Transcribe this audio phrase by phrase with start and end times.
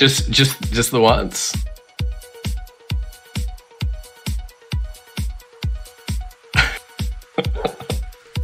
[0.00, 1.54] Just, just, just the once.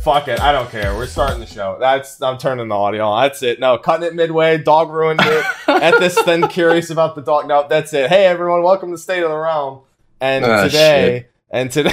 [0.03, 0.95] Fuck it, I don't care.
[0.95, 1.79] We're starting the show.
[1.81, 3.23] That's I'm turning the audio on.
[3.23, 3.59] That's it.
[3.59, 4.59] No, cutting it midway.
[4.59, 5.45] Dog ruined it.
[5.67, 7.49] At this, then curious about the dog.
[7.49, 8.11] No, that's it.
[8.11, 9.81] Hey everyone, welcome to State of the Realm.
[10.21, 11.91] And Ah, today, and today,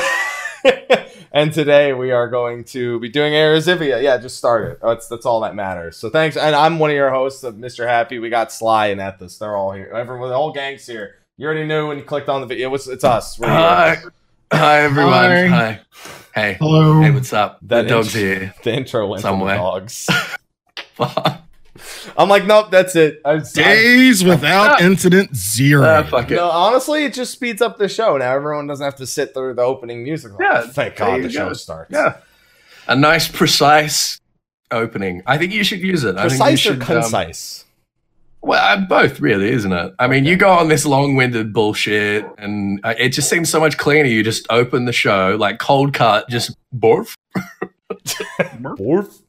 [1.34, 4.02] and today we are going to be doing Eorzivia.
[4.02, 4.80] Yeah, just start it.
[4.82, 5.98] That's that's all that matters.
[5.98, 6.38] So thanks.
[6.38, 7.88] And I'm one of your hosts uh, of Mr.
[7.88, 8.20] Happy.
[8.20, 9.40] We got Sly and Ethos.
[9.40, 9.92] They're all here.
[9.94, 11.16] Everyone, the whole gang's here.
[11.38, 12.70] You already knew when you clicked on the video.
[12.70, 13.40] It was, it's us.
[13.40, 13.58] We're here.
[13.58, 13.98] Hi,
[14.54, 15.14] hi everyone.
[15.14, 15.48] Hi.
[15.48, 15.82] Hi.
[16.36, 16.54] Hey.
[16.60, 17.02] Hello.
[17.02, 17.58] Hey, what's up?
[17.64, 18.54] That the dog's intro- here.
[18.64, 19.56] The intro went Somewhere.
[19.56, 20.10] from dogs.
[20.94, 21.43] Fuck.
[22.18, 23.22] I'm like, nope, that's it.
[23.26, 25.86] I, I, Days without incident zero.
[25.86, 26.36] Ah, fuck it.
[26.36, 28.18] no, honestly, it just speeds up the show.
[28.18, 30.32] Now everyone doesn't have to sit through the opening music.
[30.40, 31.54] Yeah, thank God you the show go.
[31.54, 31.92] starts.
[31.92, 32.18] Yeah.
[32.88, 34.20] A nice, precise
[34.72, 35.22] opening.
[35.26, 36.16] I think you should use it.
[36.18, 37.66] I think you precise or should, um, concise.
[38.42, 39.94] well, uh, both, really, isn't it?
[40.00, 43.78] I mean, you go on this long-winded bullshit, and uh, it just seems so much
[43.78, 44.10] cleaner.
[44.10, 47.16] You just open the show like cold cut, just borf.
[48.40, 49.22] Borf.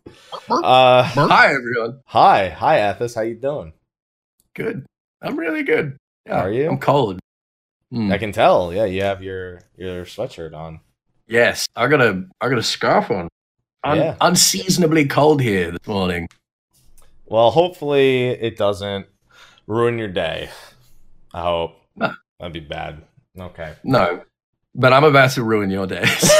[0.49, 2.01] Uh, Hi, everyone.
[2.07, 3.15] hi, hi, Athos.
[3.15, 3.73] How you doing?
[4.55, 4.85] Good.
[5.23, 5.97] I'm really good.
[6.27, 6.69] Yeah, Are you?
[6.69, 7.21] I'm cold.
[7.93, 8.13] Mm.
[8.13, 8.73] I can tell.
[8.73, 10.81] Yeah, you have your your sweatshirt on.
[11.29, 13.29] Yes, I got a I got a scarf on.
[13.85, 14.17] Un- Yeah.
[14.21, 16.29] Unseasonably cold here this morning.
[17.27, 19.07] Well, hopefully it doesn't
[19.67, 20.51] ruin your day.
[21.33, 21.77] I hope.
[21.97, 22.13] No.
[22.41, 23.03] That'd be bad.
[23.39, 23.75] Okay.
[23.85, 24.23] No,
[24.75, 26.31] but I'm about to ruin your days.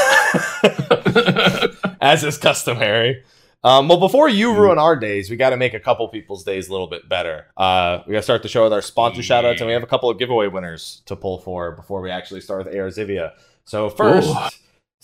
[2.01, 3.23] as is customary.
[3.65, 6.69] Um, well, before you ruin our days, we got to make a couple people's days
[6.69, 7.47] a little bit better.
[7.57, 9.83] Uh, we got to start the show with our sponsor shout outs, and we have
[9.83, 13.33] a couple of giveaway winners to pull for before we actually start with Eorzivia.
[13.65, 14.49] So, first, Ooh.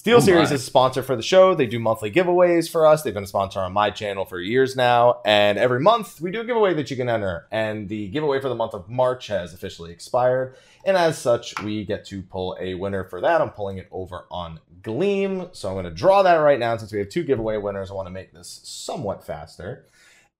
[0.00, 1.54] Steel Oh Series is a sponsor for the show.
[1.54, 3.02] They do monthly giveaways for us.
[3.02, 5.20] They've been a sponsor on my channel for years now.
[5.26, 7.46] And every month, we do a giveaway that you can enter.
[7.50, 10.56] And the giveaway for the month of March has officially expired.
[10.84, 13.40] And as such, we get to pull a winner for that.
[13.40, 15.48] I'm pulling it over on Gleam.
[15.52, 16.76] So I'm going to draw that right now.
[16.76, 19.86] Since we have two giveaway winners, I want to make this somewhat faster.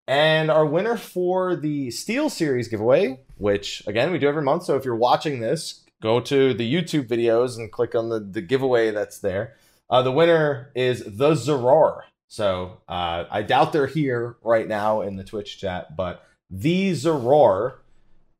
[0.09, 4.65] And our winner for the SteelSeries giveaway, which again we do every month.
[4.65, 8.41] So if you're watching this, go to the YouTube videos and click on the, the
[8.41, 9.55] giveaway that's there.
[9.89, 12.03] Uh, the winner is the Zeror.
[12.29, 17.75] So uh, I doubt they're here right now in the Twitch chat, but the Zeror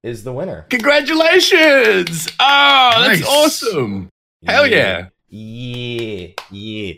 [0.03, 0.67] is the winner.
[0.71, 2.29] Congratulations!
[2.41, 3.29] Oh, that's Nice.
[3.29, 4.09] awesome!
[4.47, 5.09] Hell yeah!
[5.29, 6.95] Yeah, yeah.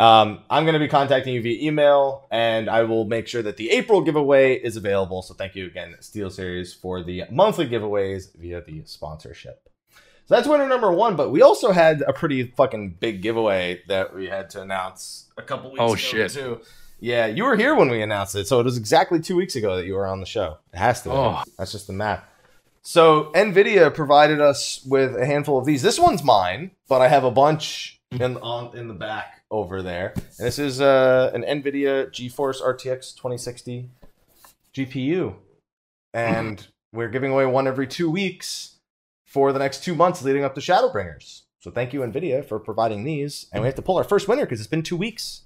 [0.00, 3.56] Um, I'm going to be contacting you via email, and I will make sure that
[3.56, 5.22] the April giveaway is available.
[5.22, 9.68] So thank you again, SteelSeries, for the monthly giveaways via the sponsorship.
[10.26, 11.16] So that's winner number one.
[11.16, 15.42] But we also had a pretty fucking big giveaway that we had to announce a
[15.42, 16.30] couple weeks Oh, ago shit.
[16.30, 16.60] too.
[17.00, 19.76] Yeah, you were here when we announced it, so it was exactly two weeks ago
[19.76, 20.58] that you were on the show.
[20.72, 21.08] It has to.
[21.08, 21.14] Be.
[21.14, 21.42] Oh.
[21.58, 22.22] That's just the math.
[22.88, 25.82] So Nvidia provided us with a handful of these.
[25.82, 30.14] This one's mine, but I have a bunch in on in the back over there.
[30.16, 33.90] And this is uh, an Nvidia GeForce RTX 2060
[34.74, 35.34] GPU,
[36.14, 38.76] and we're giving away one every two weeks
[39.26, 41.42] for the next two months leading up to Shadowbringers.
[41.60, 44.46] So thank you Nvidia for providing these, and we have to pull our first winner
[44.46, 45.42] because it's been two weeks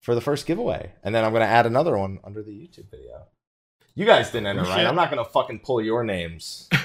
[0.00, 2.90] for the first giveaway, and then I'm going to add another one under the YouTube
[2.90, 3.26] video.
[3.94, 4.86] You guys didn't enter, Oh, right?
[4.86, 6.68] I'm not going to fucking pull your names.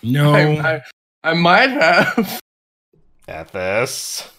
[0.00, 0.32] No.
[0.32, 0.82] I, I,
[1.24, 2.40] I might have.
[3.28, 4.30] Ethos.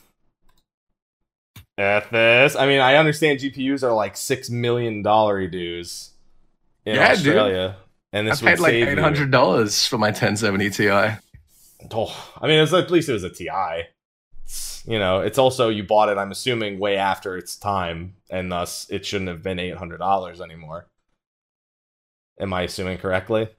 [1.77, 2.55] Ethos.
[2.55, 6.11] I mean, I understand GPUs are like six million dollar dues
[6.85, 7.17] in Yeah, dude.
[7.27, 7.75] Australia,
[8.13, 10.89] and I this paid would like eight hundred dollars for my 1070 Ti.
[11.91, 13.49] Oh, I mean, it was, at least it was a Ti.
[14.45, 16.17] It's, you know, it's also you bought it.
[16.17, 20.39] I'm assuming way after its time, and thus it shouldn't have been eight hundred dollars
[20.41, 20.87] anymore.
[22.39, 23.49] Am I assuming correctly?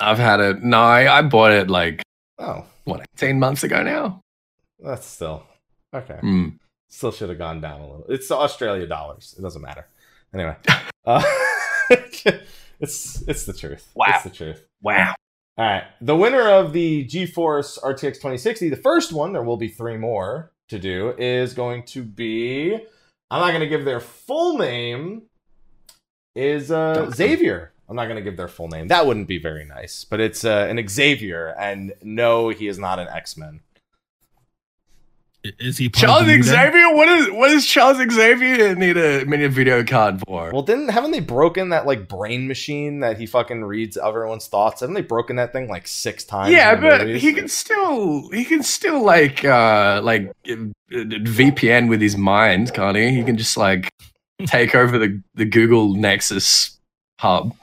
[0.00, 0.62] I've had it.
[0.62, 2.02] No, I, I bought it like
[2.38, 4.20] Oh, what, 18 months ago now.
[4.78, 5.44] that's still
[5.94, 6.18] okay.
[6.20, 6.48] Hmm.
[6.88, 8.06] Still should have gone down a little.
[8.08, 9.34] It's Australia dollars.
[9.38, 9.86] It doesn't matter.
[10.34, 10.56] Anyway,
[11.04, 11.22] uh,
[12.80, 13.90] it's it's the truth.
[13.94, 14.06] Wow.
[14.08, 14.66] It's the truth.
[14.82, 15.14] Wow.
[15.58, 15.84] All right.
[16.00, 20.52] The winner of the GeForce RTX 2060, the first one, there will be three more
[20.68, 22.74] to do, is going to be.
[23.30, 25.22] I'm not going to give their full name.
[26.34, 27.72] Is uh, Xavier?
[27.88, 28.86] I'm not going to give their full name.
[28.88, 30.04] That wouldn't be very nice.
[30.04, 33.60] But it's uh, an Xavier, and no, he is not an X Men.
[35.42, 36.50] Is he Charles of the New Day?
[36.50, 36.94] Xavier?
[36.94, 40.50] What is what is Charles Xavier need a mini video card for?
[40.52, 44.80] Well, didn't haven't they broken that like brain machine that he fucking reads everyone's thoughts?
[44.80, 46.52] Haven't they broken that thing like six times?
[46.52, 47.22] yeah, but movies?
[47.22, 50.56] he can still he can still like uh like uh,
[50.92, 53.10] VPN with his mind, can't he?
[53.10, 53.90] He can just like
[54.46, 56.78] take over the the Google Nexus
[57.18, 57.54] hub.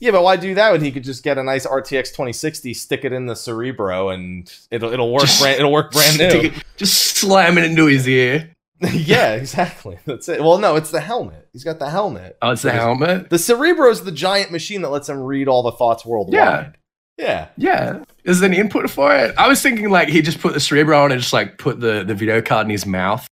[0.00, 3.04] Yeah, but why do that when he could just get a nice RTX 2060, stick
[3.04, 6.24] it in the Cerebro, and it'll it'll work Just- brand it'll work brand new.
[6.48, 8.50] it- Just slam it into his ear.
[8.92, 9.98] yeah, exactly.
[10.04, 10.42] That's it.
[10.42, 11.48] Well, no, it's the helmet.
[11.52, 12.36] He's got the helmet.
[12.42, 13.30] Oh, it's the helmet.
[13.30, 16.76] The Cerebro is the giant machine that lets him read all the thoughts worldwide.
[17.16, 17.48] Yeah.
[17.56, 18.02] Yeah.
[18.24, 19.34] Is there an input for it?
[19.38, 22.02] I was thinking like he just put the cerebro on and just like put the,
[22.04, 23.26] the video card in his mouth.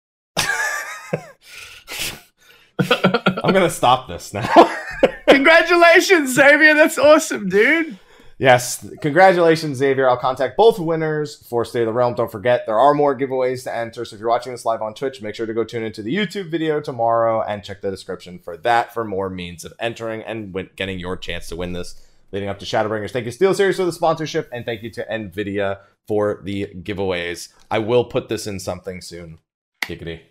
[3.43, 4.47] I'm gonna stop this now.
[5.29, 6.73] Congratulations, Xavier.
[6.73, 7.97] That's awesome, dude.
[8.37, 10.09] yes, congratulations, Xavier.
[10.09, 12.15] I'll contact both winners for State of the Realm.
[12.15, 14.03] Don't forget there are more giveaways to enter.
[14.05, 16.13] So if you're watching this live on Twitch, make sure to go tune into the
[16.15, 20.53] YouTube video tomorrow and check the description for that for more means of entering and
[20.53, 22.01] win- getting your chance to win this.
[22.31, 25.79] Leading up to Shadowbringers, thank you SteelSeries for the sponsorship and thank you to Nvidia
[26.07, 27.49] for the giveaways.
[27.71, 29.39] I will put this in something soon.
[29.83, 30.21] Giggity.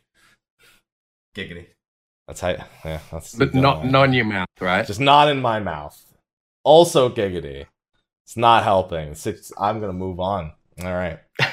[1.36, 1.66] Giggity.
[2.28, 2.50] That's how.
[2.84, 3.34] Yeah, that's.
[3.34, 4.86] But not not in your mouth, right?
[4.86, 6.00] Just not in my mouth.
[6.62, 7.66] Also giggity.
[8.24, 9.16] It's not helping.
[9.58, 10.52] I'm gonna move on.
[10.80, 11.18] All right.
[11.40, 11.46] All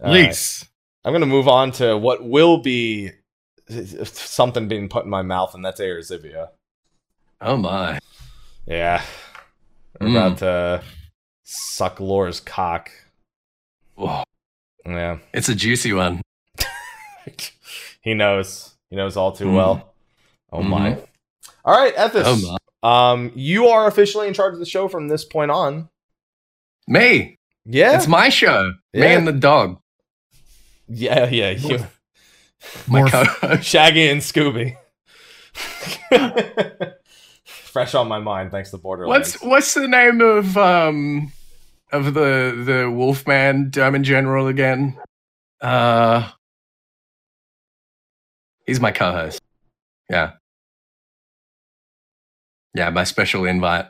[0.00, 0.10] right.
[0.26, 0.64] Please.
[1.04, 3.12] I'm gonna move on to what will be
[3.68, 6.48] something being put in my mouth, and that's Eorzivia.
[7.40, 7.98] Oh my.
[8.66, 9.02] Yeah.
[10.00, 10.10] We're Mm.
[10.10, 10.82] about to
[11.44, 12.90] suck Lore's cock.
[13.94, 14.24] Whoa.
[14.86, 15.18] Yeah.
[15.34, 16.22] It's a juicy one.
[18.00, 18.74] he knows.
[18.90, 19.54] He knows all too Mhm.
[19.54, 19.92] well.
[20.52, 20.98] Oh my.
[21.64, 22.22] All right, Ethis.
[22.24, 22.56] Oh my.
[23.12, 25.88] Um, you are officially in charge of the show from this point on.
[26.86, 27.36] Me.
[27.64, 27.96] Yeah.
[27.96, 28.74] It's my show.
[28.94, 29.80] Me and the dog.
[30.88, 31.50] yeah, yeah.
[31.50, 31.78] You,
[32.88, 33.64] My co-host.
[33.64, 34.76] Shaggy and Scooby.
[37.44, 39.34] Fresh on my mind, thanks to Borderlands.
[39.34, 41.32] What's what's the name of um
[41.92, 44.98] of the the Wolfman German general again?
[45.60, 46.30] Uh
[48.66, 49.40] He's my co-host.
[50.10, 50.32] Yeah.
[52.76, 53.86] Yeah, by special invite.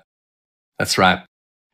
[0.78, 1.18] That's right.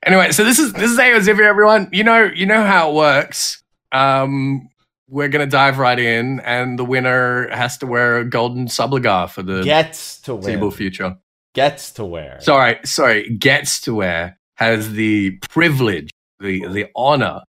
[0.04, 1.88] Anyway, so this is this is Eorzivia, everyone.
[1.92, 3.62] You know you know how it works.
[3.92, 4.68] Um
[5.08, 9.42] we're gonna dive right in, and the winner has to wear a golden subligar for
[9.42, 11.16] the gets to wear future.
[11.54, 12.40] Gets to wear.
[12.40, 16.10] Sorry, sorry, gets to wear has the privilege,
[16.40, 17.42] the the honor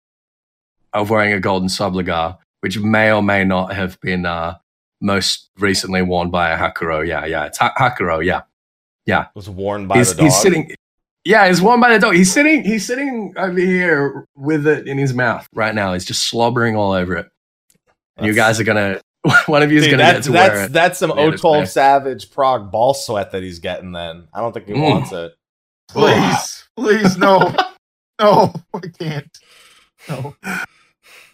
[0.93, 4.57] of wearing a golden subligar, which may or may not have been uh,
[5.01, 7.07] most recently worn by a Hakuro.
[7.07, 8.25] Yeah, yeah, it's ha- Hakuro.
[8.25, 8.43] Yeah,
[9.35, 10.25] was worn by he's, the dog.
[10.25, 10.71] he's sitting.
[11.25, 12.15] Yeah, he's worn by the dog.
[12.15, 12.65] He's sitting.
[12.65, 15.93] He's sitting over here with it in his mouth right now.
[15.93, 17.29] He's just slobbering all over it.
[18.17, 19.01] And you guys are gonna.
[19.47, 20.73] One of you is gonna that's, get to that's, wear it.
[20.73, 21.69] that's some Yeah, O12.
[21.69, 24.27] Savage Prague ball sweat that he's getting then.
[24.35, 24.83] I don't think he Mm.
[24.91, 25.33] wants it.
[25.89, 26.65] Please.
[26.77, 27.55] Please, no.
[28.21, 29.39] No, I can't.
[30.09, 30.35] No.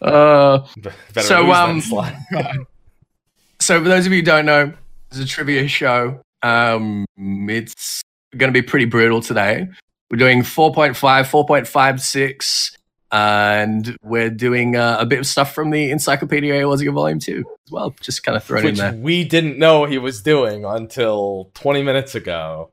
[0.01, 0.65] Uh,
[1.19, 1.81] So, um,
[3.59, 4.73] so for those of you who don't know,
[5.09, 6.21] it's a trivia show.
[6.43, 8.01] Um, it's
[8.37, 9.67] going to be pretty brutal today.
[10.11, 12.75] We're doing 4.5, 4.56,
[13.11, 17.37] and we're doing uh, a bit of stuff from the Encyclopedia Eorzea Volume 2
[17.67, 17.93] as well.
[18.01, 18.93] Just kind of thrown in Which there.
[18.93, 22.71] we didn't know he was doing until 20 minutes ago.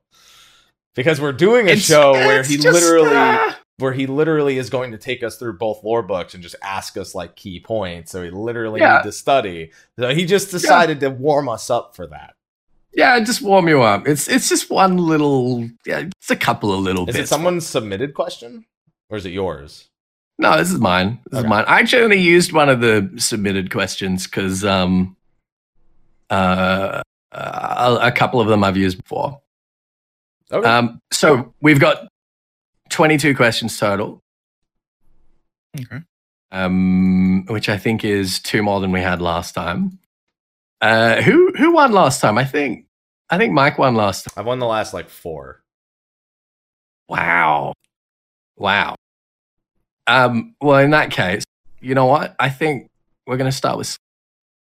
[0.95, 4.71] Because we're doing a It's- show where he just, literally uh, where he literally is
[4.71, 8.11] going to take us through both lore books and just ask us like key points.
[8.13, 8.97] So we literally Yeah.
[8.97, 9.71] need to study.
[9.99, 12.33] So he just decided to warm us up for that.
[12.93, 14.07] Yeah, just warm you up.
[14.07, 17.15] It's it's just one little, yeah, it's a couple of little bits.
[17.17, 17.31] Is bits.
[17.31, 18.65] it someone's submitted question?
[19.09, 19.89] Or is it yours?
[20.39, 21.19] No, this is mine.
[21.31, 21.45] This Okay.
[21.47, 21.65] is mine.
[21.67, 25.15] I actually only used one of the submitted questions because um,
[26.29, 27.01] uh,
[27.31, 29.41] a, a couple of them I've used before.
[30.51, 30.67] Okay.
[30.67, 32.07] Um, so we've got
[32.89, 34.21] 22 questions total,
[35.79, 36.03] Okay.
[36.51, 39.99] um, which I think is two more than we had last time.
[40.81, 42.37] Uh, who who won last time?
[42.37, 42.85] I think
[43.29, 44.33] I think Mike won last time.
[44.37, 45.61] I've won the last like four.
[47.09, 47.73] Wow,
[48.57, 48.95] wow.
[50.05, 51.43] Um, well, in that case,
[51.81, 52.35] you know what?
[52.39, 52.89] I think
[53.25, 53.97] we're going to start with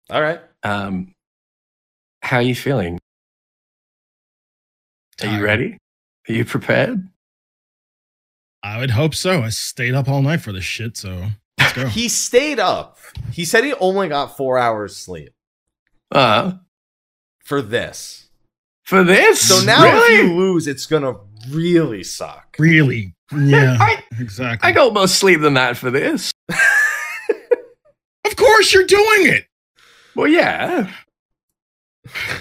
[0.09, 0.41] All right.
[0.63, 1.13] Um,
[2.21, 2.99] how are you feeling?
[5.21, 5.77] Are you ready?
[6.27, 7.07] Are you prepared?
[8.63, 9.41] I would hope so.
[9.41, 11.27] I stayed up all night for this shit, so
[11.59, 11.87] let's go.
[11.89, 12.97] He stayed up.
[13.31, 15.33] He said he only got four hours sleep
[16.11, 16.53] Uh,
[17.43, 18.29] for this.
[18.83, 19.47] for this?
[19.47, 20.15] So now really?
[20.15, 21.15] if you lose, it's gonna
[21.49, 22.55] really suck.
[22.59, 23.13] really?
[23.35, 24.67] Yeah, I, exactly.
[24.69, 26.31] I got more sleep than that for this.
[26.49, 29.45] of course, you're doing it.
[30.15, 30.91] Well, yeah,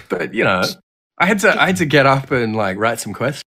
[0.09, 0.63] but you know,
[1.17, 3.43] I had to I had to get up and like write some questions,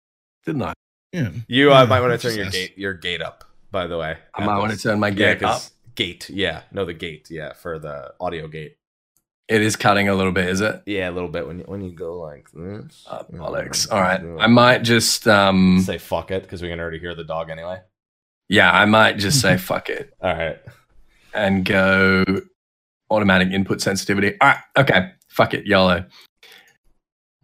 [0.46, 0.72] didn't I?
[1.12, 1.30] Yeah.
[1.46, 3.44] You uh, Yeah, might want to turn your gate your gate up.
[3.70, 5.52] By the way, I might want to turn my yeah, gate up.
[5.52, 6.30] 'cause gate.
[6.30, 7.28] Yeah, no, the gate.
[7.30, 8.76] Yeah, for the audio gate.
[9.46, 10.82] It is cutting a little bit, is it?
[10.86, 13.04] Yeah, a little bit when you when you go like this.
[13.06, 13.90] Uh, bollocks.
[13.92, 14.20] All right.
[14.40, 17.80] I might just um say fuck it because we can already hear the dog anyway.
[18.48, 20.58] yeah, I might just say fuck it All right.
[21.34, 22.24] and go
[23.10, 24.32] automatic input sensitivity.
[24.40, 24.58] All right.
[24.78, 25.10] Okay.
[25.28, 25.66] Fuck it.
[25.66, 26.06] YOLO.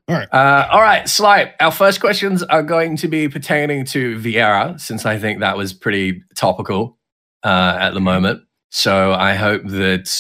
[0.09, 0.29] All right.
[0.33, 1.55] Uh, all right, Sly.
[1.61, 5.73] Our first questions are going to be pertaining to Viera, since I think that was
[5.73, 6.99] pretty topical
[7.45, 8.43] uh, at the moment.
[8.71, 10.11] So I hope that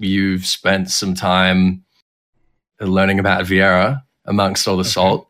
[0.00, 1.84] you've spent some time
[2.80, 4.88] learning about Viera amongst all the Okay.
[4.90, 5.26] salt.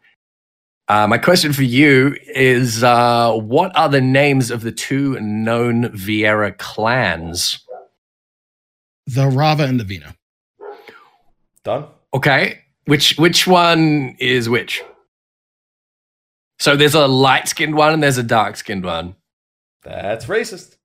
[0.89, 5.85] Uh, my question for you is uh, what are the names of the two known
[5.91, 7.65] Viera clans?
[9.07, 10.15] The Rava and the Veena.
[11.65, 11.87] Done.
[12.15, 12.61] Okay.
[12.87, 14.83] Which which one is which?
[16.59, 19.15] So there's a light skinned one and there's a dark skinned one.
[19.83, 20.77] That's racist.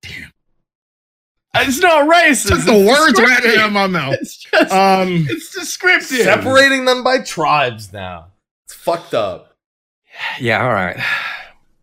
[1.58, 2.48] It's not racist.
[2.50, 3.60] Took it's the words right descriptive.
[3.62, 4.14] out of my mouth.
[4.22, 6.22] It's just Um, it's descriptive.
[6.22, 8.28] Separating them by tribes now.
[8.66, 9.56] It's fucked up.
[10.40, 10.96] Yeah, all right.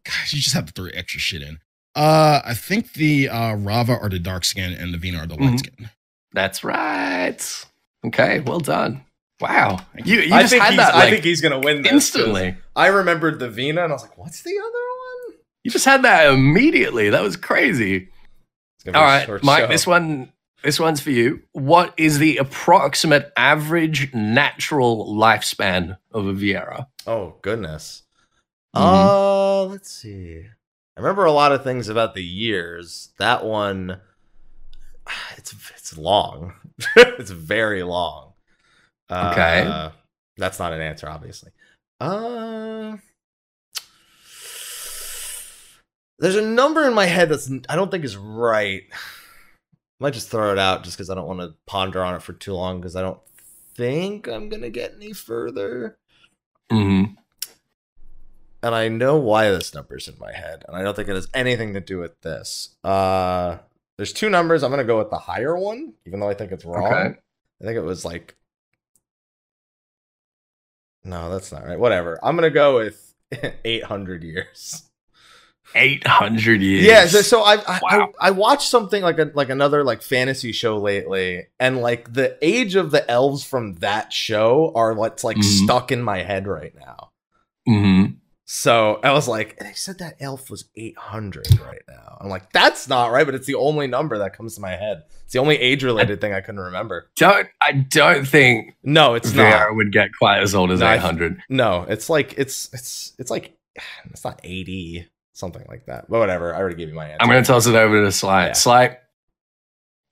[0.05, 1.59] gosh, you just have to throw extra shit in.
[1.95, 5.35] Uh, I think the uh, Rava are the dark skin and the Veena are the
[5.35, 5.59] light Mhm.
[5.59, 5.91] skin.
[6.33, 7.65] That's right.
[8.07, 9.05] Okay, well done.
[9.41, 9.81] Wow.
[10.05, 11.95] You you I just think had he's, that I think he's gonna win this 'cause
[12.21, 12.57] instantly.
[12.77, 15.39] I remembered the Veena and I was like, what's the other one?
[15.65, 17.11] You just had that immediately.
[17.11, 18.09] That was crazy.
[18.87, 19.69] All right, Mike, show.
[19.69, 21.43] this one this one's for you.
[21.53, 26.87] What is the approximate average natural lifespan of a Viera?
[27.07, 28.03] Oh goodness.
[28.75, 28.81] Mhm.
[28.81, 30.47] Uh let's see.
[30.97, 33.11] I remember a lot of things about the years.
[33.19, 34.01] That one
[35.37, 36.55] it's it's long.
[36.97, 38.33] it's very long.
[39.11, 39.63] Okay.
[39.63, 39.91] Uh,
[40.37, 41.51] that's not an answer, obviously.
[42.01, 42.97] Uh
[46.23, 48.85] There's a number in my head that's I don't think is right.
[48.93, 48.97] I
[50.01, 52.33] might just throw it out just because I don't want to ponder on it for
[52.33, 53.19] too long because I don't
[53.75, 55.99] think I'm gonna get any further
[56.71, 57.15] Mm-hmm.
[58.63, 61.29] and I know why this number's in my head, and I don't think it has
[61.35, 62.77] anything to do with this.
[62.85, 63.59] Uh,
[63.97, 64.63] there's two numbers.
[64.63, 66.87] I'm gonna go with the higher one, even though I think it's wrong.
[66.87, 67.19] Okay.
[67.61, 68.37] I think it was like,
[71.05, 71.79] no, that's not right.
[71.79, 72.19] Whatever.
[72.23, 73.13] I'm gonna go with
[73.65, 74.85] 800 years.
[75.75, 76.85] 800 years.
[76.85, 77.07] Yeah.
[77.07, 78.13] So, so I, I, Wow.
[78.21, 82.37] I I watched something like a like another like fantasy show lately, and like the
[82.43, 85.65] age of the elves from that show are what's like Mhm.
[85.65, 87.11] stuck in my head right now.
[87.69, 88.17] Mhm.
[88.45, 92.19] So I was like, they said that elf was 800 right now.
[92.21, 95.05] I'm like, that's not right, but it's the only number that comes to my head.
[95.25, 97.09] It's the only age related thing I couldn't remember.
[97.17, 99.77] Don't I don't think No, it's Viera not.
[99.77, 101.41] would get quite as old as No, I- 800.
[101.49, 103.57] No, it's like it's it's it's like
[104.11, 106.09] it's not 80, something like that.
[106.11, 106.55] But whatever.
[106.55, 107.19] I already gave you my answer.
[107.21, 108.47] I'm going to toss it over to Sly.
[108.49, 108.53] Yeah.
[108.53, 108.97] Sly,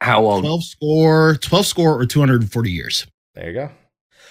[0.00, 0.42] how old?
[0.44, 3.06] 12 score, 12 score or 240 years.
[3.34, 3.70] there you go.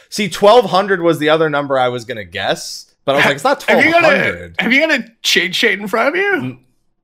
[0.09, 3.43] See, 1200 was the other number I was gonna guess, but I was like, it's
[3.43, 4.55] not Have you got a 1200.
[4.59, 6.57] Have you got a cheat sheet in front of you?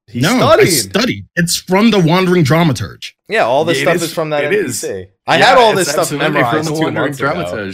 [0.08, 0.64] He no, studied.
[0.64, 1.28] I studied.
[1.36, 3.12] It's from the Wandering Dramaturge.
[3.28, 4.84] yeah, all this It stuff is- is, from that it is.
[4.84, 5.08] NPC.
[5.28, 7.72] I Yeah, had all this stuff absolutely memorized from the Wandering months ago.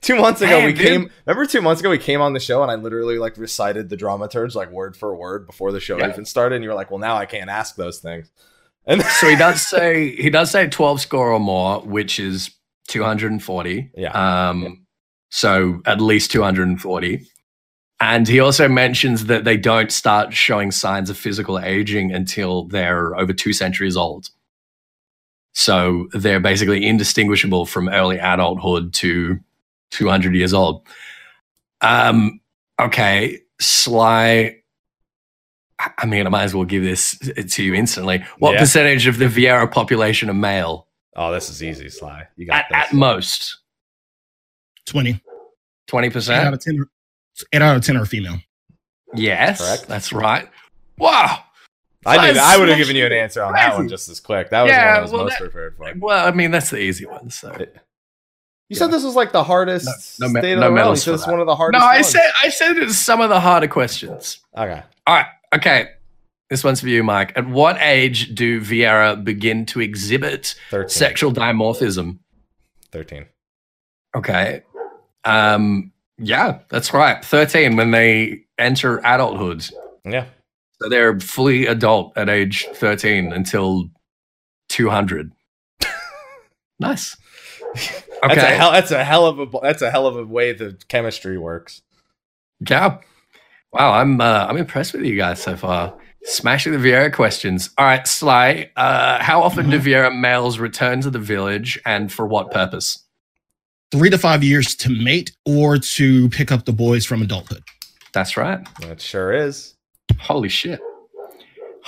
[0.00, 0.86] Two months ago, Man, we dude.
[0.86, 1.10] came.
[1.26, 3.96] Remember, two months ago we came on the show, and I literally like recited the
[3.96, 6.08] dramaturge like word for word before the show Yeah.
[6.10, 6.54] even started.
[6.56, 8.30] And you were like, "Well, now I can't ask those things."
[8.86, 12.50] And So he does say he does say 12 score or more, which is
[12.86, 13.90] 240.
[13.94, 14.48] Yeah.
[14.48, 14.86] Um,
[15.30, 17.26] so at least 240.
[18.00, 23.14] And he also mentions that they don't start showing signs of physical aging until they're
[23.14, 24.30] over two centuries old.
[25.52, 29.38] So they're basically indistinguishable from early adulthood to
[29.90, 30.86] 200 years old.
[31.80, 32.40] Um,
[32.80, 34.56] okay, Sly.
[35.78, 38.24] I- I mean, I might as well give this to you instantly.
[38.38, 38.58] What Yeah.
[38.60, 40.86] percentage of the Viera population are male?
[41.20, 42.26] oh, this is easy, Sly.
[42.36, 42.78] You got At, this.
[42.78, 43.58] at most,
[44.86, 45.20] 20.
[45.88, 46.30] 20%?
[46.30, 46.84] 8 out of 10.
[47.52, 48.38] 8 out of 10 are female.
[49.14, 49.88] Yes, Correct.
[49.88, 50.48] that's right.
[50.96, 51.42] Wow.
[52.06, 54.50] I knew I would have given you an answer on that one just as quick.
[54.50, 55.92] That was Yeah, the one I was well, most that- prepared for.
[55.98, 57.30] Well, I mean, that's the easy one.
[57.30, 57.52] So.
[58.68, 58.78] You Yeah.
[58.80, 59.86] said this was like the hardest
[60.20, 60.70] No- no me- state of the world.
[60.72, 61.80] You medals said it's one of the hardest.
[61.80, 62.08] No, I ones.
[62.08, 64.40] said I said it's some of the harder questions.
[64.56, 64.82] okay.
[65.06, 65.26] All right.
[65.54, 65.88] Okay.
[66.50, 67.32] This one's for you, Mike.
[67.36, 70.88] At what age do Viera begin to exhibit 13.
[70.88, 72.18] sexual dimorphism?
[72.92, 73.26] 13.
[74.16, 74.62] Okay.
[75.24, 77.22] Um, yeah, that's right.
[77.24, 79.68] 13 when they enter adulthood.
[80.04, 80.24] Yeah.
[80.80, 83.90] So they're fully adult at age 13 until
[84.70, 85.32] 200.
[86.80, 87.16] nice.
[88.22, 88.72] That's a hell.
[88.72, 89.46] That's a hell of a.
[89.62, 91.82] That's a hell of a way the chemistry works.
[92.68, 92.98] Yeah.
[93.72, 95.96] Wow, I'm uh, I'm impressed with you guys so far.
[96.24, 97.70] Smashing the Viera questions.
[97.78, 98.70] All right, Sly.
[98.76, 103.04] Uh, how often do Viera males return to the village, and for what purpose?
[103.90, 107.62] three to five years to mate or to pick up the boys from adulthood.
[108.12, 108.60] That's right.
[108.80, 109.74] That sure is.
[110.18, 110.80] Holy shit.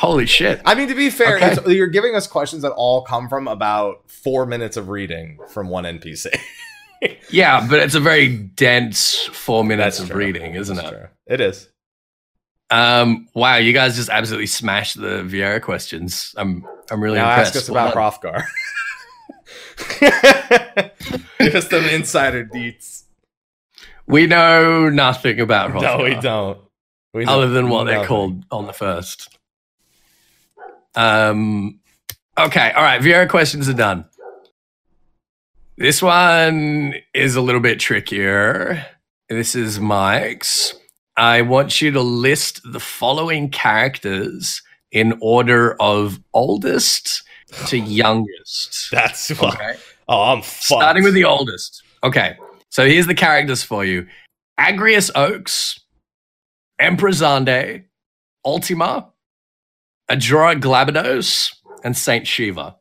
[0.01, 0.63] Holy shit.
[0.65, 1.75] I mean, to be fair, Okay.
[1.75, 5.85] you're giving us questions that all come from about four minutes of reading from one
[5.85, 6.27] NPC.
[7.31, 10.19] Yeah, but it's a very dense four minutes That's of true.
[10.19, 10.91] reading, isn't That's it?
[10.91, 11.07] true.
[11.29, 11.69] It is.
[12.71, 16.35] Um, wow, you guys just absolutely smashed the Viera questions.
[16.37, 17.57] I'm I'm really now impressed.
[17.57, 18.03] ask us about done.
[18.03, 18.43] Hrothgar.
[21.39, 23.05] Give us them insider deets.
[24.07, 25.99] We know nothing about Hrothgar.
[25.99, 26.59] No, we don't.
[27.15, 29.39] We other than what they're called on the first.
[30.95, 31.81] Um.
[32.39, 32.73] Okay.
[32.73, 33.01] All right.
[33.01, 34.05] Viera questions are done.
[35.77, 38.85] This one is a little bit trickier.
[39.29, 40.75] This is Mike's.
[41.17, 47.23] I want you to list the following characters in order of oldest
[47.67, 48.91] to youngest.
[48.93, 49.55] That's what.
[49.55, 49.77] Okay.
[50.09, 50.65] Oh, I'm fucked.
[50.65, 51.83] Starting with the oldest.
[52.03, 52.37] Okay.
[52.71, 54.07] So here's the characters for you
[54.59, 55.81] Agrias Oaks,
[56.79, 57.85] Emperor Xande,
[58.45, 59.09] Ultima,
[60.11, 62.77] Ajora Glabados, and Saint Shiva.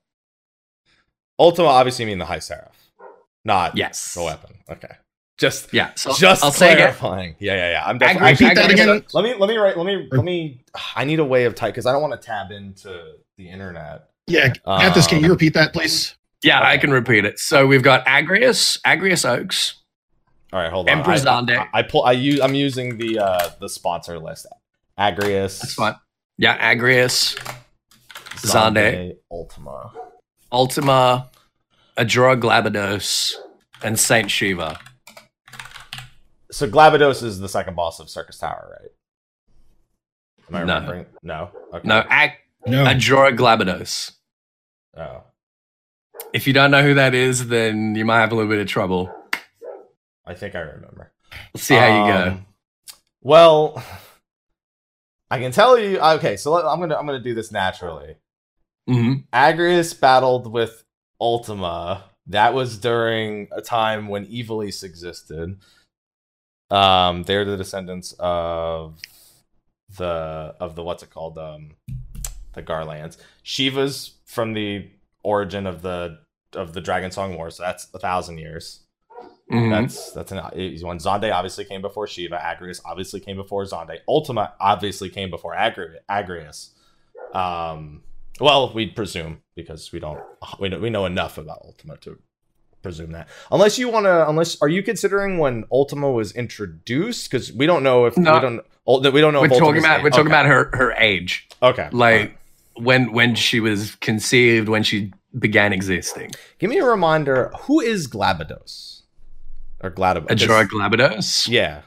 [1.38, 2.92] Ultima obviously mean the High Seraph,
[3.46, 4.14] not Yes.
[4.14, 4.56] the weapon.
[4.70, 4.94] Okay,
[5.38, 5.92] just Yeah.
[5.96, 6.78] So just I'll say it.
[6.78, 7.36] clarifying.
[7.40, 7.84] Yeah, yeah, yeah.
[7.86, 8.32] I'm Agri- definitely.
[8.48, 9.06] Repeat that again.
[9.14, 9.78] Let me let me write.
[9.78, 10.62] Let me let me.
[10.96, 14.10] I need a way of type because I don't want to tab into the internet.
[14.28, 16.16] Yeah, Mathis, can you Um, repeat that, please?
[16.44, 17.40] Yeah, I can repeat it.
[17.40, 19.76] So we've got Agrias, Agrias Oaks,
[20.54, 21.00] All right, hold on.
[21.00, 21.58] Emperor I, Xande.
[21.58, 22.04] I, I pull.
[22.04, 22.40] I use.
[22.42, 24.46] I'm using the uh the sponsor list.
[25.00, 25.60] Agrias.
[25.62, 25.96] That's fine.
[26.42, 27.36] Yeah, Agrias,
[28.38, 29.18] Xande.
[29.30, 29.92] Ultima.
[30.50, 31.30] Ultima,
[31.98, 33.34] Ajora Glabados,
[33.84, 34.80] and Saint Shiva.
[36.50, 38.92] So Glabados is the second boss of Circus Tower, right?
[40.48, 40.74] Am I No.
[40.76, 41.06] remembering?
[41.22, 41.52] No.
[41.74, 41.86] Okay.
[41.88, 42.86] No, Ag- No.
[42.86, 44.14] Ajora Glabados.
[44.98, 45.24] Oh.
[46.32, 48.68] If you don't know who that is, then you might have a little bit of
[48.68, 49.14] trouble.
[50.26, 51.12] I think I remember.
[51.54, 52.28] Let's see how you go.
[52.32, 52.46] Um,
[53.22, 53.84] Well,
[55.32, 56.00] I can tell you.
[56.00, 58.16] Okay, so let, I'm gonna I'm gonna do this naturally.
[58.88, 60.84] hmm Agrias battled with
[61.22, 62.06] Ultima.
[62.28, 65.60] That was during a time when Ivalice existed.
[66.70, 69.00] Um, they're the descendants of
[69.98, 71.72] the of the what's it called um
[72.54, 73.18] the Garleans.
[73.44, 74.90] Shiva's from the
[75.24, 76.20] origin of the
[76.54, 78.82] of the Dragon Song War, so that's a thousand years.
[79.50, 81.00] Hmm That's that's an easy one.
[81.00, 82.38] Zonde obviously came before Shiva.
[82.38, 83.98] Agrias obviously came before Zonde.
[84.08, 86.70] Ultima obviously came before Agri- Agrias.
[87.34, 88.04] Um,
[88.40, 90.20] well, we presume because we don't
[90.60, 92.20] we know, we know enough about Ultima to
[92.82, 93.28] presume that.
[93.52, 97.30] Unless you want to, unless are you considering when Ultima was introduced?
[97.30, 98.34] Because we don't know if No.
[98.36, 99.42] we don't ul- we don't know.
[99.42, 100.32] we're if talking Ultima's about name- we're talking okay.
[100.32, 101.90] about her her age, okay.
[101.92, 102.38] like
[102.76, 106.32] when when she was conceived, when she began existing.
[106.60, 107.52] Give me a reminder.
[107.64, 108.99] Who is Glabados
[109.82, 110.28] or Gladados?
[110.28, 111.48] Ajora Glabados.
[111.48, 111.82] Yeah.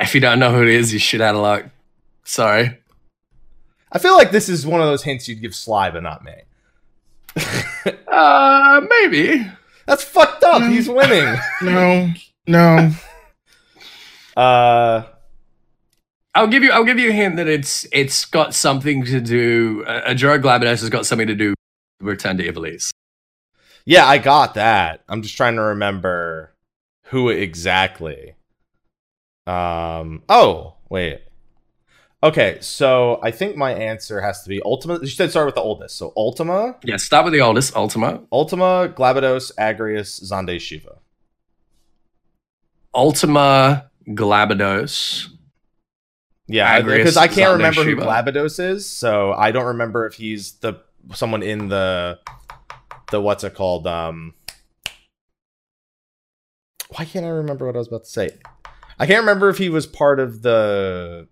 [0.00, 1.66] If you don't know who it is, you shit out of luck.
[2.24, 2.78] Sorry.
[3.92, 6.32] I feel like this is one of those hints you'd give Sly, but not me.
[8.08, 9.46] Uh, maybe.
[9.86, 10.62] That's fucked up.
[10.62, 11.38] He's winning.
[11.62, 12.10] No.
[12.46, 12.90] No.
[14.36, 15.02] Uh,
[16.34, 16.70] I'll give you.
[16.70, 19.82] I'll give you a hint that it's it's got something to do.
[19.86, 21.54] Uh, Ajora Glabados has got something to do
[22.00, 22.90] with Return to Ivalice.
[23.86, 25.02] yeah, I got that.
[25.08, 26.52] I'm just trying to remember
[27.06, 28.34] who exactly.
[29.46, 30.22] Um.
[30.28, 31.22] Oh, wait.
[32.22, 34.98] Okay, so I think my answer has to be Ultima.
[35.00, 35.96] You said start with the oldest.
[35.96, 38.22] So Ultima, Yeah, start with the oldest, Ultima.
[38.32, 40.96] Ultima, Glabados, Agrias, Xande, Shiva.
[42.94, 45.28] Ultima Glabados.
[46.48, 50.14] Yeah, Agrias, because I can't Xande, remember who Glabados is, so I don't remember if
[50.14, 50.80] he's the
[51.12, 52.18] someone in the
[53.10, 53.86] the what's it called?
[53.86, 54.34] Um,
[56.96, 58.30] why can't I remember what I was about to say?
[58.98, 61.28] I can't remember if he was part of the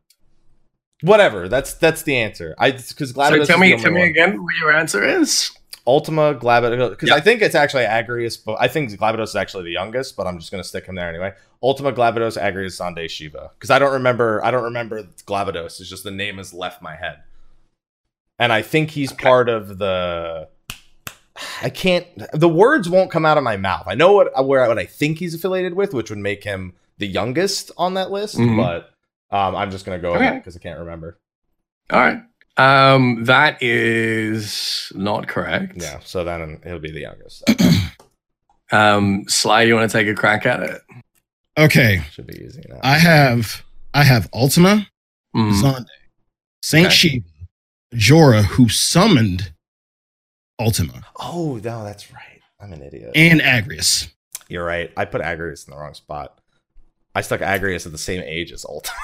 [1.00, 1.48] whatever.
[1.48, 2.54] That's that's the answer.
[2.58, 3.38] I because Glabados.
[3.40, 4.08] So tell me, tell me one.
[4.08, 5.50] again what your answer is.
[5.86, 7.18] Ultima Glabados because uh, Yeah.
[7.18, 10.16] I think it's actually Agrias, but I think Glabados is actually the youngest.
[10.16, 11.32] But I'm just gonna stick him there anyway.
[11.62, 13.50] Ultima Glabados, Agrias, Xande, Shiva.
[13.54, 14.44] Because I don't remember.
[14.44, 15.80] I don't remember Glabados.
[15.80, 17.18] It's just the name has left my head,
[18.38, 19.22] and I think he's Okay.
[19.24, 20.48] part of the.
[21.62, 22.06] I can't.
[22.32, 23.84] The words won't come out of my mouth.
[23.86, 27.06] I know what where what I think he's affiliated with, which would make him the
[27.08, 28.36] youngest on that list.
[28.36, 28.56] Mhm.
[28.56, 28.90] But
[29.36, 30.36] um, I'm just gonna go Okay.
[30.38, 31.18] because I can't remember.
[31.90, 32.22] All right.
[32.56, 35.72] Um, that is not correct.
[35.82, 37.42] Yeah, so then he'll be the youngest.
[38.72, 40.80] Um, Sly, you want to take a crack at it?
[41.58, 42.02] Okay.
[42.10, 42.80] Should be easy now.
[42.82, 44.88] I have I have Ultima,
[45.36, 45.52] Mm.
[45.62, 45.86] Zonde,
[46.62, 46.94] Saint Okay.
[46.94, 47.26] Shiva,
[47.94, 49.52] Jorah, who summoned
[50.60, 52.40] Ultima, Oh no, that's right.
[52.60, 53.12] I'm an idiot.
[53.14, 54.08] and Agrias.
[54.48, 54.90] You're right.
[54.96, 56.38] I put Agrias in the wrong spot.
[57.14, 58.96] I stuck Agrias at the same age as Ultima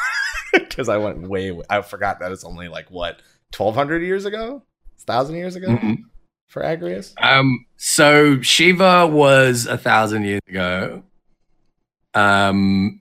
[0.52, 1.58] because I went way.
[1.68, 3.20] I forgot that it's only like what
[3.52, 4.62] twelve hundred years ago,
[5.06, 5.98] thousand years ago Mhm.
[6.48, 7.14] for Agrias.
[7.22, 11.02] Um, so Shiva was a thousand years ago.
[12.14, 13.00] Um,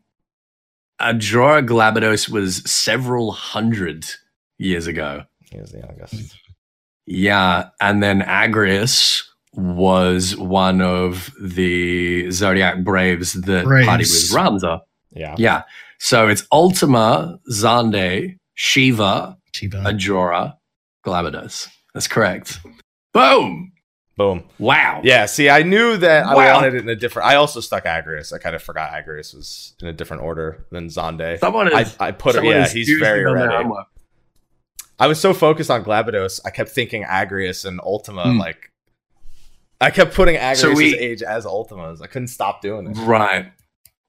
[1.02, 4.06] Ajora Glabados was several hundred
[4.58, 5.24] years ago.
[5.52, 6.36] He was the youngest.
[7.12, 13.88] Yeah, and then Agrias was one of the Zodiac Braves that Braves.
[13.88, 14.82] party with Ramza.
[15.12, 15.36] Yeah.
[15.38, 15.64] Yeah,
[15.98, 19.84] so it's Ultima, Xande, Shiva, Chiba.
[19.84, 20.54] Ajora,
[21.04, 21.68] Glabados.
[21.96, 22.60] That's correct.
[23.12, 23.72] Boom!
[24.16, 24.44] Boom.
[24.60, 25.00] Wow.
[25.02, 25.26] Yeah.
[25.28, 27.30] See, I knew that I wanted it in a different.
[27.30, 28.34] I also stuck Agrias.
[28.34, 31.40] I kind of forgot Agrias was in a different order than Zonde.
[31.40, 31.96] Someone I, is.
[32.02, 32.44] I put it.
[32.44, 33.70] Yeah, he's usually very done their ready.
[35.00, 38.24] I was so focused on Glabados, I kept thinking Agrias and Ultima.
[38.24, 38.38] Hmm.
[38.38, 38.72] Like,
[39.82, 42.02] I kept putting Agrias' So we- age as Ultima's.
[42.02, 42.98] I couldn't stop doing it.
[42.98, 43.52] Right.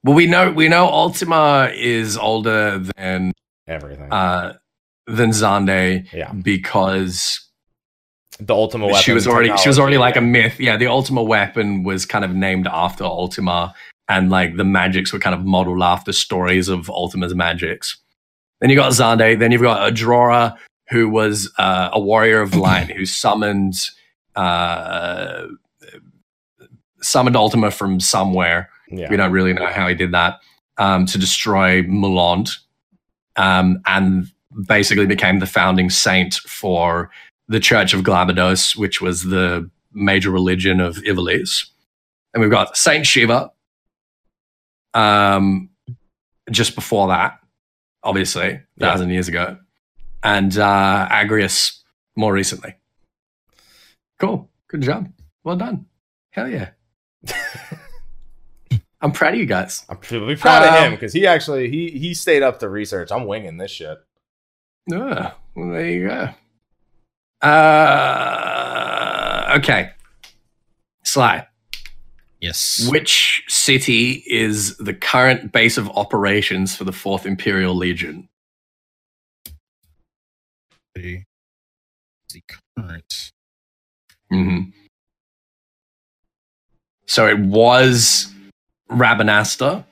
[0.03, 3.31] Well, we know we know Ultima is older than
[3.67, 4.11] Everything.
[4.11, 4.53] uh
[5.07, 6.31] than Xande yeah.
[6.33, 7.47] because
[8.39, 9.01] The Ultima weapon.
[9.01, 10.59] she was already she was already like a myth.
[10.59, 13.75] Yeah, the Ultima weapon was kind of named after Ultima,
[14.09, 17.97] and like the magics were kind of modeled after stories of Ultima's magics.
[18.59, 19.37] Then you got Xande.
[19.37, 20.57] Then you've got Ajora,
[20.91, 23.89] who was uh, a warrior of light who summoned
[24.35, 25.47] uh,
[27.01, 28.69] summoned Ultima from somewhere.
[28.89, 29.09] Yeah.
[29.09, 30.39] We don't really know how he did that
[30.77, 32.49] um, to destroy Mullonde,
[33.37, 34.27] um, and
[34.67, 37.09] basically became the founding saint for
[37.47, 41.67] the Church of Glabados, which was the major religion of Ivalice.
[42.33, 43.51] And we've got Saint Shiva.
[44.93, 45.69] Um,
[46.49, 47.39] just before that,
[48.03, 48.91] obviously, Yeah.
[48.91, 49.57] thousand years ago,
[50.23, 51.79] and uh, Agrias
[52.15, 52.75] more recently.
[54.19, 55.11] Cool, good job,
[55.43, 55.85] well done,
[56.31, 56.69] hell yeah.
[59.03, 59.83] I'm proud of you guys.
[59.89, 63.11] I'm pretty proud of him Um, because he actually he he stayed up to research.
[63.11, 63.97] I'm winging this shit.
[64.87, 66.29] Yeah, well, there you go.
[67.47, 69.91] Uh, okay.
[71.03, 71.47] Sly,
[72.39, 72.87] yes.
[72.89, 78.29] which city is the current base of operations for the Fourth Imperial Legion?
[80.95, 81.23] The,
[82.33, 82.41] the
[82.77, 83.31] current.
[84.29, 84.59] hmm
[87.07, 88.31] So it was
[88.89, 89.85] Rabanastre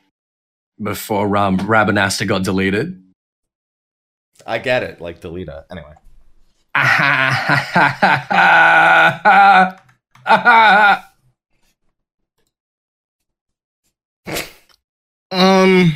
[0.81, 3.01] before um, Rabanastre got deleted.
[4.45, 5.01] I get it.
[5.01, 5.63] Like Delita.
[5.71, 5.93] Anyway.
[15.31, 15.93] Um.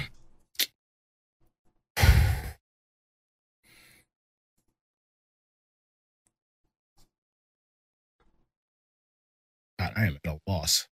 [9.95, 10.87] I am at a loss.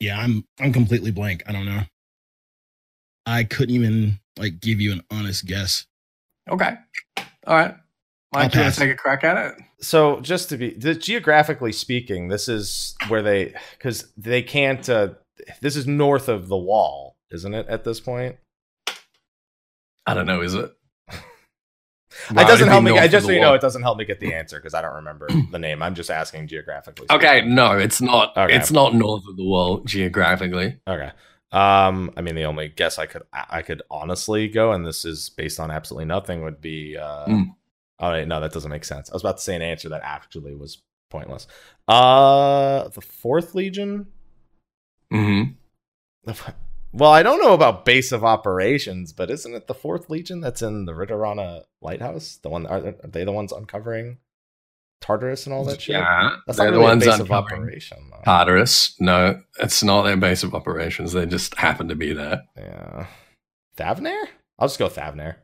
[0.00, 1.42] Yeah, I'm I'm completely blank.
[1.46, 1.82] I don't know.
[3.26, 5.86] I couldn't even like give you an honest guess.
[6.50, 6.74] okay.
[7.46, 7.74] All right.
[8.32, 9.64] I'll Mike, you want to take a crack at it?
[9.80, 14.88] So just to be the, geographically speaking, this is where they because they can't.
[14.88, 15.10] Uh,
[15.60, 17.66] this is north of the wall, isn't it?
[17.68, 18.36] At this point,
[20.06, 20.72] I don't know, is it?
[21.10, 22.98] it doesn't help me.
[22.98, 24.96] I just so you know, it doesn't help me get the answer because I don't
[24.96, 25.82] remember the name.
[25.82, 27.06] I'm just asking geographically.
[27.10, 28.36] Okay, no, it's not.
[28.36, 28.54] Okay.
[28.54, 30.80] It's not north of the wall geographically.
[30.88, 31.10] Okay.
[31.52, 35.30] Um, I mean, the only guess I could I could honestly go, and this is
[35.30, 36.96] based on absolutely nothing, would be.
[36.96, 37.54] Uh, Mm.
[38.02, 39.10] Oh wait, no, that doesn't make sense.
[39.10, 41.46] I was about to say an answer that actually was pointless.
[41.86, 44.06] Uh, the Fourth Legion.
[45.10, 45.42] Hmm
[46.92, 50.62] Well, I don't know about base of operations, but isn't it the Fourth Legion that's
[50.62, 52.38] in the Ritorana Lighthouse?
[52.42, 54.18] The one are, are they the ones uncovering
[55.00, 55.96] Tartarus and all that shit?
[55.96, 57.98] Yeah, that's they're not the ones a base of uncovering operation.
[58.10, 58.20] Though.
[58.24, 58.96] Tartarus.
[59.00, 61.12] No, it's not their base of operations.
[61.12, 62.42] They just happen to be there.
[62.56, 63.06] Yeah,
[63.76, 64.24] Thavnair.
[64.58, 65.36] I'll just go Thavnair.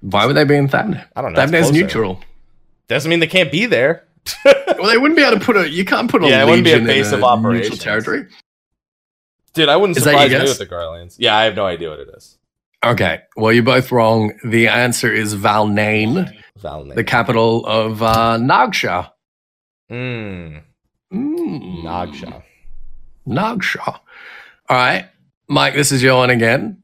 [0.00, 1.06] Why would they be in Thavnair?
[1.16, 1.42] I don't know.
[1.42, 2.20] it's Thavnair's neutral.
[2.86, 4.07] Doesn't mean they can't be there.
[4.78, 5.68] Well, they wouldn't be able to put a.
[5.68, 7.78] You can't put a Yeah, it wouldn't be a base of a operations.
[7.80, 8.26] territory.
[9.54, 11.16] Dude, I wouldn't Is surprise me with the Garleans.
[11.18, 12.38] Yeah, I have no idea what it is.
[12.84, 14.32] Okay, well, you're both wrong.
[14.44, 16.94] The answer is Valnain, Valnair.
[16.94, 19.10] the capital of uh, Nagxia.
[19.90, 20.62] Mm,
[21.12, 21.82] Mm.
[21.82, 22.42] Nagxia.
[23.26, 23.86] Nagxia.
[23.88, 24.00] All
[24.70, 25.08] right,
[25.48, 26.82] Mike, this is your one again.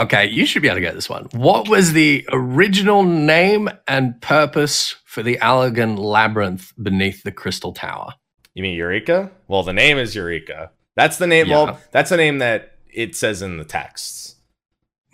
[0.00, 1.26] Okay, you should be able to get this one.
[1.32, 8.14] What was the original name and purpose for the Allagan Labyrinth beneath the Crystal Tower?
[8.54, 9.30] You mean Eureka?
[9.46, 10.70] Well, the name is Eureka.
[10.96, 11.48] That's the name.
[11.48, 11.64] Yeah.
[11.64, 14.36] Well, that's the name that it says in the texts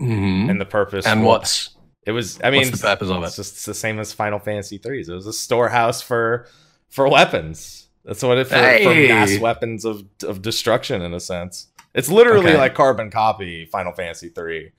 [0.01, 0.49] Mhm.
[0.51, 1.05] and the purpose.
[1.05, 1.71] And what's
[2.07, 2.39] it was?
[2.45, 3.43] I mean, the purpose of it's it?
[3.43, 5.09] just the same as Final Fantasy threes.
[5.09, 6.47] It was a storehouse for
[6.89, 7.89] for weapons.
[8.05, 11.69] That's what it for, for mass weapons of of destruction in a sense.
[11.97, 12.57] It's literally Okay.
[12.59, 14.71] like carbon copy Final Fantasy three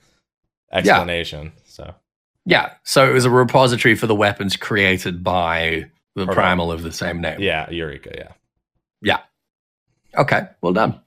[0.71, 1.51] explanation.
[1.65, 1.93] So
[2.45, 2.73] Yeah.
[2.83, 6.33] So it was a repository for the weapons created by the Pardon?
[6.35, 7.39] primal of the same name.
[7.41, 8.11] yeah, Eureka.
[8.17, 8.31] Yeah.
[9.01, 9.19] Yeah.
[10.17, 10.47] Okay.
[10.61, 10.99] Well done.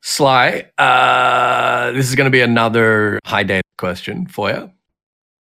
[0.00, 4.70] Sly, uh, this is going to be another high data question for you.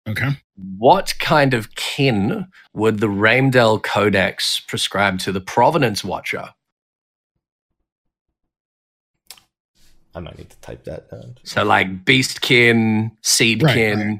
[0.09, 0.29] Okay.
[0.77, 6.49] What kind of kin would the Raimdell Codex prescribe to the Provenance Watcher?
[10.13, 11.37] I might need to type that down.
[11.43, 13.63] So, like beastkin, seedkin.
[13.63, 14.19] Right, right.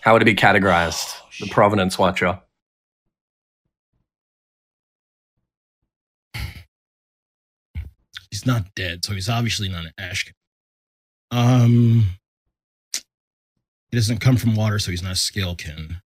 [0.00, 1.14] How would it be categorized?
[1.20, 1.50] Oh, the shit.
[1.50, 2.40] Provenance Watcher.
[8.30, 10.32] He's not dead, so he's obviously not an Ashkin.
[11.32, 12.04] Um,
[13.90, 16.00] he doesn't come from water, so he's not a Scalekin.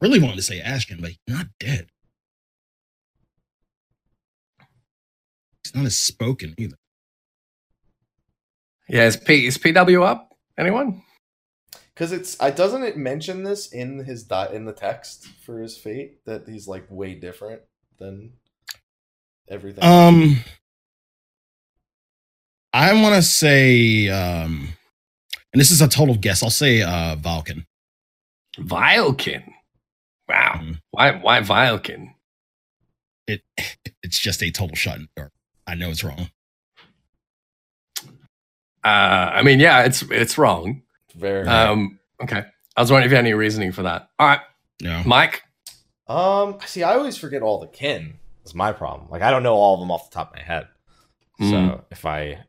[0.00, 1.88] Really wanted to say Ashkin, but he's not dead.
[5.64, 6.76] He's not as spoken either.
[8.88, 10.32] Yeah, is, P, is PW up?
[10.58, 11.02] Anyone?
[11.94, 15.76] Because it's I doesn't it mention this in his di- in the text for his
[15.76, 17.60] fate that he's like way different
[17.98, 18.32] than
[19.48, 19.84] everything.
[19.84, 20.38] Um,
[22.72, 24.68] I want to say, um,
[25.52, 26.42] and this is a total guess.
[26.42, 27.66] I'll say uh, Vulcan.
[28.58, 29.44] Vilekin.
[30.30, 30.60] Wow.
[30.62, 30.80] Mhm.
[30.92, 32.14] Why, why Vilekin?
[33.26, 33.42] It
[34.02, 35.32] it's just a total shot in the dark.
[35.66, 36.30] I know it's wrong.
[38.82, 38.86] Uh,
[39.34, 40.82] I mean, yeah, it's it's wrong.
[41.14, 41.46] Very.
[41.46, 42.44] Um, okay.
[42.76, 44.08] I was wondering if you had any reasoning for that.
[44.18, 44.40] All right,
[44.80, 45.02] No.
[45.04, 45.42] Mike.
[46.06, 48.14] Um, see, I always forget all the kin.
[48.44, 49.10] Is my problem.
[49.10, 50.68] Like I don't know all of them off the top of my head.
[51.40, 51.50] Mm.
[51.50, 52.44] So if I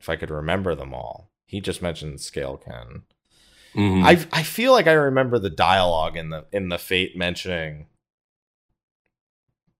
[0.00, 2.56] if I could remember them all, he just mentioned scale
[3.74, 4.04] Mhm.
[4.04, 7.86] I I feel like I remember the dialogue in the in the fate mentioning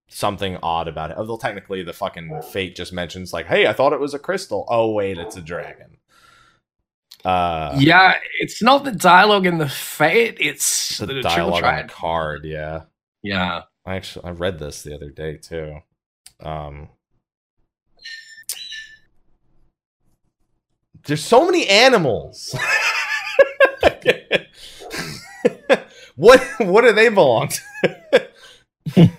[0.09, 1.17] something odd about it.
[1.17, 4.67] Although technically the fucking fate just mentions like, "Hey, I thought it was a crystal.
[4.69, 5.99] Oh wait, it's a dragon."
[7.25, 10.37] Uh, yeah, it's not the dialogue in the fate.
[10.41, 12.45] It's the, the, dialogue on the card.
[12.45, 12.83] Yeah,
[13.23, 13.63] Yeah.
[13.85, 15.79] I actually I read this the other day too.
[16.41, 16.89] Um,
[21.05, 22.57] there's so many animals.
[26.17, 29.11] what what do they belong to?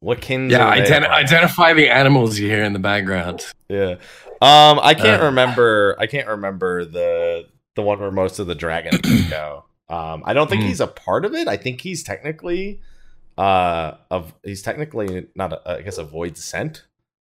[0.00, 0.50] what kin?
[0.50, 3.44] Yeah, identi- identify the animals you hear in the background.
[3.68, 3.96] Yeah.
[4.42, 5.26] Um, I can't Uh.
[5.26, 5.96] remember.
[5.98, 9.64] I can't remember the the one where most of the dragons go.
[9.88, 10.68] Um, I don't think Hmm.
[10.68, 11.46] he's a part of it.
[11.48, 12.80] I think he's technically,
[13.38, 15.52] uh, of he's technically not.
[15.52, 16.82] A, I guess a voidsent.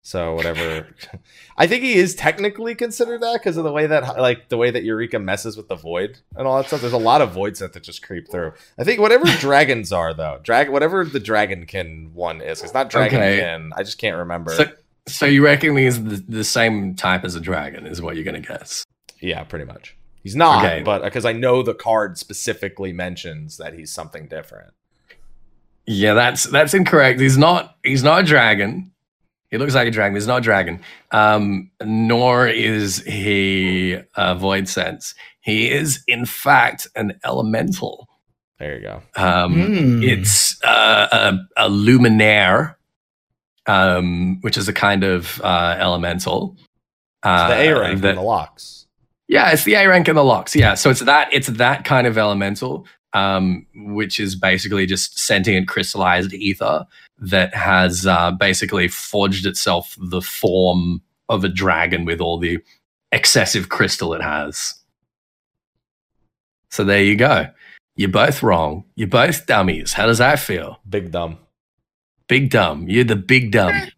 [0.06, 0.86] So whatever.
[1.58, 4.70] I think he is technically considered that because of the way that like the way
[4.70, 6.82] that Eureka messes with the void and all that stuff.
[6.82, 8.52] There's a lot of voidsent that just creep through.
[8.78, 12.62] I think whatever dragons are though, drag whatever the dragonkin one is.
[12.62, 13.68] It's not dragonkin.
[13.68, 13.72] Okay.
[13.78, 14.52] I just can't remember.
[14.52, 14.66] So,
[15.08, 17.88] so you reckon he's the, the same type as a dragon?
[17.88, 18.84] Is what you're gonna guess?
[19.22, 19.96] Yeah, pretty much.
[20.22, 20.84] He's not, Okay.
[20.84, 24.74] but because I know the card specifically mentions that he's something different.
[25.86, 27.20] Yeah, that's that's incorrect.
[27.20, 27.78] He's not.
[27.84, 28.93] He's not a dragon.
[29.54, 30.16] He looks like a dragon.
[30.16, 30.82] He's not a dragon.
[31.12, 35.14] Um, nor is he a void sense.
[35.42, 38.10] He is, in fact, an elemental.
[38.58, 39.02] There you go.
[39.16, 40.04] Um, Hmm.
[40.04, 41.08] It's uh,
[41.58, 42.76] a, a luminaire,
[43.68, 46.58] um, which is a kind of uh, elemental.
[47.22, 48.88] Uh, the A rank that- and the locks.
[49.28, 50.56] yeah, it's the A rank and the locks.
[50.56, 55.68] Yeah, so it's that it's that kind of elemental, um, which is basically just sentient
[55.68, 56.86] crystallized ether
[57.20, 62.60] that has uh, basically forged itself the form of a dragon with all the
[63.12, 64.76] excessive crystal it has.
[66.70, 67.48] So there you go.
[67.96, 68.86] You're both wrong.
[68.96, 69.94] You're both dummies.
[69.94, 70.80] How does that feel?
[70.90, 71.38] Big dumb.
[72.28, 72.88] Big dumb.
[72.90, 73.90] You're the big dumb.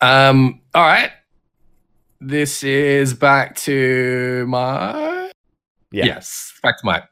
[0.00, 0.60] Um.
[0.74, 1.10] All right.
[2.20, 5.30] This is back to my.
[5.90, 6.04] Yeah.
[6.04, 7.02] Yes, back to my.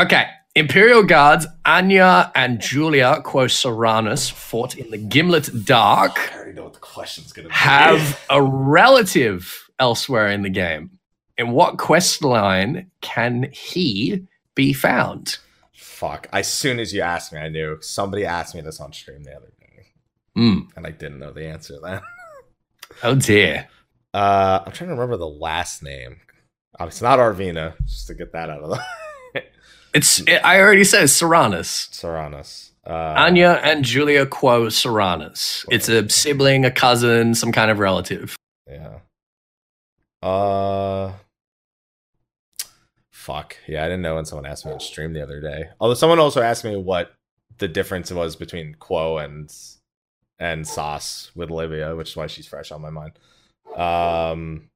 [0.00, 0.26] Okay.
[0.56, 6.16] Imperial guards Anya and Julia Quo Serranus fought in the Gimlet Dark.
[6.32, 7.54] I already know what the question's gonna be.
[7.54, 10.90] Have a relative elsewhere in the game.
[11.36, 15.38] In what quest line can he be found?
[15.74, 16.28] Fuck.
[16.32, 17.78] As soon as you asked me, I knew.
[17.80, 19.86] Somebody asked me this on stream the other day,
[20.36, 20.58] Hmm.
[20.76, 22.02] and I didn't know the answer to that.
[23.02, 23.66] Oh dear.
[24.12, 26.20] Uh, I'm trying to remember the last name.
[26.78, 28.80] It's not Arvina, just to get that out of the
[29.94, 30.20] It's.
[30.20, 31.88] It, I already said Serranus.
[31.90, 32.72] Serranus.
[32.86, 35.64] Uh, Anya and Julia Quo Serranus.
[35.70, 38.36] It's a sibling, a cousin, some kind of relative.
[38.68, 38.98] Yeah.
[40.22, 41.12] Uh.
[43.10, 43.56] Fuck.
[43.66, 45.70] Yeah, I didn't know when someone asked me on stream the other day.
[45.80, 47.14] Although someone also asked me what
[47.56, 49.50] the difference was between Quo and
[50.38, 53.12] and Sauce with Olivia, which is why she's fresh on my mind.
[53.76, 54.68] Um.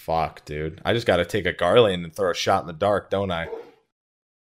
[0.00, 0.80] Fuck, dude.
[0.84, 3.30] I just got to take a Garland and throw a shot in the dark, don't
[3.30, 3.48] I?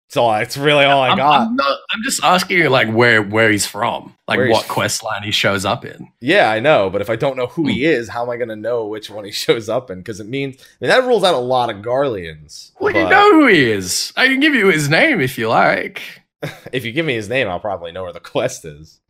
[0.08, 0.34] It's all.
[0.36, 1.42] It's really all I I'm, got.
[1.42, 5.04] I'm, not, I'm just asking you, like, where where he's from, like, Where what quest
[5.04, 6.12] line he shows up in.
[6.22, 7.68] Yeah, I know, but if I don't know who Hmm.
[7.70, 10.00] he is, how am I going to know which one he shows up in?
[10.00, 12.72] Because it means I mean, that rules out a lot of Garleans.
[12.80, 14.14] Well, you know who he is.
[14.16, 16.02] I can give you his name if you like.
[16.72, 19.02] if you give me his name, I'll probably know where the quest is.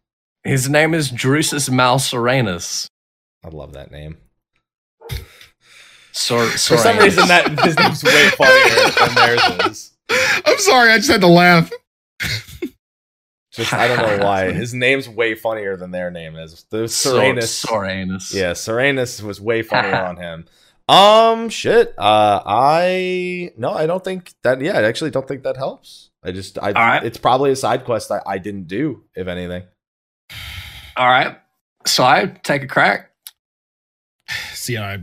[0.43, 2.87] His name is Drusus Malseranus.
[3.45, 4.17] I love that name.
[6.11, 9.91] Sor- For some reason, that his name's way funnier than theirs is.
[10.45, 11.71] I'm sorry, I just had to laugh.
[13.51, 16.65] Just I don't know why his name's way funnier than their name is.
[16.69, 18.33] The Serenus, Soranus.
[18.33, 20.45] yeah, Serenus was way funnier on him.
[20.87, 21.93] Um, shit.
[21.97, 24.61] Uh, I no, I don't think that.
[24.61, 26.09] Yeah, I actually don't think that helps.
[26.23, 27.03] I just, I, right.
[27.03, 29.63] it's probably a side quest I, I didn't do, if anything.
[30.97, 31.37] All right.
[31.85, 33.11] So I take a crack.
[34.51, 34.99] See, I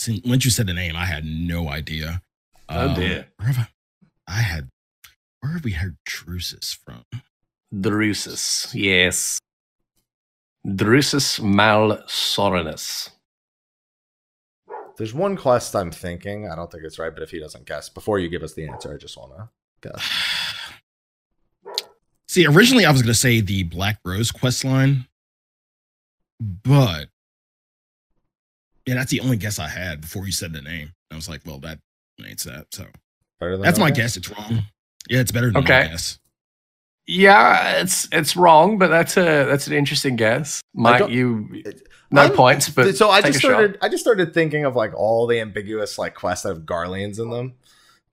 [0.00, 2.22] since once you said the name, I had no idea.
[2.70, 3.18] Oh, dear.
[3.18, 3.68] Um, where have I,
[4.26, 4.68] I had
[5.40, 7.04] where have we heard Drusus from?
[7.74, 8.70] Drusus.
[8.72, 9.38] Yes.
[10.66, 13.10] Drusus Malsoranus.
[14.96, 16.48] There's one quest I'm thinking.
[16.50, 18.68] I don't think it's right, but if he doesn't guess before you give us the
[18.68, 19.48] answer, I just want to
[19.88, 20.02] guess.
[22.28, 25.06] See, originally I was gonna say the Black Rose quest line,
[26.40, 27.08] but
[28.90, 30.90] yeah, that's the only guess I had before you said the name.
[31.12, 31.78] I was like, well, that
[32.26, 32.66] ain't that.
[32.72, 32.86] So
[33.38, 33.94] Better than that's my okay.
[34.02, 34.16] guess.
[34.16, 34.64] It's wrong.
[35.08, 35.84] Yeah, it's better than Okay.
[35.84, 36.18] my guess.
[37.06, 40.60] Yeah, it's it's wrong, but that's a that's an interesting guess.
[40.74, 41.62] Might don't- you
[42.10, 43.48] no I'm- points, but so I just a shot.
[43.48, 43.78] started.
[43.82, 47.30] I just started thinking of like all the ambiguous like quests that have Garleans in
[47.30, 47.54] them,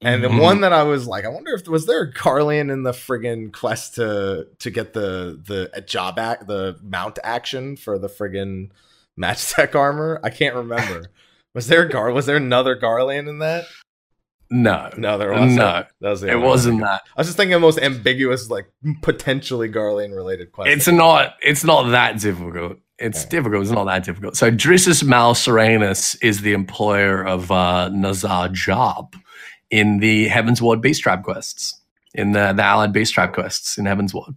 [0.02, 0.42] and the Mhm.
[0.42, 3.52] one that I was like, I wonder if was there a Garlean in the friggin'
[3.54, 8.70] quest to to get the the job act the mount action for the friggin'
[9.18, 10.20] match tech armor.
[10.24, 11.08] I can't remember.
[11.54, 12.12] was there a Gar?
[12.12, 13.66] Was there another Garland in that?
[14.50, 15.56] No, No, there wasn't.
[15.56, 17.02] no, That was it only one I wasn't that.
[17.18, 18.68] I was just thinking the most ambiguous, like
[19.02, 20.78] potentially Garland related question.
[20.78, 21.34] It's not.
[21.42, 22.78] It's not that difficult.
[22.98, 23.30] It's Okay.
[23.30, 23.64] difficult.
[23.64, 24.38] It's not that difficult.
[24.38, 29.16] So Drusus Malseranus is the employer of uh, Nazar Job
[29.70, 31.82] in the Heavensward Beast Tribe quests,
[32.14, 34.34] in the, the Allied Beast Tribe quests in Heavensward.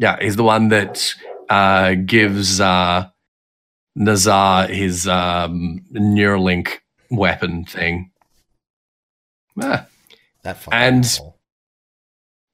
[0.00, 1.14] Yeah, he's the one that
[1.48, 3.08] uh, gives uh,
[3.96, 6.78] Nazar his um, Neuralink
[7.10, 8.10] weapon thing.
[9.60, 9.86] Ah,
[10.42, 11.38] that and- asshole.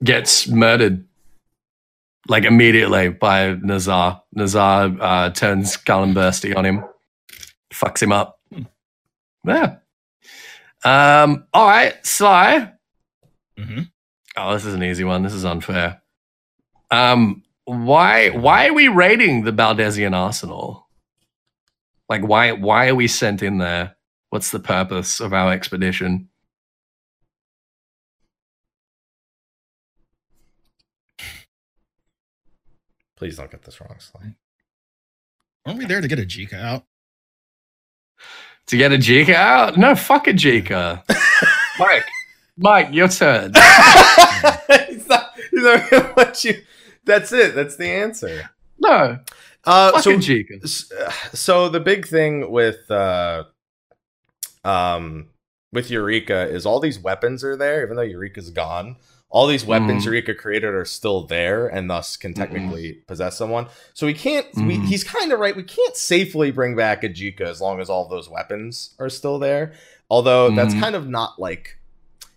[0.04, 1.06] gets murdered
[2.28, 4.22] like immediately by Nazar.
[4.34, 6.84] Nazar uh, turns Cullen Bursty on him,
[7.72, 8.38] fucks him up.
[9.46, 9.76] Yeah.
[10.84, 11.44] Um.
[11.54, 12.72] All right, Sly.
[13.58, 13.80] hmm
[14.36, 15.22] Oh, this is an easy one.
[15.22, 16.02] This is unfair.
[16.90, 17.42] Um.
[17.64, 18.28] Why?
[18.30, 20.86] Why are we raiding the Baldesion arsenal?
[22.10, 22.50] Like, why?
[22.50, 23.96] Why are we sent in there?
[24.30, 26.28] What's the purpose of our expedition?
[33.16, 34.34] Please don't get this wrong, Sly.
[35.64, 36.84] Aren't we there to get a Jika out?
[38.66, 39.76] To get Ejika out?
[39.76, 41.04] No, fuck Ejika.
[41.78, 42.06] Mike,
[42.56, 43.52] Mike, your turn.
[44.88, 46.62] he's not, he's not gonna let you.
[47.04, 47.54] That's it.
[47.54, 48.50] That's the answer.
[48.78, 49.18] No,
[49.64, 50.62] Uh, so, Ejika.
[50.64, 53.44] s- uh, so the big thing with uh,
[54.64, 55.28] um,
[55.72, 58.96] with Eureka is all these weapons are there, even though Eureka's gone.
[59.32, 60.06] All these weapons Mhm.
[60.06, 63.68] Eureka created are still there, and thus can technically possess someone.
[63.94, 64.46] So we can't.
[64.56, 64.86] We, Mhm.
[64.86, 65.54] he's kind of right.
[65.54, 69.72] We can't safely bring back Ejika as long as all those weapons are still there.
[70.10, 71.76] Although that's kind of not like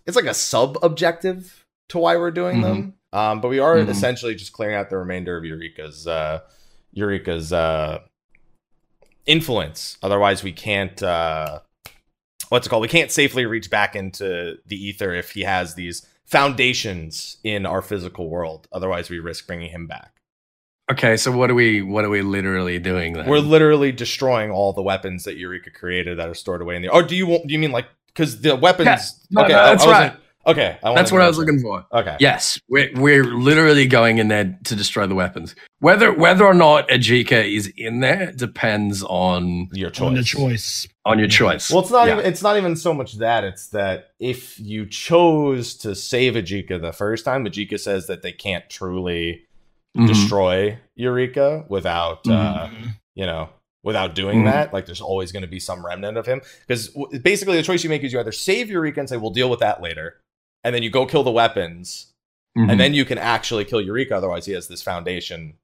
[0.06, 2.94] it's like a sub objective to why we're doing them.
[3.12, 6.40] Um, but we are essentially just clearing out the remainder of Eureka's uh,
[6.94, 8.00] Eureka's uh,
[9.26, 9.98] influence.
[10.02, 11.02] Otherwise, we can't.
[11.02, 11.60] Uh,
[12.48, 12.82] what's it called?
[12.82, 17.82] We can't safely reach back into the ether if he has these foundations in our
[17.82, 18.66] physical world.
[18.72, 20.12] Otherwise, we risk bringing him back.
[20.90, 21.80] Okay, so what are we?
[21.82, 23.26] What are we literally doing then?
[23.26, 26.88] We're literally destroying all the weapons that Eureka created that are stored away in the.
[26.88, 27.46] Or do you want?
[27.46, 28.86] Do you mean like because the weapons?
[28.86, 28.98] Yeah.
[29.30, 30.20] No, okay, no, I- that's I wasn't- right.
[30.46, 31.42] Okay, I That's what I was that.
[31.44, 31.86] looking for.
[31.92, 32.16] Okay.
[32.20, 35.54] Yes, we're we're literally going in there to destroy the weapons.
[35.80, 40.06] Whether whether or not Ejika is in there depends on Your choice.
[40.06, 40.88] On the choice.
[41.06, 41.70] on your choice.
[41.70, 42.14] Well, it's not Yeah.
[42.18, 46.80] even it's not even so much that it's that if you chose to save Ejika
[46.80, 49.42] the first time, Ejika says that they can't truly
[49.96, 50.08] Mhm.
[50.08, 52.94] destroy Eureka without uh, Mhm.
[53.14, 53.48] you know
[53.82, 54.50] without doing Mhm.
[54.50, 54.72] that.
[54.72, 57.84] Like there's always going to be some remnant of him because w- basically the choice
[57.84, 60.16] you make is you either save Eureka and say we'll deal with that later,
[60.64, 62.12] and then you go kill the weapons,
[62.56, 62.70] Mhm.
[62.70, 64.16] and then you can actually kill Eureka.
[64.16, 65.54] Otherwise, he has this foundation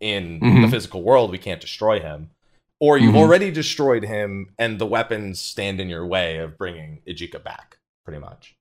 [0.00, 0.70] in the Mhm.
[0.70, 1.30] physical world.
[1.30, 2.30] We can't destroy him.
[2.80, 3.18] Or you've Mhm.
[3.18, 7.76] already destroyed him, and the weapons stand in your way of bringing Ejika back.
[8.06, 8.56] Pretty much,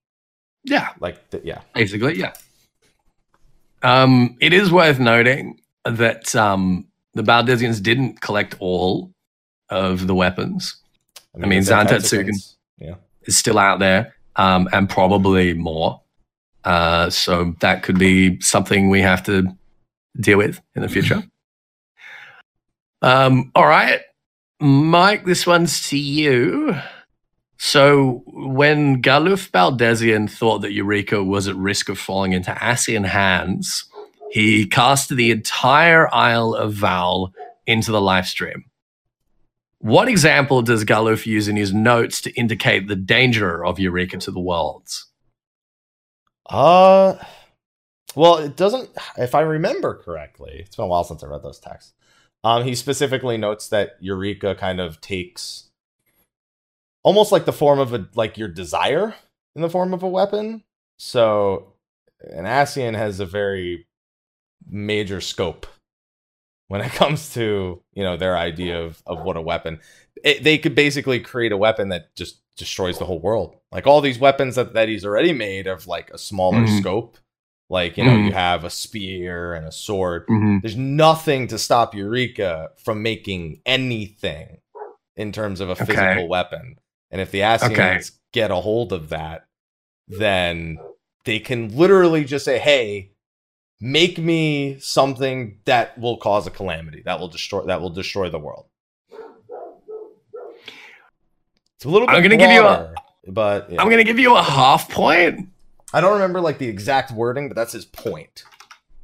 [0.65, 1.61] yeah, like yeah.
[1.73, 2.33] basically, yeah.
[3.81, 9.13] Um, it is worth noting that um, the Baldesions didn't collect all
[9.69, 10.75] of the weapons.
[11.41, 11.87] I mean, Zantetsuken.
[11.89, 12.57] consequence.
[12.77, 12.95] Yeah.
[13.23, 16.01] It's still out there, um, and probably more.
[16.63, 19.45] Uh, so that could be something we have to
[20.19, 21.21] deal with in the future.
[23.01, 23.99] um, all right,
[24.61, 26.75] Mike, this one's to you.
[27.57, 33.83] So, when Galuf Baldesion thought that Eureka was at risk of falling into Ascian hands,
[34.31, 37.33] he cast the entire Isle of Val
[37.67, 38.63] into the Lifestream.
[39.79, 44.31] What example does Galuf use in his notes to indicate the danger of Eureka to
[44.31, 45.07] the worlds?
[46.49, 47.15] Uh,
[48.15, 48.89] well, it doesn't.
[49.17, 51.93] If I remember correctly, it's been a while since I read those texts.
[52.43, 55.69] Um, he specifically notes that Eureka kind of takes
[57.03, 59.15] almost like the form of a like your desire
[59.55, 60.63] in the form of a weapon.
[60.97, 61.73] So,
[62.21, 63.87] an Ascian has a very
[64.69, 65.67] major scope
[66.69, 69.79] when it comes to you know their idea of of what a weapon.
[70.23, 73.55] It, they could basically create a weapon that just destroys the whole world.
[73.71, 76.79] Like all these weapons that, that he's already made of like a smaller Mhm.
[76.79, 77.17] scope.
[77.69, 78.25] Like, you know, Mhm.
[78.25, 80.27] you have a spear and a sword.
[80.27, 80.57] Mm-hmm.
[80.61, 84.57] There's nothing to stop Eureka from making anything
[85.15, 85.85] in terms of a Okay.
[85.85, 86.75] physical weapon.
[87.11, 87.99] And if the Ascians Okay.
[88.33, 89.45] get a hold of that,
[90.09, 90.79] then
[91.25, 93.11] they can literally just say, hey,
[93.81, 98.39] make me something that will cause a calamity, that will destroy that will destroy the
[98.39, 98.65] world.
[101.75, 102.93] It's a little bit I'm gonna give you a-
[103.27, 103.81] but yeah.
[103.81, 105.49] I'm going to give you a half point.
[105.93, 108.43] I don't remember like the exact wording, but that's his point.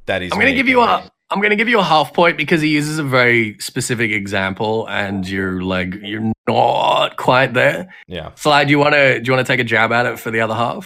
[0.06, 2.12] That he's I'm going to give you a I'm going to give you a half
[2.12, 7.92] point because he uses a very specific example and you're like you're not quite there.
[8.06, 8.30] yeah.
[8.36, 10.30] Sly, do you want to do you want to take a jab at it for
[10.30, 10.84] the other half?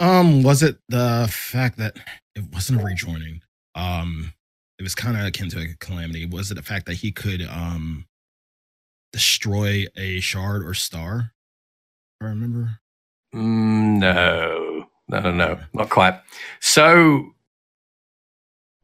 [0.00, 1.96] Um, was it the fact that
[2.38, 3.40] it wasn't a rejoining?
[3.74, 4.32] Um,
[4.78, 6.26] it was kind of akin to a calamity.
[6.26, 8.06] Was it the fact that he could um
[9.12, 11.32] destroy a shard or star?
[12.20, 12.78] I remember.
[13.34, 16.20] Mm, no, no, no, no, not quite.
[16.60, 17.34] So,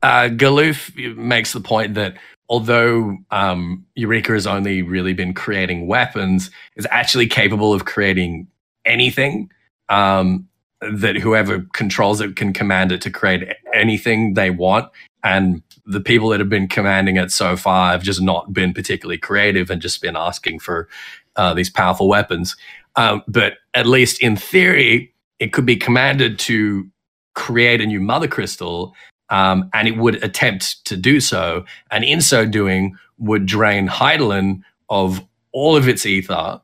[0.03, 2.17] uh, Galuf makes the point that
[2.49, 8.49] although um, Eureka has only really been creating weapons, is actually capable of creating
[8.85, 9.51] anything.
[9.89, 10.49] Um,
[10.93, 14.91] that whoever controls it can command it to create anything they want,
[15.23, 19.19] and the people that have been commanding it so far have just not been particularly
[19.19, 20.89] creative and just been asking for
[21.37, 22.57] uh, these powerful weapons.
[22.97, 26.89] Um, but at least in theory, it could be commanded to
[27.35, 28.95] create a new mother crystal,
[29.31, 31.65] um, and it would attempt to do so.
[31.91, 36.61] And in so doing, would drain Hydaelyn of all of its ether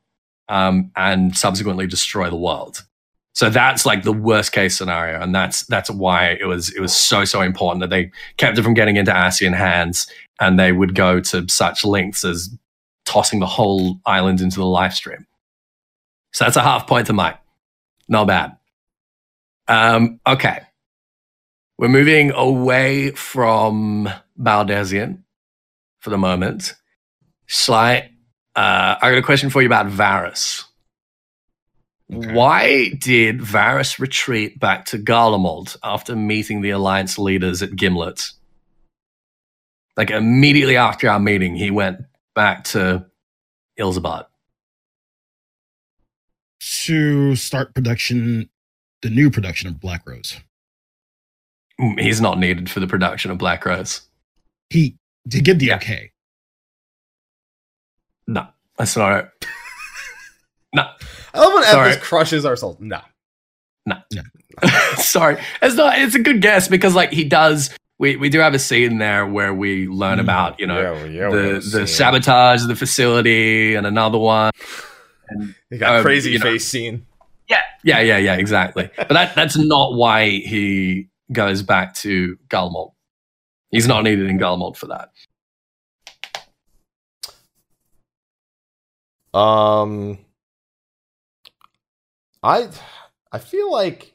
[0.49, 2.85] um, and subsequently destroy the world.
[3.33, 6.95] So that's like the worst case scenario, and that's that's why it was it was
[6.95, 10.09] so so important that they kept it from getting into Ascian hands,
[10.41, 12.51] and they would go to such lengths as
[13.05, 15.24] tossing the whole island into the Lifestream.
[16.33, 17.39] So that's a half point to Mike.
[18.09, 18.57] Not bad.
[19.68, 20.61] Um, okay.
[21.78, 24.09] We're moving away from
[24.39, 25.22] Baldesion
[26.01, 26.74] for the moment.
[27.47, 28.11] Sly,
[28.55, 30.64] uh, I got a question for you about Varis.
[32.12, 32.32] Okay.
[32.32, 38.32] Why did Varis retreat back to Garlemald after meeting the Alliance leaders at Ghimlyt?
[39.96, 41.98] Like immediately after our meeting, he went
[42.34, 43.06] back to
[43.78, 44.26] Ilzabad.
[46.86, 48.48] To start production,
[49.02, 50.36] the new production of Black Rose.
[51.80, 54.02] Mm, He's not needed for the production of Black Rose.
[54.70, 54.96] He
[55.30, 55.76] to give the Yeah.
[55.76, 56.11] okay.
[58.26, 58.46] No,
[58.76, 59.46] that's not it.
[60.75, 60.89] no,
[61.35, 61.97] I love when Sorry.
[61.97, 62.77] Crushes our souls.
[62.81, 63.01] No.
[63.87, 63.97] No.
[64.97, 65.39] Sorry.
[65.62, 65.99] It's not.
[65.99, 67.71] It's a good guess because like he does.
[67.99, 70.23] We we do have a scene there where we learn Mm.
[70.23, 74.51] about you know Yeah, yeah, the the sabotage of the facility and another one.
[75.71, 76.45] He got um, crazy you know.
[76.45, 77.07] face scene.
[77.49, 78.35] Yeah, yeah, yeah, yeah.
[78.35, 78.91] Exactly.
[78.97, 82.93] But that that's not why he goes back to Galmont.
[83.71, 85.11] He's not needed in Galmont for that.
[89.39, 90.18] Um,
[92.43, 92.68] I
[93.32, 94.12] I feel like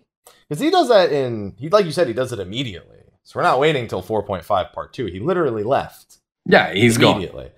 [0.49, 2.97] because he does that in he like you said he does it immediately.
[3.23, 5.07] So we're not waiting until 4.5 part two.
[5.07, 7.13] He literally left Yeah, he's gone.
[7.15, 7.49] immediately.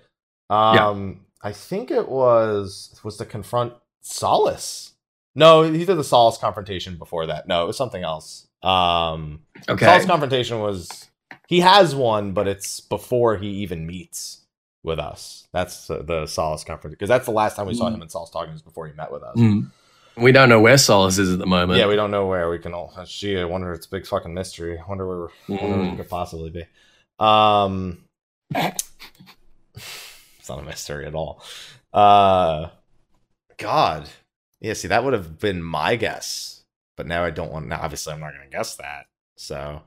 [0.50, 4.92] Um, I think it was was to confront Solus.
[5.34, 7.46] No, he did the Solus confrontation before that.
[7.46, 8.46] No, it was something else.
[8.62, 9.84] Um, Okay.
[9.84, 11.06] Solus confrontation was
[11.48, 14.42] he has one, but it's before he even meets
[14.82, 15.46] with us.
[15.52, 17.94] That's uh, the Solus confrontation because that's the last time we saw Mm.
[17.94, 19.36] him and Solus talking was before he met with us.
[19.36, 19.70] Mm.
[20.18, 21.78] We don't know where Solus is at the moment.
[21.78, 22.92] Yeah, we don't know where we can all.
[23.06, 23.72] Gee, I wonder.
[23.72, 24.78] It's a big fucking mystery.
[24.78, 25.92] I wonder where, wonder where Mm.
[25.94, 26.64] it could possibly be.
[27.24, 28.04] Um,
[28.54, 28.82] it's
[30.48, 31.42] not a mystery at all.
[31.92, 32.68] Uh,
[33.58, 34.08] God,
[34.60, 34.72] yeah.
[34.74, 36.62] See, that would have been my guess,
[36.96, 37.68] but now I don't want.
[37.68, 39.06] Now, obviously, I'm not going to guess that.
[39.36, 39.82] So,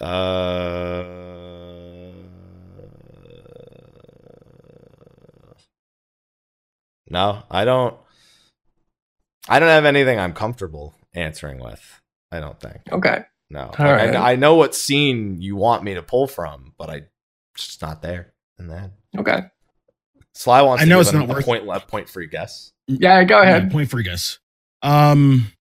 [0.00, 1.04] uh,
[7.08, 7.96] no, I don't.
[9.48, 12.00] I don't have anything I'm comfortable answering with.
[12.32, 12.78] I don't think.
[12.90, 13.24] Okay.
[13.50, 13.60] No.
[13.60, 14.14] All Like, right.
[14.16, 16.94] I, I know what scene you want me to pull from, but I
[17.54, 18.90] it's just not there in that.
[19.16, 19.42] Okay.
[20.34, 22.72] Sly wants I know give it's not a worth- point left point free guess.
[22.88, 23.70] Yeah, go Yeah, ahead.
[23.70, 24.38] point free guess.
[24.82, 25.52] Um,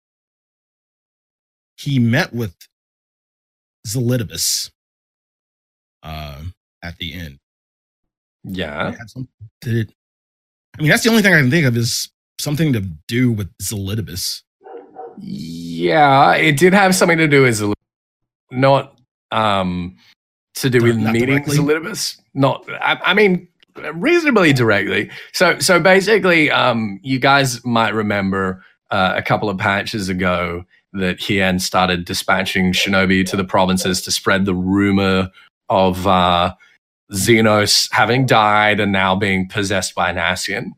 [1.77, 2.55] he met with
[3.87, 4.71] Elidibus
[6.03, 6.43] uh,
[6.83, 7.39] at the end.
[8.45, 8.89] Yeah.
[8.91, 9.29] It had some-
[9.61, 9.95] Did it?
[10.79, 13.51] I mean, that's the only thing I can think of is something to do with
[13.59, 14.43] Elidibus.
[15.19, 17.63] Yeah, it did have something to do with.
[18.51, 18.99] Not
[19.31, 19.97] um
[20.55, 21.59] to do with not meeting directly?
[21.59, 22.21] Elidibus.
[22.35, 23.49] Not I, I mean
[23.95, 25.11] reasonably directly.
[25.33, 31.19] So so basically um you guys might remember uh, a couple of patches ago that
[31.19, 35.31] Hien started dispatching shinobi to the provinces to spread the rumor
[35.69, 36.55] of uh
[37.13, 40.73] Zenos having died and now being possessed by an Ascian.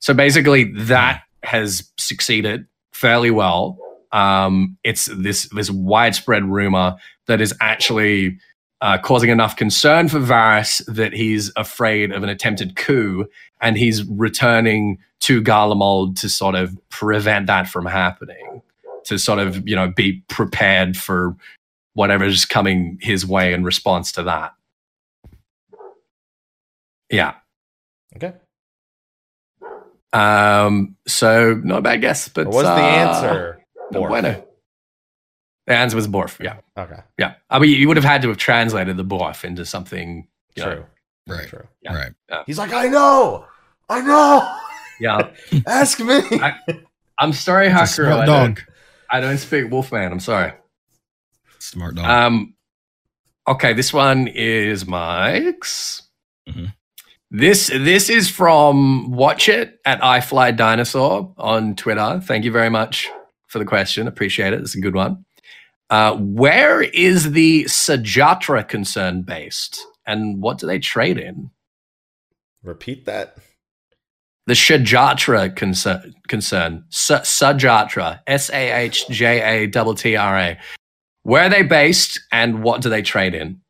[0.00, 3.78] So basically that has succeeded fairly well.
[4.12, 6.96] Um, it's this this widespread rumor
[7.26, 8.38] that is actually
[8.80, 13.26] uh, causing enough concern for Varis that he's afraid of an attempted coup,
[13.60, 18.62] and he's returning to Garlemald to sort of prevent that from happening,
[19.04, 21.36] to sort of you know be prepared for
[21.94, 24.54] whatever's coming his way in response to that.
[27.10, 27.34] Yeah.
[28.16, 28.32] Okay.
[30.12, 30.96] Um.
[31.06, 33.60] So not a bad guess, but What was the uh, answer?
[33.92, 34.08] no Borf?
[34.08, 34.44] bueno.
[35.66, 36.42] The answer was Borf.
[36.42, 37.00] Yeah, Okay.
[37.18, 37.34] yeah.
[37.50, 40.26] I mean, you would have had to have translated the Borf into something.
[40.56, 40.84] You know, True.
[41.26, 41.48] Right.
[41.48, 41.68] True.
[41.82, 41.94] Yeah.
[41.94, 42.42] Right.
[42.46, 43.44] He's like, I know.
[43.90, 44.56] I know.
[44.98, 45.28] yeah.
[45.66, 46.14] Ask me.
[46.40, 46.56] I-
[47.20, 47.80] I'm sorry, It's a Haku.
[47.82, 47.84] I
[48.14, 48.60] smart don't, dog.
[49.10, 50.10] I don't speak Wolfman.
[50.12, 50.52] I'm sorry.
[51.58, 52.06] Smart dog.
[52.06, 52.54] Um.
[53.46, 56.02] Okay, this one is Mike's.
[56.48, 56.72] Mhm.
[57.30, 62.22] This this is from Watch It at iFly Dinosaur on Twitter.
[62.24, 63.06] Thank you very much
[63.48, 64.06] for the question.
[64.06, 64.60] Appreciate it.
[64.60, 65.26] It's a good one.
[65.90, 71.50] Uh, where is the Sahjattra concern based, and what do they trade in?
[72.62, 73.36] Repeat that.
[74.46, 80.58] The Sahjattra concern, concern Sa- Sahjattra, S A H J A T T R A.
[81.24, 83.60] Where are they based, and what do they trade in?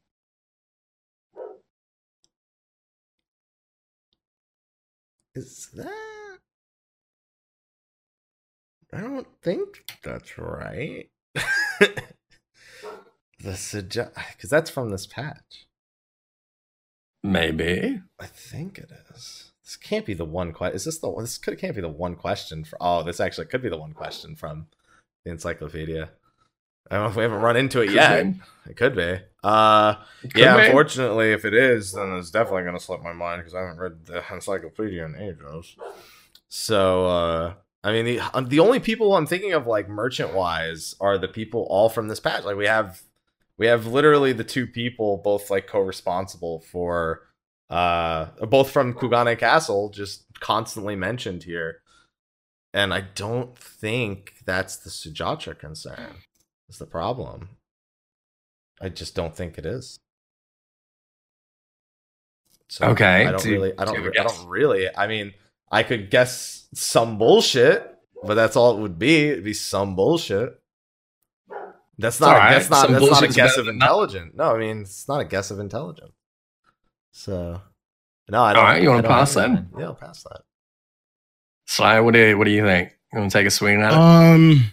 [8.93, 11.09] I don't think that's right.
[13.41, 15.67] the suggest because that's from this patch.
[17.23, 18.01] Maybe.
[18.19, 19.53] I think it is.
[19.63, 20.77] This can't be the one question.
[20.77, 21.25] Is this the one?
[21.25, 22.79] This could can't be the one question for.
[22.81, 24.69] Oh, this actually could be the one question from
[25.25, 26.11] the encyclopedia.
[26.91, 28.25] I don't know if we haven't run into it Could yet.
[28.25, 28.41] be.
[28.71, 29.21] It could be.
[29.45, 30.57] Uh, Could yeah.
[30.57, 30.67] be.
[30.67, 34.07] Unfortunately, if it is, then it's definitely gonna slip my mind because I haven't read
[34.07, 35.77] the encyclopedia in ages.
[36.49, 37.55] So, uh,
[37.85, 41.29] I mean, the um, the only people I'm thinking of like merchant wise are the
[41.29, 42.45] people all from this patch.
[42.45, 43.03] Like we have
[43.57, 47.23] we have literally the two people both like co-responsible for
[47.71, 51.81] uh both from Kugane Castle just constantly mentioned here.
[52.75, 56.17] And I don't think that's the Sahjattra concern.
[56.69, 57.51] Is the problem.
[58.81, 59.99] I just don't think it is.
[62.69, 64.49] So Okay, I don't do- really I do don't you have a re- I don't
[64.49, 65.35] really I mean
[65.71, 69.29] I could guess some bullshit, but that's all it would be.
[69.29, 70.61] It'd be some bullshit.
[71.99, 72.31] That's not.
[72.31, 72.53] all a, right.
[72.53, 72.83] That's not.
[72.83, 73.91] Some that's not a guess of than nothing.
[73.91, 74.33] intelligence.
[74.37, 76.13] No, I mean it's not a guess of intelligence.
[77.13, 77.61] So,
[78.29, 78.63] no, I don't.
[78.63, 79.65] right, you wanna pass that.
[79.79, 80.43] Yeah, I'll pass that.
[81.67, 82.97] Sly, what do you, what do you think?
[83.13, 83.97] You want to take a swing at it?
[83.97, 84.73] Um,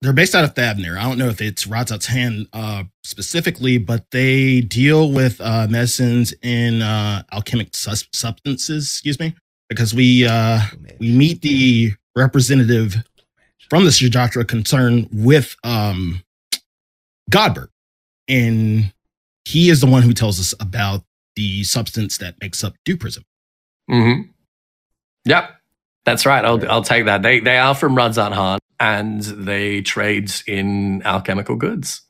[0.00, 0.96] they're based out of Thavnair.
[0.98, 6.82] I don't know if it's Radz-at-Han uh, specifically, but they deal with uh, medicines in
[6.82, 8.84] uh, alchemic sus- substances.
[8.84, 9.34] Excuse me.
[9.68, 10.60] Because we uh
[10.98, 12.96] we meet the representative
[13.68, 16.22] from the Sahjattra concern with um
[17.30, 17.68] Godbert.
[18.28, 18.92] And
[19.44, 21.02] he is the one who tells us about
[21.36, 23.24] the substance that makes up dew prism.
[23.88, 24.22] hmm
[25.24, 25.50] Yep,
[26.04, 26.44] that's right.
[26.44, 27.22] I'll I'll take that.
[27.22, 32.02] They they are from Radz-at-Han and they trade in alchemical goods.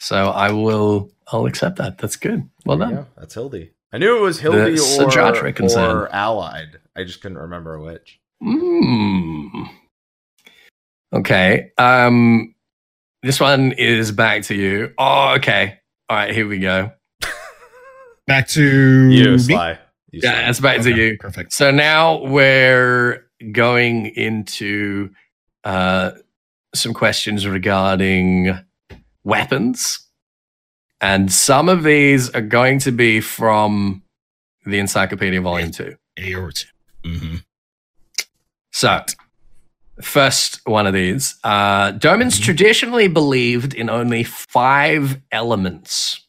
[0.00, 1.98] So I will I'll accept that.
[1.98, 2.48] That's good.
[2.66, 3.06] Well There done.
[3.16, 3.70] That's Hildy.
[3.92, 5.96] I knew it was Hildy The or, Sahjattra concern.
[5.96, 6.78] or Allied.
[6.96, 8.20] I just couldn't remember which.
[8.42, 9.68] Mm.
[11.12, 11.72] Okay.
[11.78, 12.54] Um
[13.22, 14.92] this one is back to you.
[14.98, 15.80] Oh, okay.
[16.08, 16.92] All right, here we go.
[18.26, 19.38] Back to You, me?
[19.38, 19.78] Sly.
[20.12, 20.30] You, Sly.
[20.30, 21.16] Yeah, it's back to you.
[21.18, 21.52] Perfect.
[21.52, 25.10] So now we're going into
[25.64, 26.12] uh,
[26.74, 28.58] some questions regarding
[29.24, 29.98] weapons.
[31.00, 34.02] And some of these are going to be from
[34.66, 35.94] the Encyclopedia Volume 2.
[36.18, 36.66] A or 2
[37.04, 37.36] hmm
[38.72, 39.04] So,
[40.02, 46.26] first one of these uh, Domans traditionally believed in only five elements.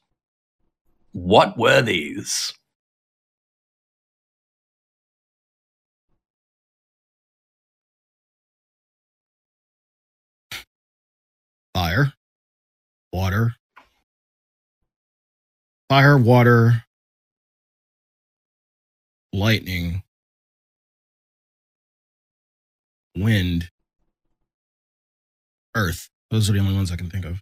[1.11, 2.53] What were these?
[11.73, 12.13] Fire,
[13.11, 13.55] water,
[15.89, 16.83] fire, water,
[19.33, 20.03] lightning,
[23.15, 23.69] wind,
[25.75, 26.09] earth.
[26.29, 27.41] Those are the only ones I can think of.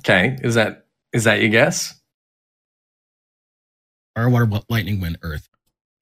[0.00, 2.00] Okay, is that is that your guess?
[4.14, 5.48] Fire, water, lightning, wind, earth.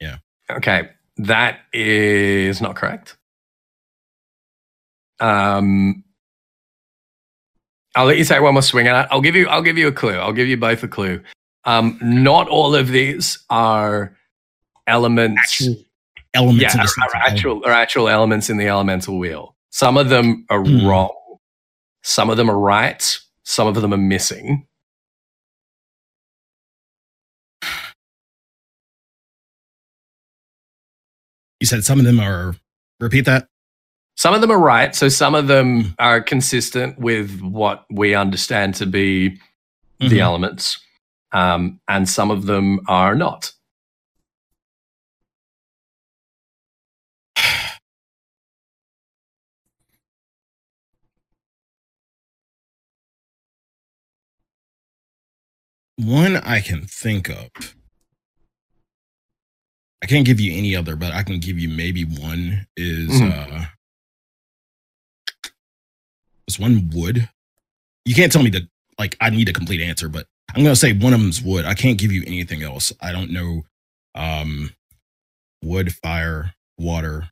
[0.00, 0.18] Yeah.
[0.50, 3.16] Okay, that is not correct.
[5.20, 6.04] Um,
[7.94, 9.08] I'll let you take one more swing at it.
[9.10, 9.46] I'll give you.
[9.48, 10.14] I'll give you a clue.
[10.14, 11.22] I'll give you both a clue.
[11.64, 14.16] Um, not all of these are
[14.86, 15.40] elements.
[15.40, 15.76] Actual
[16.34, 19.54] elements yeah, are, are actual are actual elements in the elemental wheel.
[19.70, 20.86] Some of them are Hmm.
[20.86, 21.14] wrong.
[22.02, 23.18] Some of them are right.
[23.44, 24.66] Some of them are missing.
[31.60, 32.54] You said some of them are.
[33.00, 33.48] Repeat that.
[34.16, 34.94] Some of them are right.
[34.94, 39.40] So some of them are consistent with what we understand to be
[40.00, 40.20] the Mhm.
[40.20, 40.78] elements,
[41.32, 43.52] um, and some of them are not.
[55.96, 57.48] One I can think of.
[60.02, 62.66] I can't give you any other, but I can give you maybe one.
[62.76, 63.32] Is Mhm.
[63.32, 63.66] uh
[66.48, 67.28] is one wood?
[68.04, 68.62] You can't tell me that
[68.98, 71.64] like I need a complete answer, but I'm gonna say one of them's wood.
[71.64, 72.92] I can't give you anything else.
[73.00, 73.62] I don't know
[74.14, 74.70] um
[75.62, 77.28] wood, fire, water.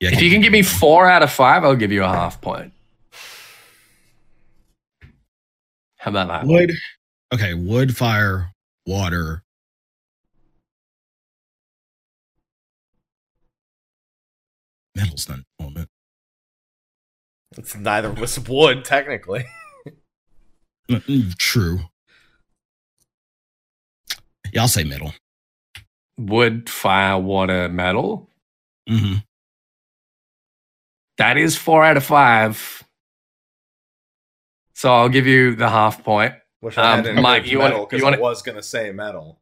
[0.00, 2.40] Yeah, If you can give me four out of five, I'll give you a half
[2.40, 2.72] point.
[5.96, 6.46] How about that?
[6.46, 6.72] wood,
[7.32, 8.52] okay, wood, fire,
[8.86, 9.42] water.
[14.96, 15.88] Metal's not an element.
[17.56, 19.44] It's neither was wood, technically.
[20.88, 21.80] Mm, mm, True.
[24.52, 25.12] Yeah, I'll say metal.
[26.16, 28.30] Wood, fire, water, metal.
[28.88, 29.14] hmm
[31.18, 32.84] That is four out of five.
[34.76, 36.34] So I'll give you the half point.
[36.62, 39.40] Wish Um, Mike, you wanna- metal because you wanna- I was gonna say metal.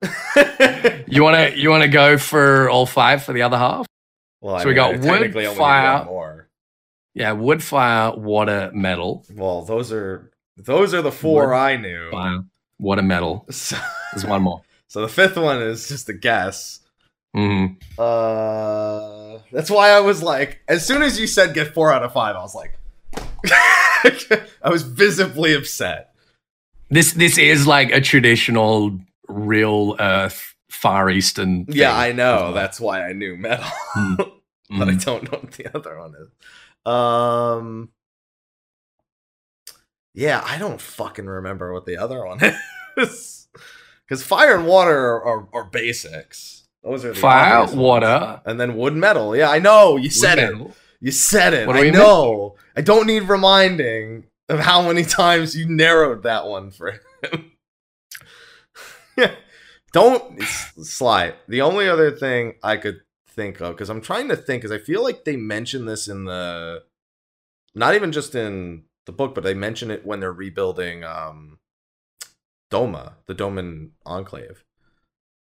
[1.06, 3.86] You wanna you wanna go for all five for the other half?
[4.42, 6.48] Well, So we got wood, technically only need fire- more.
[7.14, 9.24] Yeah, wood, fire, water, metal.
[9.34, 12.10] Well, those are those are the four Wood, I knew.
[12.10, 12.44] Fire,
[12.78, 13.46] water, metal.
[13.50, 13.76] So,
[14.12, 14.62] There's one more.
[14.88, 16.80] so the fifth one is just a guess.
[17.34, 17.66] hmm
[17.98, 22.12] Uh, that's why I was like, as soon as you said get four out of
[22.12, 22.78] five, I was like,
[24.62, 26.14] I was visibly upset.
[26.90, 31.66] This this is like a traditional real Earth Far Eastern.
[31.68, 32.36] Yeah, I know.
[32.36, 32.52] well.
[32.54, 33.64] That's why I knew metal,
[33.96, 34.16] Mm.
[34.70, 35.04] but I Mhm.
[35.04, 36.90] don't know what the other one is.
[36.90, 37.90] Um,
[40.14, 42.40] yeah, I don't fucking remember what the other one
[42.96, 43.48] is.
[44.08, 46.66] Because fire and water are, are, are basics.
[46.82, 49.36] Those are the fire, water, and then wood metal.
[49.36, 49.96] Yeah, I know.
[49.96, 50.74] You said wood, it.
[51.00, 51.66] You said it.
[51.68, 52.56] What I know.
[52.76, 56.90] I don't need reminding of how many times you narrowed that one for
[57.22, 57.52] him.
[59.92, 61.34] Don't s- slide.
[61.48, 64.82] The only other thing I could think of, because I'm trying to think, because I
[64.82, 66.82] feel like they mention this in the,
[67.74, 71.58] not even just in the book, but they mention it when they're rebuilding um,
[72.70, 74.64] Doma, the Doman Enclave.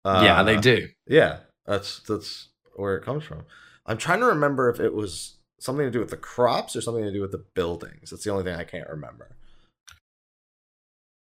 [0.05, 0.88] Uh, yeah, they Uh, do.
[1.07, 3.45] Yeah, that's that's where it comes from.
[3.86, 7.05] I'm trying to remember if it was something to do with the crops or something
[7.05, 8.11] to do with the buildings.
[8.11, 9.30] That's the only thing I can't remember.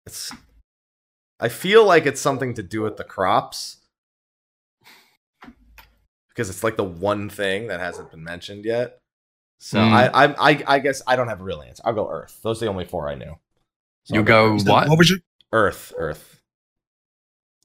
[0.07, 0.31] It's
[1.41, 3.77] I feel like it's something to do with the crops.
[6.29, 8.99] Because it's like the one thing that hasn't been mentioned yet.
[9.59, 9.91] So Mm.
[9.91, 11.83] I, I I I guess I don't have a real answer.
[11.85, 12.39] I'll go Earth.
[12.41, 13.35] Those are the only four I knew.
[14.05, 14.65] So You I'll go Earth.
[14.65, 14.89] what?
[14.89, 15.19] What was your?
[15.51, 16.41] Earth, Earth.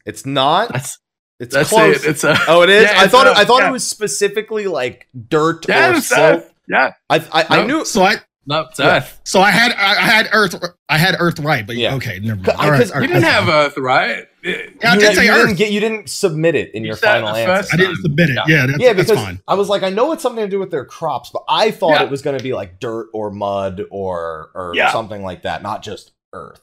[0.04, 0.72] It's not.
[0.72, 0.98] That's
[1.38, 2.04] It's that's close.
[2.04, 2.08] it.
[2.10, 2.82] It's a Oh, it is.
[2.84, 3.26] Yeah, I thought.
[3.28, 3.68] a- it, I thought yeah.
[3.68, 6.44] it was specifically like dirt yeah, or it's silt.
[6.68, 8.16] Yeah, I I, I knew So I
[8.46, 8.96] no, it's Yeah.
[8.98, 9.20] Earth.
[9.24, 10.54] so I had I, I had Earth
[10.88, 11.94] I had Earth right, but Yeah.
[11.96, 12.48] okay, never mind.
[12.50, 13.54] I- All right, 'cause all You didn't that's have fine.
[13.66, 14.24] Earth, right?
[14.42, 15.46] Yeah, I you, did didn't- say you Earth.
[15.46, 15.72] didn't get.
[15.72, 17.56] You didn't submit it in You your final answer.
[17.56, 18.36] first I didn't submit it.
[18.36, 18.44] Yeah.
[18.46, 19.40] Yeah, that's, yeah, that's because fine.
[19.48, 21.90] I was like, I know it's something to do with their crops, but I thought
[22.00, 22.04] Yeah.
[22.04, 24.92] it was going to be like dirt or mud or or Yeah.
[24.92, 26.60] something like that, not just earth.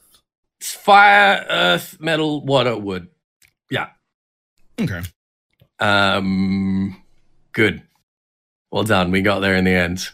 [0.60, 3.08] It's fire, earth, metal, water, wood.
[3.70, 3.88] Yeah.
[4.80, 5.02] Okay.
[5.78, 7.02] Um,
[7.52, 7.82] good.
[8.70, 9.10] Well done.
[9.10, 10.08] We got there in the end.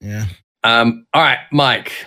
[0.00, 0.26] Yeah.
[0.64, 2.06] Um, all right, Mike.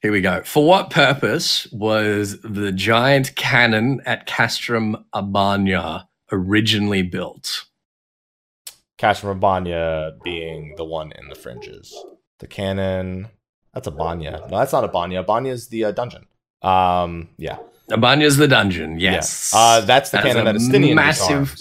[0.00, 0.42] Here we go.
[0.42, 7.64] For what purpose was the giant cannon at Castrum Abania originally built?
[8.98, 11.94] Castrum Abania being the one in the fringes.
[12.38, 13.28] The cannon.
[13.72, 14.48] That's Abania.
[14.50, 15.24] No, that's not Abania.
[15.26, 16.26] Banya is the uh, dungeon.
[16.62, 17.58] Um, yeah.
[17.90, 18.98] Abania's the dungeon.
[18.98, 19.52] Yes.
[19.54, 19.60] Yeah.
[19.60, 21.56] Uh, that's the That is cannon a that Estinian massive-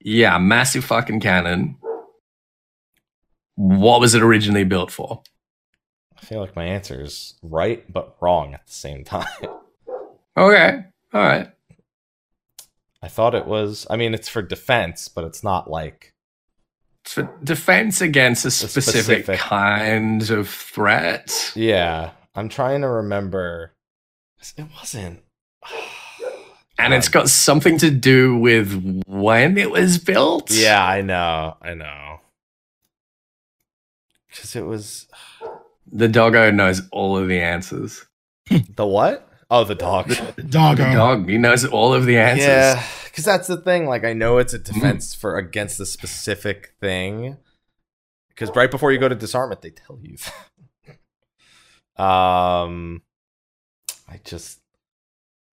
[0.00, 1.76] yeah, massive fucking cannon.
[3.56, 5.22] What was it originally built for?
[6.20, 9.26] I feel like my answer is right but wrong at the same time.
[10.36, 10.84] Okay.
[11.12, 11.48] All right.
[13.02, 13.86] I thought it was.
[13.90, 16.14] I mean, it's for defense, but it's not like
[17.04, 21.52] It's for defense against a specific, specific- kind of threat.
[21.54, 23.72] Yeah, I'm trying to remember.
[24.56, 25.20] It wasn't.
[26.76, 30.50] And it's got something to do with when it was built.
[30.50, 31.56] Yeah, I know.
[31.62, 32.13] I know.
[34.34, 35.06] Because it was
[35.90, 38.04] The doggo knows all of the answers.
[38.76, 39.28] the what?
[39.50, 40.08] Oh, the dog.
[40.08, 40.84] The doggo.
[40.84, 42.46] The dog, he knows all of the answers.
[42.46, 43.86] yeah, because that's the thing.
[43.86, 47.36] Like, I know it's a defense for against the specific thing.
[48.30, 50.16] Because right before you go to disarm it, they tell you.
[51.96, 53.02] Um,
[54.08, 54.58] I just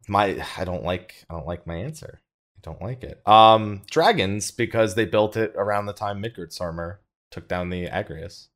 [0.07, 2.19] my I don't like I don't like my answer.
[2.57, 3.21] I don't like it.
[3.27, 8.47] Um, dragons because they built it around the time Midgard's armor took down the Agrius.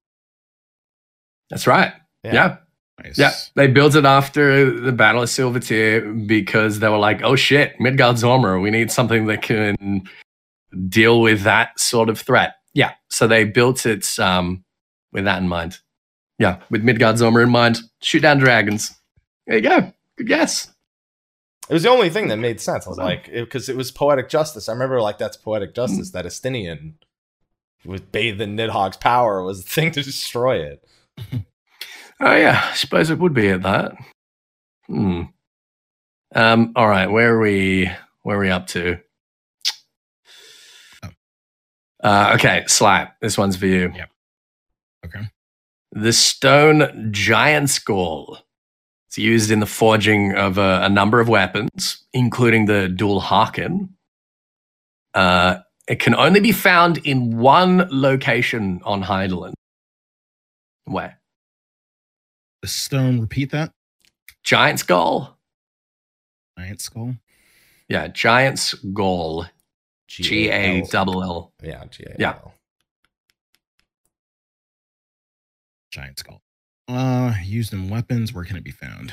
[1.49, 1.93] That's right.
[2.23, 2.57] Yeah.
[3.03, 3.17] Nice.
[3.17, 3.31] Yeah.
[3.55, 8.23] They built it after the Battle of Silvertear because they were like, oh shit, Midgard's
[8.23, 8.59] armor.
[8.59, 10.03] We need something that can
[10.87, 12.55] deal with that sort of threat.
[12.73, 12.93] Yeah.
[13.09, 14.63] So they built it um,
[15.11, 15.79] with that in mind.
[16.39, 16.61] Yeah.
[16.69, 17.79] With Midgard's armor in mind.
[18.01, 18.95] Shoot down dragons.
[19.45, 19.93] There you go.
[20.17, 20.71] Good guess.
[21.69, 22.85] It was the only thing that made sense.
[22.85, 24.69] I was like, because it, was poetic justice.
[24.69, 26.11] I remember like that's poetic justice.
[26.11, 26.93] That Estinian
[27.83, 30.83] with bathed in Nidhogg's power was the thing to destroy it.
[32.22, 33.91] Oh yeah, I suppose it would be at that.
[34.88, 35.24] Hmm.
[36.34, 36.72] Um.
[36.76, 37.07] All right.
[37.07, 37.91] Where are we?
[38.24, 38.99] Where are we up to?
[41.03, 41.09] Oh.
[42.03, 43.20] Uh, okay, slap.
[43.20, 43.91] This one's for you.
[43.93, 44.09] Yep.
[45.05, 45.28] Okay.
[45.91, 48.39] The stone giant skull.
[49.07, 53.89] It's used in the forging of a, a number of weapons, including the dual harken.
[55.13, 55.57] Uh,
[55.88, 59.53] it can only be found in one location on Hydaelyn.
[60.86, 61.19] Where?
[62.61, 63.19] The stone.
[63.19, 63.71] Repeat that.
[64.43, 65.38] Giant skull.
[66.57, 67.15] Giant skull.
[67.89, 69.47] Yeah, giant skull.
[70.07, 71.51] G A double L.
[71.61, 72.15] Yeah, G A L.
[72.19, 72.38] Yeah.
[75.91, 76.41] Giant skull.
[76.88, 78.33] Uh, used in weapons.
[78.33, 79.11] Where can it be found?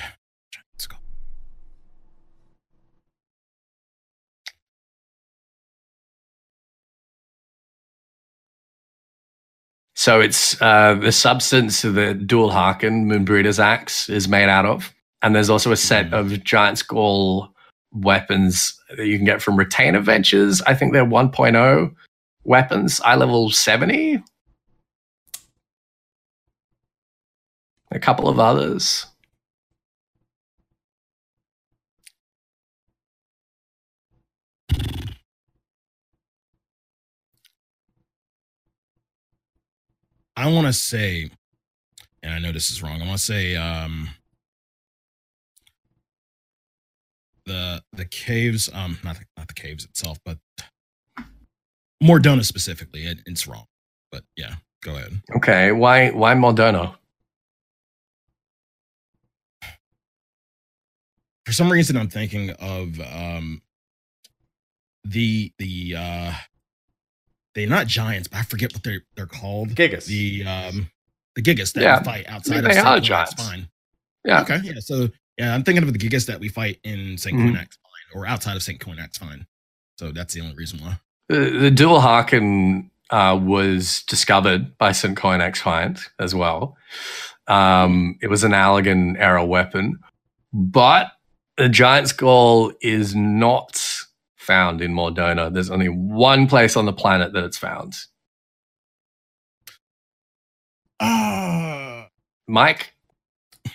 [10.03, 14.93] So it's uh, the substance that Dual Harken, Moonbreeder's axe, is made out of.
[15.23, 16.19] And there's also a set Mm.
[16.19, 17.55] of giant skull
[17.93, 20.61] weapons that you can get from Retainer Ventures.
[20.63, 21.95] I think they're 1.0
[22.43, 24.21] weapons, eye level 70.
[27.93, 29.07] A couple of others.
[40.43, 41.31] I want to say,
[42.23, 43.01] and I know this is wrong.
[43.01, 44.09] I want to say, um,
[47.47, 50.39] the the caves, um, not the, not the caves itself, but
[52.03, 53.05] Mor Dhona specifically.
[53.05, 53.67] It, it's wrong,
[54.11, 55.23] but yeah, go ahead.
[55.37, 56.97] Okay, why why Moderno?
[61.45, 63.63] for some reason I'm thinking of um
[65.05, 66.33] the the uh
[67.55, 69.71] they're not giants, but I forget what they're they're called.
[69.71, 70.07] Gigas.
[70.07, 70.91] The um
[71.35, 71.99] the gigas that Yeah.
[71.99, 73.05] we fight outside they of are St.
[73.05, 73.35] giants.
[73.35, 73.69] Fine.
[74.25, 74.43] Yeah.
[74.43, 74.61] Okay.
[74.63, 74.75] Yeah.
[74.81, 77.37] So yeah, I'm thinking of the gigas that we fight in St.
[77.37, 77.51] Mhm.
[77.53, 78.79] Coinax Fine or outside of St.
[78.81, 79.47] Coinach's Find.
[79.99, 80.99] So that's the only reason why.
[81.29, 85.17] The, the dual Harkin uh, was discovered by St.
[85.17, 86.77] Coinach's Find as well.
[87.49, 89.99] Um, it was an Allagan era weapon,
[90.53, 91.13] but
[91.57, 93.83] the giant skull is not
[94.43, 95.53] found in Mor Dhona.
[95.53, 97.95] There's only one place on the planet that it's found.
[101.01, 102.09] Ah.
[102.49, 102.95] Mike,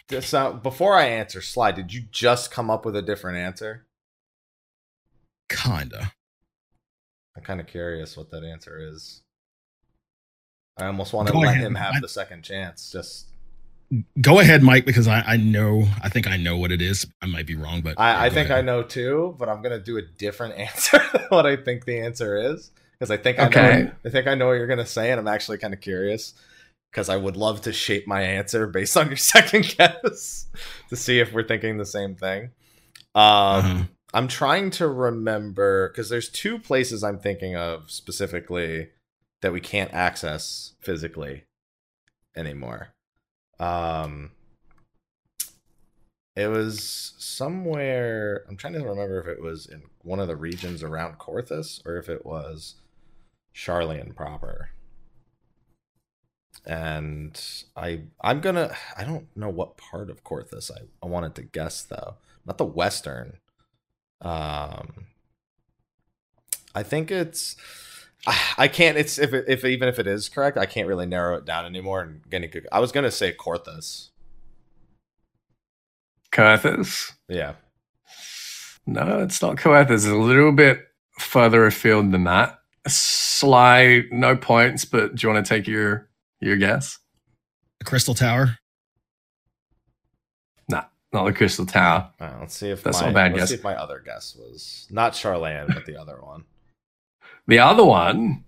[0.09, 3.85] Just, uh, before I answer, Sly, did you just come up with a different answer?
[5.49, 6.11] kinda.
[7.37, 9.21] I'm kind of curious what that answer is.
[10.75, 11.63] I almost want to Go let ahead.
[11.63, 12.91] him have I- the second chance.
[12.91, 13.27] Just
[14.19, 17.05] Go ahead, Mike, because I, I know I think I know what it is.
[17.21, 19.79] I might be wrong, but I, I go think I know too, but I'm gonna
[19.79, 23.47] do a different answer than what I think the answer is because I think I
[23.47, 23.49] Okay.
[23.49, 23.91] know.
[24.05, 26.33] I think I know what you're gonna say, and I'm actually kind of curious
[26.91, 30.47] because I would love to shape my answer based on your second guess
[30.89, 32.51] to see if we're thinking the same thing.
[33.15, 33.83] Um, Uh-huh.
[34.13, 38.89] I'm trying to remember because there's two places I'm thinking of specifically
[39.41, 41.43] that we can't access physically
[42.35, 42.89] anymore.
[43.59, 44.31] Um,
[46.35, 48.45] it was somewhere.
[48.47, 51.97] I'm trying to remember if it was in one of the regions around Corthus or
[51.97, 52.75] if it was
[53.55, 54.69] Charlian proper.
[56.65, 57.39] And
[57.75, 58.75] I, I'm gonna.
[58.95, 62.15] I don't know what part of Corthus I, I wanted to guess though.
[62.45, 63.37] Not the western.
[64.21, 65.07] Um,
[66.75, 67.55] I think it's.
[68.57, 68.97] I can't.
[68.97, 72.01] It's if if even if it is correct, I can't really narrow it down anymore.
[72.01, 74.09] And getting, I was gonna say Corthus.
[76.31, 77.13] Coethus.
[77.27, 77.53] Yeah.
[78.85, 79.91] No, it's not Coethus.
[79.91, 80.87] It's a little bit
[81.19, 82.59] further afield than that.
[82.87, 86.09] Sly, no points, but do you want to take your
[86.39, 86.99] your guess?
[87.79, 88.57] The Crystal Tower.
[90.69, 92.11] Nah, not the Crystal Tower.
[92.19, 93.49] All right, let's see if That's my, not a bad let's guess.
[93.49, 96.45] see if my other guess was not Charlane, but the other one.
[97.47, 98.43] The other one.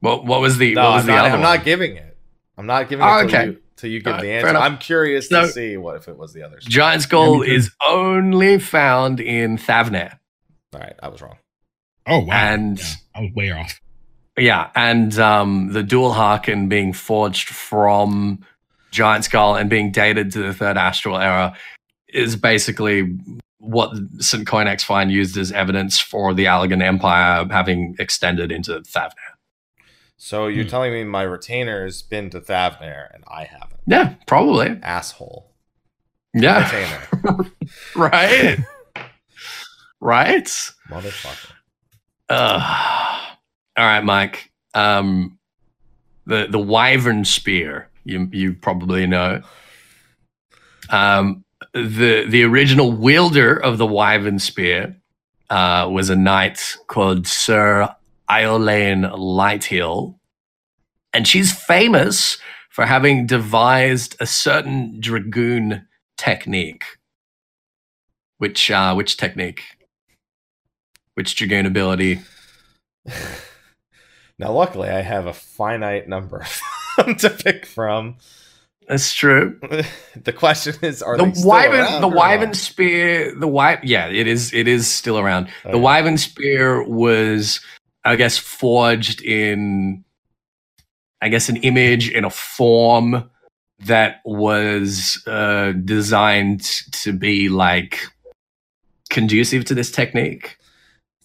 [0.00, 1.56] What what was the No, what was I'm the not, other I'm one?
[1.56, 2.16] not giving it.
[2.58, 3.46] I'm not giving it Oh, till okay.
[3.46, 4.56] you till you give Alright, the answer.
[4.56, 6.58] I'm curious So- to see what if it was the other.
[6.60, 7.52] Giant Skull Yeah, me too.
[7.54, 10.18] is only found in Thavnair.
[10.74, 11.36] All right, I was wrong.
[12.06, 12.34] Oh wow.
[12.34, 13.80] And- Yeah, I was way off.
[14.38, 18.44] Yeah, and um, the dual Harkin being forged from
[18.90, 21.54] Giant Skull and being dated to the third astral era
[22.08, 23.18] is basically
[23.64, 24.46] what St.
[24.46, 29.36] Coinach's Find used as evidence for the Allagan Empire having extended into Thavnair.
[30.16, 30.70] So you're Hmm.
[30.70, 33.80] telling me my retainer's been to Thavnair and I haven't?
[33.86, 34.78] Yeah, probably.
[34.82, 35.48] Asshole.
[36.34, 37.50] Yeah, Retainer.
[37.96, 38.58] right.
[40.00, 40.44] right.
[40.88, 41.52] Motherfucker.
[42.28, 43.20] Uh,
[43.76, 44.50] all right, Mike.
[44.74, 45.38] Um,
[46.26, 47.88] the the wyvern spear.
[48.04, 49.42] You you probably know.
[50.90, 54.96] Um, the the original wielder of the wyvern spear
[55.50, 57.94] uh, was a knight called Sir
[58.30, 60.18] Iolaine Lighthill,
[61.12, 62.38] and she's famous
[62.70, 66.84] for having devised a certain dragoon technique.
[68.38, 69.62] Which uh, which technique?
[71.14, 72.20] Which dragoon ability?
[74.38, 76.44] now, luckily, I have a finite number
[77.18, 78.16] to pick from.
[78.92, 79.58] That's true.
[80.22, 84.52] the question is, are the wyvern, the wyvern spear, the wy yeah, it is.
[84.52, 85.48] It is still around.
[85.64, 87.62] The wyvern spear was,
[88.04, 90.04] I guess, forged in,
[91.22, 93.30] I guess, an image in a form
[93.78, 96.60] that was uh, designed
[96.92, 97.98] to be like
[99.08, 100.58] conducive to this technique.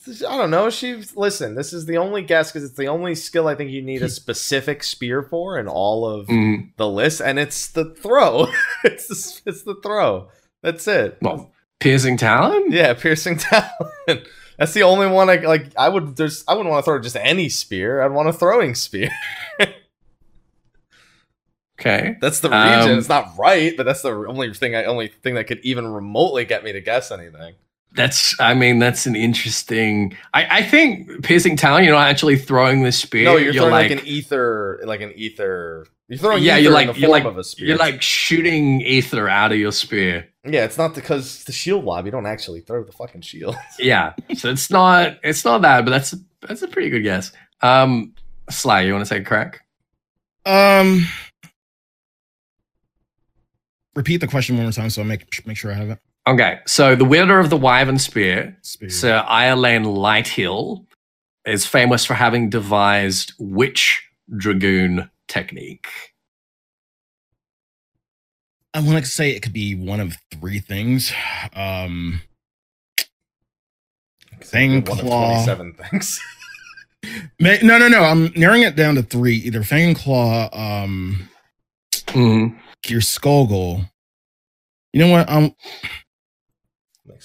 [0.07, 0.69] I don't know.
[0.69, 1.55] She listen.
[1.55, 4.09] This is the only guess because it's the only skill I think you need a
[4.09, 8.47] specific spear for in all of Mm, the list, and it's the throw.
[8.83, 10.29] it's the, it's the throw.
[10.63, 11.17] That's it.
[11.21, 12.71] well, piercing talon.
[12.71, 14.27] Yeah, piercing talent.
[14.57, 15.71] That's the only one I like.
[15.77, 18.01] I would there's I wouldn't want to throw just any spear.
[18.01, 19.09] I'd want a throwing spear.
[21.79, 22.15] Okay.
[22.21, 22.91] That's the region.
[22.91, 24.75] Um, it's not right, but that's the only thing.
[24.75, 27.53] I only thing that could even remotely get me to guess anything.
[27.97, 30.15] That's, I mean, that's an interesting.
[30.33, 31.83] I, I think piercing talon.
[31.83, 33.25] You're not actually throwing the spear.
[33.25, 35.85] no, you're, throwing like, an ether, like an ether.
[36.07, 37.67] You're throwing Yeah, ether you're in like- the you're form like- of a spear.
[37.67, 40.27] You're like shooting ether out of your spear.
[40.45, 42.05] yeah, it's not because the shield lob.
[42.05, 43.55] You don't actually throw the fucking shield.
[43.79, 46.15] Yeah, so it's not it's not that, but that's
[46.47, 47.31] that's a pretty good guess.
[47.61, 48.13] Um,
[48.49, 49.65] Sly, you want to take a crack?
[50.45, 51.05] Um,
[53.95, 55.99] repeat the question one more time so I make make sure I have it.
[56.27, 58.89] Okay, so the wielder of the Wyvern Spear, Spear.
[58.89, 60.85] Sir Iolaine Lighthill,
[61.45, 64.03] is famous for having devised which
[64.35, 65.87] dragoon technique?
[68.73, 71.13] I want to say it could be one of three things.
[71.55, 72.21] Um,
[74.41, 75.45] Fang One of Claw.
[75.45, 76.19] 27 things.
[77.39, 78.03] no, no, no.
[78.03, 81.29] I'm narrowing it down to three: either Fang Claw, um,
[82.07, 82.59] Mhm.
[82.85, 83.89] Geirskogul.
[84.93, 85.29] You know what?
[85.29, 85.55] Um,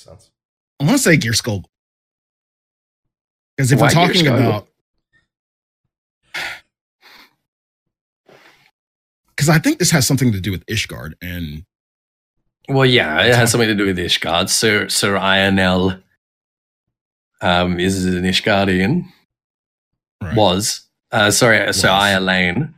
[0.06, 0.30] Makes sense.
[0.80, 1.64] I want to say Geirskogul
[3.56, 4.68] because if Why we're talking about,
[9.28, 11.64] because I think this has something to do with Ishgard and
[12.68, 14.48] Well, yeah, it has something to do with Ishgard.
[14.48, 16.00] Sir Sir Ionel
[17.40, 19.04] um, is an Ishgardian.
[20.20, 20.36] right.
[20.36, 20.82] Was.
[21.10, 22.02] Uh, sorry, Sir Was.
[22.02, 22.72] Iolaine.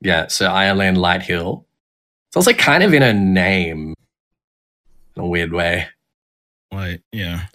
[0.00, 1.64] Yeah, Sir Iolaine Lighthill.
[2.28, 3.94] It's also kind of in a name
[5.16, 5.88] in a weird way.
[6.72, 7.46] Like yeah.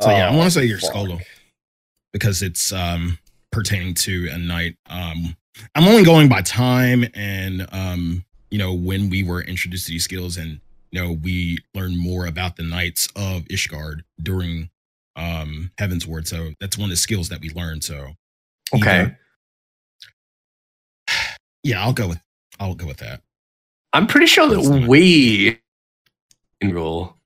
[0.00, 1.20] So yeah, I Oh, want to say your fuck.
[2.12, 3.18] Because it's um
[3.50, 4.76] pertaining to a knight.
[4.88, 5.36] Um,
[5.74, 10.04] I'm only going by time and um, you know, when we were introduced to these
[10.04, 10.60] skills, and
[10.90, 14.70] you know, we learned more about the knights of Ishgard during
[15.16, 16.26] um Heavensward.
[16.26, 17.84] So that's one of the skills that we learned.
[17.84, 18.14] So
[18.74, 19.00] Okay.
[19.00, 19.18] either-
[21.62, 22.20] yeah, I'll go with
[22.58, 23.22] I'll go with that.
[23.92, 25.60] I'm pretty sure That's that we
[26.60, 27.16] in rule,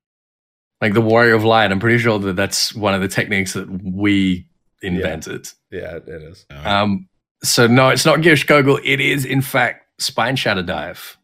[0.86, 3.68] like the Warrior of Light, I'm pretty sure that that's one of the techniques that
[3.68, 4.46] we
[4.82, 5.48] invented.
[5.70, 6.46] Yeah, it is.
[6.50, 7.08] Um,
[7.42, 8.80] so no, it's not Geirskogul.
[8.84, 11.18] It is in fact Spine Shatter Dive.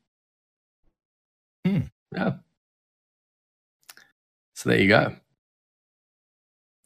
[1.65, 1.81] Hmm.
[2.13, 2.33] Yeah.
[4.55, 5.17] So there you go.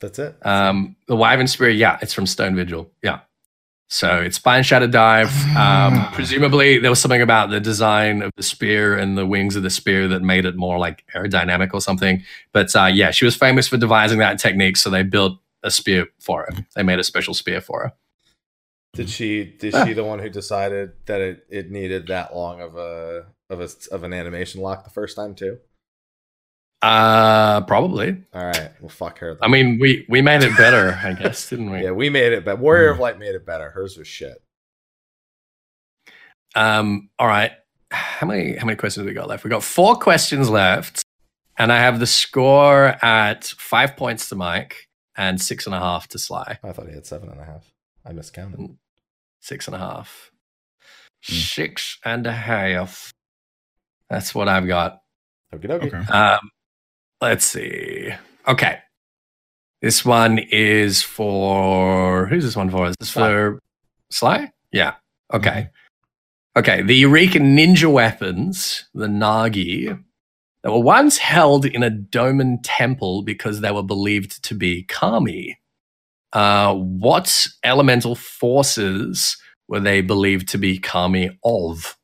[0.00, 0.36] That's it.
[0.44, 2.90] Um, the Wyvern Spear, yeah, it's from Stone Vigil.
[3.02, 3.20] Yeah.
[3.88, 5.28] So it's Spine Shatter Dive.
[5.50, 6.10] Um, Ah.
[6.12, 9.70] presumably, there was something about the design of the spear and the wings of the
[9.70, 12.24] spear that made it more like aerodynamic or something.
[12.52, 14.76] But uh, yeah, she was famous for devising that technique.
[14.76, 16.64] So they built a spear for her.
[16.74, 17.92] They made a special spear for her.
[18.94, 19.44] Did she?
[19.44, 19.84] Did Ah.
[19.84, 23.68] she the one who decided that it, it needed that long of a of a
[23.92, 25.58] of an animation lock the first time too?
[26.86, 28.16] Uh, probably.
[28.32, 29.34] All right, well, fuck her.
[29.34, 29.42] Then.
[29.42, 31.82] I mean, we we made it better, I guess, didn't we?
[31.82, 33.70] yeah, we made it, but Warrior of Light made it better.
[33.70, 34.40] Hers was shit.
[36.54, 37.50] Um, all right.
[37.90, 39.42] How many how many questions have we got left?
[39.42, 41.02] We got four questions left,
[41.58, 46.06] and I have the score at five points to Mike and six and a half
[46.08, 46.58] to Sly.
[46.62, 47.72] I thought he had seven and a half.
[48.04, 48.76] I miscounted.
[49.40, 50.30] Six and a half.
[51.26, 51.34] Hmm.
[51.34, 53.10] Six and a half.
[54.08, 55.00] That's what I've got.
[55.52, 55.96] Okay.
[56.12, 56.50] Um,
[57.20, 58.12] let's see.
[58.46, 58.78] Okay.
[59.82, 62.88] This one is for who's this one for?
[62.88, 63.28] Is this Sly.
[63.28, 63.60] for
[64.10, 64.52] Sly?
[64.72, 64.94] Yeah.
[65.32, 65.68] Okay.
[66.56, 66.82] Okay.
[66.82, 70.02] The Eureka ninja weapons, the Nagi,
[70.66, 75.58] they were once held in a Doman temple because they were believed to be kami.
[76.32, 79.36] Uh, what elemental forces
[79.68, 81.95] were they believed to be kami of?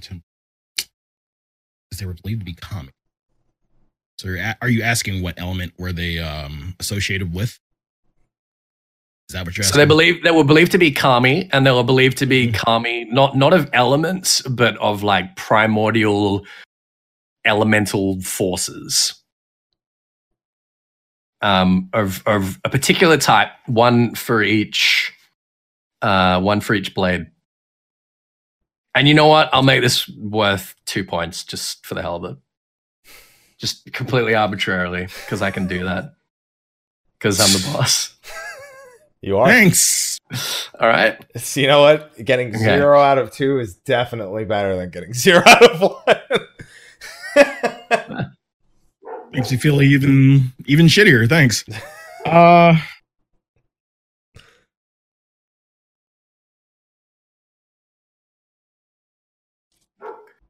[0.00, 0.24] Temple
[1.90, 2.92] because they were believed to be common.
[4.18, 7.58] So, you're a- are you asking what element were they um, associated with?
[9.28, 9.74] Is that what you're asking?
[9.74, 12.50] So they believe they were believed to be kami, and they were believed to be
[12.50, 16.46] kami, not not of elements, but of like primordial
[17.44, 19.14] elemental forces.
[21.42, 25.12] Um, of of a particular type, one for each,
[26.02, 27.26] uh, one for each blade.
[28.94, 29.50] And you know what?
[29.52, 32.36] I'll make this worth two points just for the hell of it.
[33.58, 36.14] Just completely arbitrarily, because I can do that.
[37.18, 38.14] Because I'm the boss.
[39.20, 39.48] You are.
[39.48, 40.16] Thanks.
[40.80, 41.18] All right.
[41.36, 42.24] So you know what?
[42.24, 42.58] Getting Okay.
[42.62, 46.20] zero out of two is definitely better than getting zero out of one.
[49.32, 51.28] Makes you feel even even shittier.
[51.28, 51.64] Thanks.
[52.24, 52.76] Uh,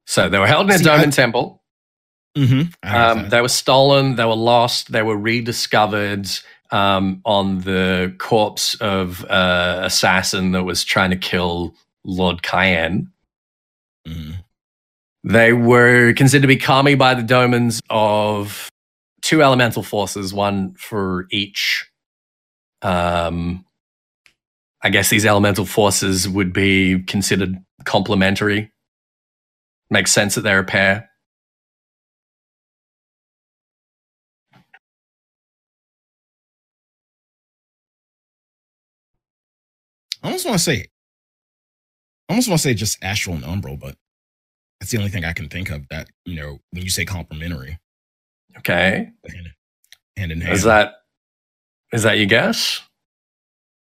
[0.08, 1.62] So they were held in a See, Doman I- temple.
[2.34, 4.16] mhm, Um, they were stolen.
[4.16, 4.90] They were lost.
[4.90, 6.26] They were rediscovered
[6.70, 13.08] um, on the corpse of uh, assassin that was trying to kill Lord Kaien.
[14.06, 14.44] Mhm.
[15.24, 18.70] They were considered to be kami by the domans of
[19.20, 21.86] two elemental forces, one for each.
[22.82, 23.64] Um,
[24.82, 28.70] I guess these elemental forces would be considered complementary.
[29.90, 31.10] Makes sense that they're a pair.
[40.22, 40.86] I almost want to say
[42.28, 43.96] I almost want to say just astral and umbral, but
[44.80, 47.78] that's the only thing I can think of that you know when you say complementary,
[48.58, 49.10] Okay.
[49.28, 49.48] hand,
[50.16, 50.54] hand in hand.
[50.56, 50.94] Is that
[51.92, 52.82] is that your guess?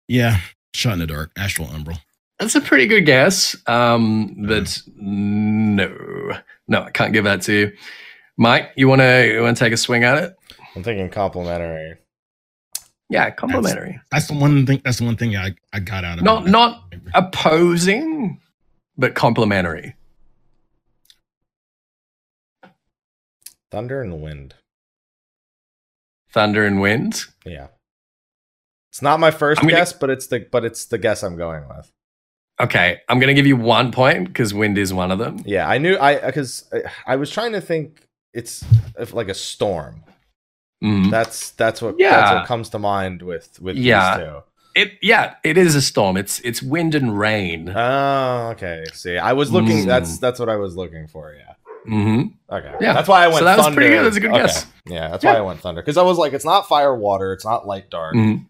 [0.09, 0.39] yeah?
[0.75, 2.01] Shot in the dark, astral umbral.
[2.39, 3.55] That's a pretty good guess.
[3.67, 6.33] Um, but no,
[6.69, 7.73] no, I can't give that to you.
[8.37, 10.35] Mike, you wanna you wanna take a swing at it?
[10.75, 11.97] I'm thinking complimentary.
[13.11, 14.01] Yeah, complimentary.
[14.11, 14.81] That's the one thing.
[14.85, 16.51] That's the one thing I, I got out of Not it.
[16.51, 16.83] not
[17.15, 18.41] opposing,
[18.97, 19.95] but complimentary.
[23.71, 24.55] Thunder and wind.
[26.31, 27.25] Thunder and wind.
[27.45, 27.69] Yeah.
[28.91, 31.37] It's not my 1st I'm gonna- guess, but it's the but it's the guess I'm
[31.37, 31.91] going with.
[32.63, 35.41] Okay, I'm gonna give you one point because wind is one of them.
[35.45, 36.71] Yeah, I knew I because
[37.07, 38.65] I was trying to think it's
[38.99, 40.05] if like a storm.
[40.83, 41.11] Mhm.
[41.11, 42.11] That's that's what yeah.
[42.11, 44.17] that's what comes to mind with with Yeah.
[44.19, 44.43] these two.
[44.75, 46.17] It yeah, it is a storm.
[46.17, 47.69] It's it's wind and rain.
[47.69, 48.85] Oh, okay.
[48.93, 49.85] See, I was looking.
[49.85, 49.87] Mm.
[49.87, 51.35] That's that's what I was looking for.
[51.35, 51.55] Yeah.
[51.85, 52.75] hmm Okay.
[52.81, 52.93] Yeah.
[52.95, 53.39] That's why I went.
[53.41, 53.77] So that was thunder.
[53.81, 54.05] pretty good.
[54.07, 54.43] That's a good Okay.
[54.43, 54.67] guess.
[54.87, 55.33] Yeah, that's Yeah.
[55.33, 57.33] why I went thunder because I was like, it's not fire, water.
[57.33, 58.15] It's not light, dark.
[58.15, 58.47] Mhm.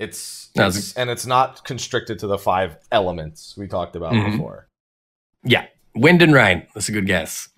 [0.00, 4.32] It's, No, it's and it's not constricted to the five elements we talked about Mhm.
[4.32, 4.66] before.
[5.44, 6.66] Yeah, wind and rain.
[6.74, 7.48] That's a good guess.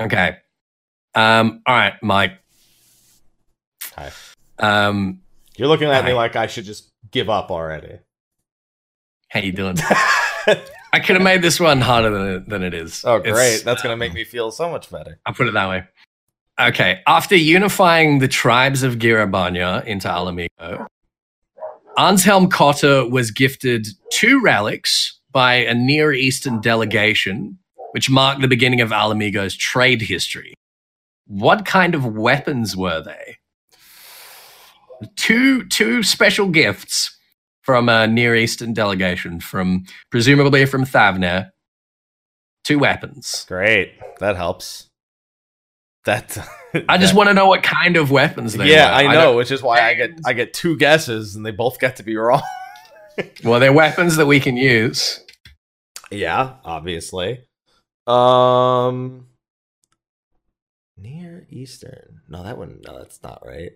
[0.00, 0.38] Okay.
[1.14, 1.62] Um.
[1.66, 2.38] All right, Mike.
[3.96, 4.10] Hi.
[4.58, 5.20] Um.
[5.56, 7.98] You're looking at me like I should just give up already.
[9.28, 9.76] How you doing?
[10.92, 13.04] I could have made this one harder than than it is.
[13.04, 13.62] oh, It's- great!
[13.64, 15.18] That's gonna make me feel so much better.
[15.26, 15.84] I'll put it that way.
[16.58, 17.02] Okay.
[17.06, 20.86] After unifying the tribes of Gyr Abania into Ala Mhigo,
[22.00, 27.58] Anshelm Cotter was gifted two relics by a Near Eastern delegation,
[27.90, 30.54] which marked the beginning of Ala Mhigo's trade history.
[31.26, 33.36] What kind of weapons were they?
[35.16, 37.14] Two two special gifts
[37.60, 41.50] from a Near Eastern delegation, from presumably from Thavnair.
[42.64, 43.44] Two weapons.
[43.46, 44.89] Great, that helps.
[46.06, 46.38] That
[46.88, 49.10] I just want to know what kind of weapons they yeah, were.
[49.10, 51.96] I know, which is why I get I get two guesses and they both get
[51.96, 52.42] to be wrong.
[53.44, 55.22] well, they're weapons that we can use.
[56.10, 57.44] Yeah, obviously.
[58.06, 59.26] Um
[60.96, 62.20] Near Eastern.
[62.28, 63.72] No, that one no, that's not right.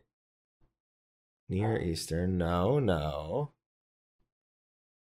[1.49, 2.39] Near Eastern.
[2.39, 3.53] No, no.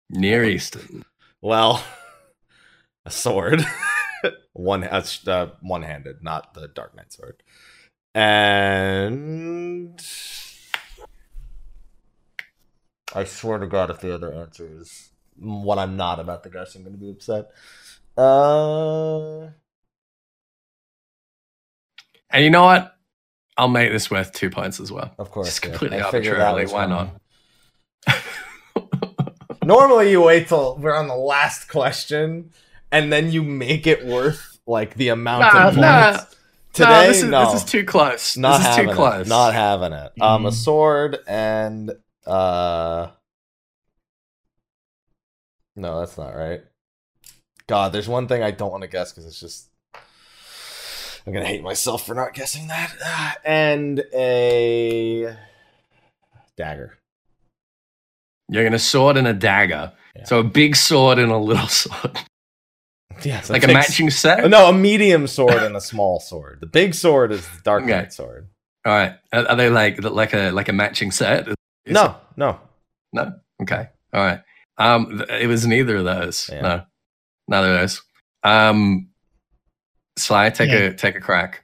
[0.09, 1.05] Near Eastern.
[1.41, 1.83] Well,
[3.05, 3.63] a sword.
[4.53, 7.41] One uh, uh, one-handed, not the Dark Knight sword.
[8.15, 9.99] And
[13.15, 16.75] I swear to God, if the other answer is what I'm not about to guess,
[16.75, 17.49] I'm going to be upset.
[18.17, 19.49] Uh,
[22.29, 22.95] And you know what?
[23.57, 25.13] I'll make this worth two points as well.
[25.19, 25.69] of course, Just yeah.
[25.71, 26.65] completely I arbitrarily.
[26.65, 27.11] Why coming.
[28.07, 28.23] not?
[29.63, 32.51] Normally, you wait till we're on the last question,
[32.93, 35.77] and then you make it worth like the amount Nah, of points.
[35.77, 36.19] nah.
[36.71, 37.45] Today, no, this is, no.
[37.51, 38.35] this is too close.
[38.37, 39.25] not this is having too close.
[39.27, 39.29] It.
[39.29, 40.11] Not having it.
[40.21, 40.53] Um, a Mhm.
[40.53, 41.91] sword and
[42.25, 43.09] uh.
[45.75, 46.61] No, that's not right.
[47.67, 49.69] God, there's one thing I don't want to guess because it's just.
[51.25, 52.93] I'm gonna hate myself for not guessing that.
[53.03, 55.35] Ah, And a
[56.57, 56.97] dagger.
[58.49, 59.93] You're going to sword and a dagger.
[60.15, 60.25] Yeah.
[60.25, 62.19] So a big sword and a little sword.
[63.23, 64.49] Yeah, like a takes- matching set?
[64.49, 66.59] No, a medium sword and a small sword.
[66.61, 67.91] The big sword is the Dark Okay.
[67.91, 68.47] Knight sword.
[68.85, 69.13] All right.
[69.31, 71.47] Are, are they like like a like a matching set?
[71.47, 71.55] Is
[71.87, 72.59] No, no.
[73.13, 73.33] No.
[73.61, 73.87] Okay.
[74.13, 74.41] All right.
[74.77, 76.49] Um, it was neither of those.
[76.51, 76.61] Yeah.
[76.61, 76.83] No,
[77.47, 78.01] neither of those.
[78.43, 79.09] Um,
[80.17, 80.77] Sly, take Yeah.
[80.77, 81.63] a take a crack.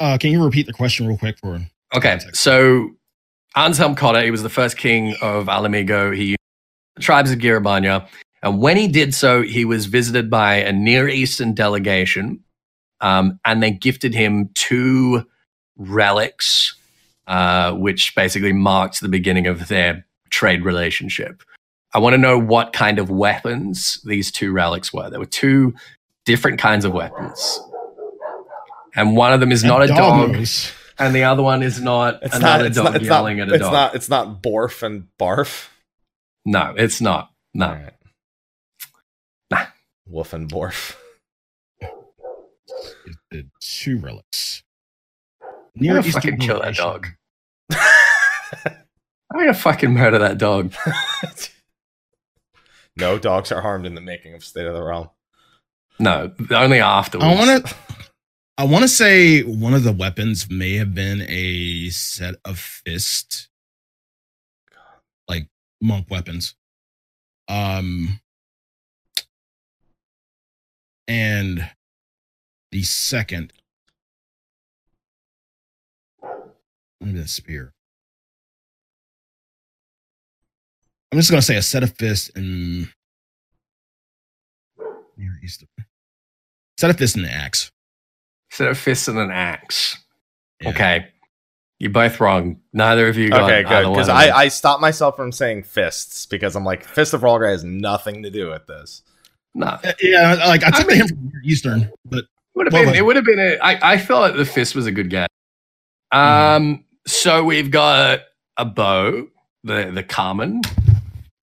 [0.00, 1.54] Uh, can you repeat the question real quick for?
[1.54, 1.70] Him?
[1.94, 2.90] Okay, so
[3.54, 6.14] Anselm Cotter, he was the first king of Ala Mhigo.
[6.16, 6.36] He
[7.00, 8.08] tribes of Gyr Abania,
[8.42, 12.40] and when he did so, he was visited by a Near Eastern delegation,
[13.00, 15.24] um, and they gifted him two
[15.76, 16.74] relics,
[17.26, 21.42] uh, which basically marked the beginning of their trade relationship.
[21.94, 25.10] I want to know what kind of weapons these two relics were.
[25.10, 25.74] There were two
[26.24, 27.60] different kinds of weapons.
[28.94, 30.36] And one of them is not a dog,
[30.98, 32.66] and the other one is not It's another not.
[32.66, 32.96] It's dog not.
[32.96, 33.48] It's yelling not.
[33.48, 33.72] at a It's dog.
[33.72, 33.94] not.
[33.94, 35.68] It's not Borf and Barf.
[36.44, 37.30] No, it's not.
[37.54, 37.68] No.
[37.72, 37.92] Right.
[40.06, 40.16] Nah.
[40.16, 40.96] Woof and Borf.
[43.30, 44.62] The two relics.
[45.42, 47.06] I'm gonna fucking kill that dog.
[49.32, 50.74] I'm gonna fucking murder that dog.
[52.96, 55.08] no dogs are harmed in the making of State of the Realm.
[55.98, 57.24] No, only afterwards.
[57.26, 57.74] I want to.
[58.58, 63.48] I want to say one of the weapons may have been a set of fist,
[65.26, 65.48] like
[65.80, 66.54] monk weapons.
[67.48, 68.20] Um,
[71.12, 71.70] and
[72.70, 73.52] the second.
[77.00, 77.74] Maybe the spear.
[81.12, 82.88] I'm just gonna say a set of fists and
[85.18, 85.64] near east.
[86.78, 87.70] Set of fists and an axe.
[88.50, 89.98] Set of fists and an axe.
[90.62, 90.70] Yeah.
[90.70, 91.06] Okay.
[91.78, 92.60] You're both wrong.
[92.72, 93.52] Neither of you got it.
[93.52, 93.90] Okay, good.
[93.90, 94.30] Because I.
[94.30, 98.30] I stopped myself from saying fists because I'm like, Fist of Rhalgr has nothing to
[98.30, 99.02] do with this.
[99.54, 99.66] No.
[99.66, 102.24] Uh, Yeah, like I took the mean- hint from Eastern, but
[102.54, 102.94] Would have Well, been.
[102.94, 103.38] It would have been.
[103.38, 103.92] A, I.
[103.94, 105.28] I felt like the fist was a good guess.
[106.12, 106.62] Mm-hmm.
[106.62, 106.84] Um.
[107.06, 108.20] So we've got
[108.56, 109.26] a bow,
[109.64, 110.60] the the Kaman,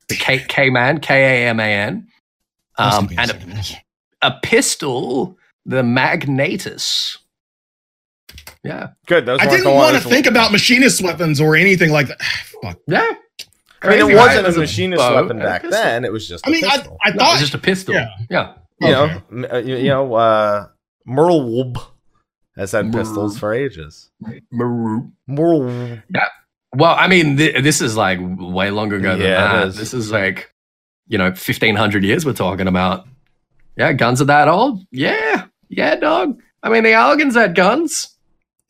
[0.07, 2.07] the K K man, K A M A N,
[2.77, 3.31] I was um, and
[4.21, 7.17] a, a pistol, the Magnatus.
[8.63, 8.89] Yeah.
[9.07, 9.25] Good.
[9.25, 12.21] Those I didn't want to think about machinist weapons or anything like that.
[12.61, 12.79] Fuck.
[12.87, 13.13] Yeah.
[13.81, 16.03] I mean, it wasn't a machinist bow weapon and a back then.
[16.05, 16.45] It was just.
[16.47, 16.97] I mean, pistol.
[17.03, 17.93] I No, it was just a pistol.
[17.95, 18.09] Yeah.
[18.29, 18.53] Yeah.
[18.81, 18.91] you Okay.
[18.91, 20.67] know, m- uh, you, you know, uh,
[21.07, 21.77] Merlwyb
[22.57, 24.09] has had Mer- pistols for ages.
[24.51, 26.01] Maru- Merl.
[26.75, 29.67] Well, I mean, th- this is like way longer ago than Yeah, it that.
[29.69, 29.75] is.
[29.77, 30.53] This is like,
[31.07, 33.07] you know, fifteen hundred years we're talking about.
[33.77, 34.83] Yeah, guns are that old.
[34.91, 36.39] Yeah, yeah, dog.
[36.61, 38.15] I mean, the Allagans had guns.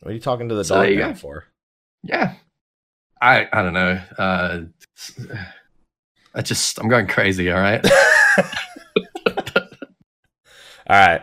[0.00, 1.44] What are you talking to the So dog you now for?
[2.02, 2.34] Yeah,
[3.20, 4.00] I I don't know.
[4.16, 4.60] Uh,
[6.34, 7.50] I just I'm going crazy.
[7.50, 7.84] All right.
[10.88, 11.22] All right.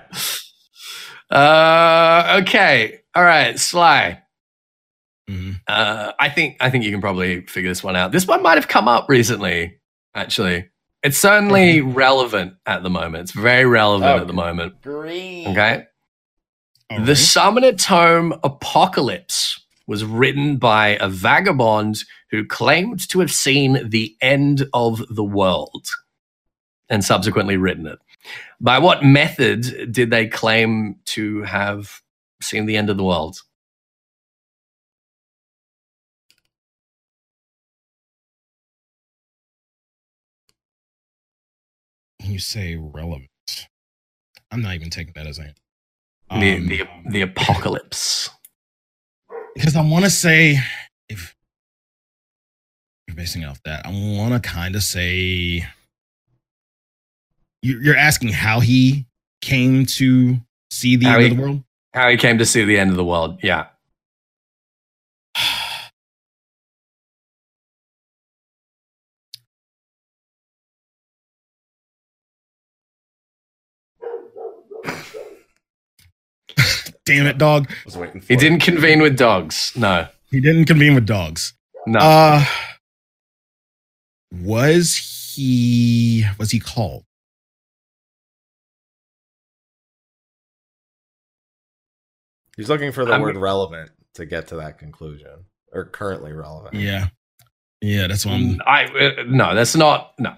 [1.29, 2.99] uh, okay.
[3.15, 3.57] All right.
[3.59, 4.21] Sly.
[5.29, 5.59] Mhm.
[5.67, 8.11] Uh, I think I think you can probably figure this one out.
[8.11, 9.79] This one might have come up recently.
[10.15, 10.69] Actually,
[11.03, 13.23] it's certainly relevant at the moment.
[13.23, 14.81] It's very relevant Oh, at the moment.
[14.81, 15.49] Green.
[15.49, 15.83] Okay.
[16.89, 17.17] All The right.
[17.17, 24.67] Summoner Tome Apocalypse was written by a vagabond who claimed to have seen the end
[24.73, 25.87] of the world
[26.89, 27.99] and subsequently written it.
[28.59, 32.01] By what method did they claim to have
[32.41, 33.37] seen the end of the world?
[42.23, 43.29] You say relevant,
[44.51, 45.53] I'm not even taking that as a.
[46.29, 48.29] the, Um, the, the apocalypse.
[49.57, 50.59] Because I want to say
[51.09, 51.35] if
[53.07, 55.65] you're basing it off that, I want to kind of say
[57.61, 59.05] you- you're asking how he
[59.41, 60.39] came to
[60.71, 61.63] see the How end he- of the world.
[61.93, 63.39] How he came to see the end of the world.
[63.43, 63.67] Yeah.
[77.07, 77.69] Damn it, dog!
[77.69, 78.39] I was waiting for He it.
[78.39, 79.71] didn't convene with dogs.
[79.75, 80.07] No.
[80.29, 81.53] He didn't convene with dogs.
[81.85, 81.99] No.
[81.99, 82.45] Uh,
[84.31, 86.25] was he?
[86.37, 87.05] Was he called?
[92.55, 96.73] He's looking for the I'm- word relevant to get to that conclusion, or currently relevant.
[96.75, 97.09] Yeah,
[97.81, 98.07] yeah.
[98.07, 98.59] That's what I'm.
[98.65, 100.33] I uh, no, that's not no.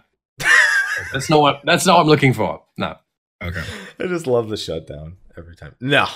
[1.14, 2.64] that's not what that's not what I'm looking for.
[2.78, 2.96] No.
[3.42, 3.64] Okay.
[4.02, 5.74] I just love the shutdown every time.
[5.80, 6.08] No.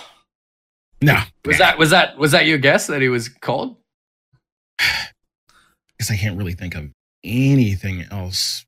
[1.04, 3.78] No, Was that was that was that your guess that he was called?
[5.98, 6.90] Because I can't really think of
[7.24, 8.66] anything else.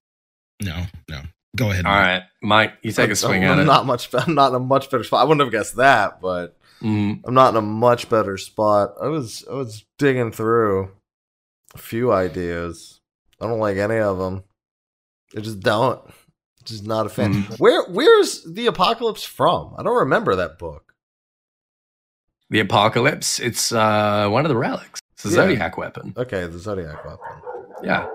[0.61, 1.21] No, no.
[1.55, 1.85] Go ahead.
[1.85, 2.05] All Mike.
[2.07, 3.65] right, Mike, you take a I'm- swing I'm, at it.
[3.65, 4.09] Not much.
[4.13, 5.21] I'm not in a much better spot.
[5.21, 7.21] I wouldn't have guessed that, but Mhm.
[7.25, 8.95] I'm not in a much better spot.
[9.01, 10.91] I was I was digging through
[11.73, 12.99] a few ideas.
[13.39, 14.43] I don't like any of them.
[15.35, 16.01] I just don't.
[16.65, 17.33] Just not a fan.
[17.43, 17.59] Mhm.
[17.59, 19.75] Where where's the apocalypse from?
[19.77, 20.93] I don't remember that book.
[22.55, 23.37] The apocalypse.
[23.41, 25.01] It's uh, one of the relics.
[25.15, 25.35] It's a Yeah.
[25.35, 26.13] zodiac weapon.
[26.15, 27.41] Okay, the Zodiac weapon.
[27.83, 28.07] Yeah.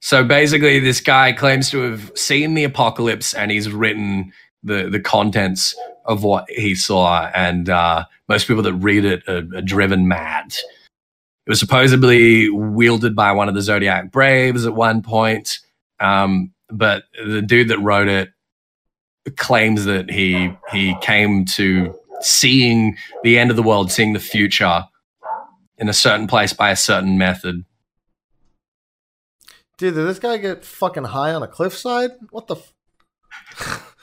[0.00, 4.32] So basically, this guy claims to have seen the apocalypse, and he's written
[4.62, 7.26] the the contents of what he saw.
[7.34, 10.46] And uh, most people that read it are, are driven mad.
[11.46, 15.58] It was supposedly wielded by one of the Zodiac Braves at one point,
[16.00, 18.30] um, but the dude that wrote it
[19.36, 24.84] claims that he he came to seeing the end of the world, seeing the future
[25.78, 27.64] in a certain place by a certain method.
[29.76, 32.10] Dude, did this guy get fucking high on a cliffside?
[32.30, 32.56] What the?
[32.56, 33.96] F-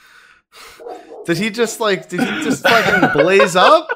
[1.26, 2.10] did he just like?
[2.10, 3.88] Did he just fucking blaze up?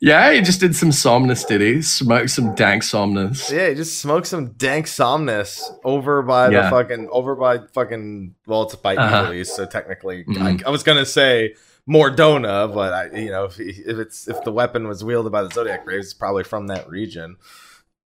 [0.00, 1.80] Yeah, he just did some somnus, did he?
[1.80, 3.52] Smoked some dank somnus.
[3.52, 8.34] Yeah, he just smoked some dank somnus over by the fucking over by fucking.
[8.44, 9.44] Well, it's by Uh-huh.
[9.44, 10.64] So technically, Mhm.
[10.64, 11.54] I, I was gonna say
[11.86, 15.32] Mor Dhona, but I, you know, if, he- if it's if the weapon was wielded
[15.32, 17.36] by the Zodiac Braves, it's probably from that region.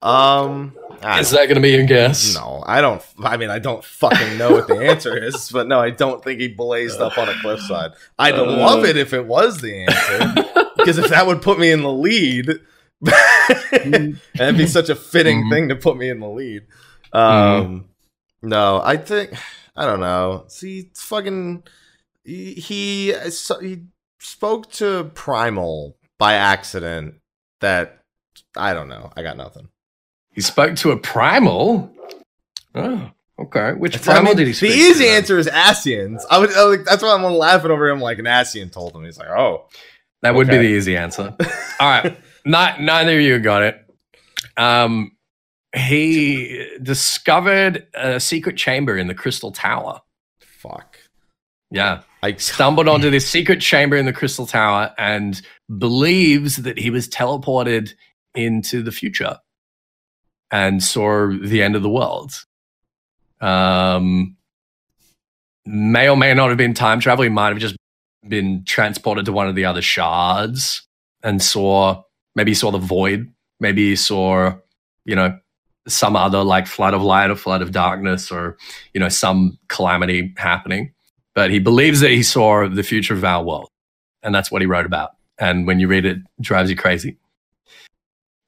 [0.02, 0.76] Um,
[1.18, 2.34] Is that going to be your guess?
[2.34, 3.02] no, I don't.
[3.22, 6.40] I mean, I don't fucking know what the answer is, but no, I don't think
[6.40, 7.92] he blazed up on a cliffside.
[8.18, 8.44] I'd Uh.
[8.44, 11.90] love it if it was the answer, because if that would put me in the
[11.92, 12.50] lead,
[13.00, 15.50] that'd be such a fitting Mhm.
[15.50, 16.62] thing to put me in the lead.
[17.12, 17.86] Um,
[18.42, 19.32] no, I think
[19.76, 20.44] I don't know.
[20.48, 21.62] See, it's fucking
[22.24, 23.82] he he, so- he
[24.20, 27.16] spoke to Primal by accident.
[27.60, 28.02] That
[28.56, 29.12] I don't know.
[29.16, 29.68] I got nothing.
[30.32, 31.90] He spoke to a primal.
[32.74, 33.72] Oh, okay.
[33.72, 34.76] Which I primal mean, did he the speak to?
[34.76, 35.16] easy then?
[35.18, 36.22] answer is Ascians.
[36.30, 39.04] I would I would- that's why I'm laughing over him like an Ascian told him.
[39.04, 39.68] He's like, oh,
[40.22, 41.34] That would be the easy answer.
[41.80, 42.18] All right.
[42.44, 43.80] Not, neither of you got it.
[44.56, 45.12] Um,
[45.74, 50.00] he discovered a secret chamber in the Crystal Tower.
[50.40, 50.98] fuck.
[51.70, 52.02] Yeah.
[52.24, 55.42] I Stumbled onto this secret chamber in the Crystal Tower and
[55.76, 57.92] believes that he was teleported
[58.34, 59.38] into the future
[60.50, 62.32] and saw the end of the world.
[63.42, 64.38] Um,
[65.66, 67.24] may or may not have been time travel.
[67.24, 67.76] He might have just
[68.26, 70.88] been transported to one of the other shards
[71.22, 73.30] and saw maybe he saw the void.
[73.60, 74.54] Maybe he saw,
[75.04, 75.38] you know,
[75.86, 78.56] some other like flood of light or flood of darkness or,
[78.94, 80.93] you know, some calamity happening.
[81.34, 83.68] But he believes that he saw the future of our world.
[84.22, 85.10] And that's what he wrote about.
[85.38, 87.16] And when you read it, it drives you crazy.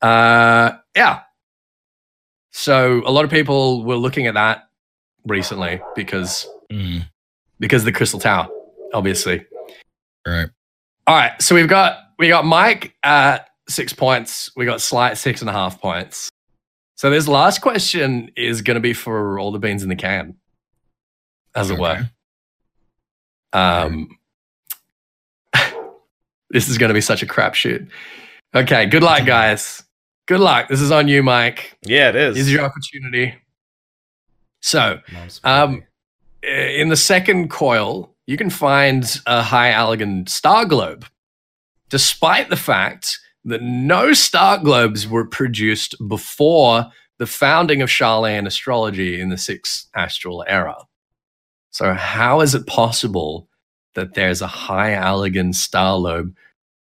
[0.02, 1.20] Uh yeah.
[2.52, 4.68] So a lot of people were looking at that
[5.26, 7.06] recently because Mm,
[7.60, 8.48] because of the Crystal Tower,
[8.92, 9.46] obviously.
[10.26, 10.48] all right.
[11.06, 14.50] All right, so we've got we got Mike at six points.
[14.56, 16.28] We got Slight six and a half points.
[16.96, 20.34] So this last question is going to be for all the beans in the can,
[21.54, 22.10] as it were.
[23.56, 23.84] Okay.
[23.94, 24.18] Um,
[26.50, 27.88] this is going to be such a crapshoot.
[28.54, 29.82] Okay, good luck, guys.
[30.26, 30.68] Good luck.
[30.68, 31.78] This is on you, Mike.
[31.82, 32.36] yeah, it is.
[32.36, 33.34] Here's your opportunity.
[34.60, 35.00] So,
[35.44, 35.84] Um,
[36.42, 41.06] in the second coil, you can find a high Allagan star globe,
[41.90, 46.86] despite the fact that no star globes were produced before
[47.18, 50.76] the founding of Sharlayan astrology in the sixth astral era.
[51.70, 53.48] So, how is it possible
[53.94, 56.34] that there's a high Allagan star globe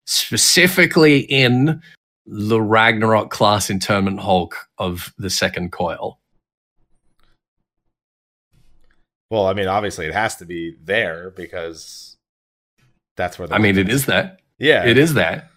[0.05, 1.81] specifically in
[2.25, 6.19] the Ragnarok class internment Hulk of the second coil?
[9.29, 12.17] well, I mean, obviously, it has to be there because
[13.17, 13.47] that's where.
[13.47, 14.37] The I mean, it is there.
[14.57, 15.49] Yeah, It is that.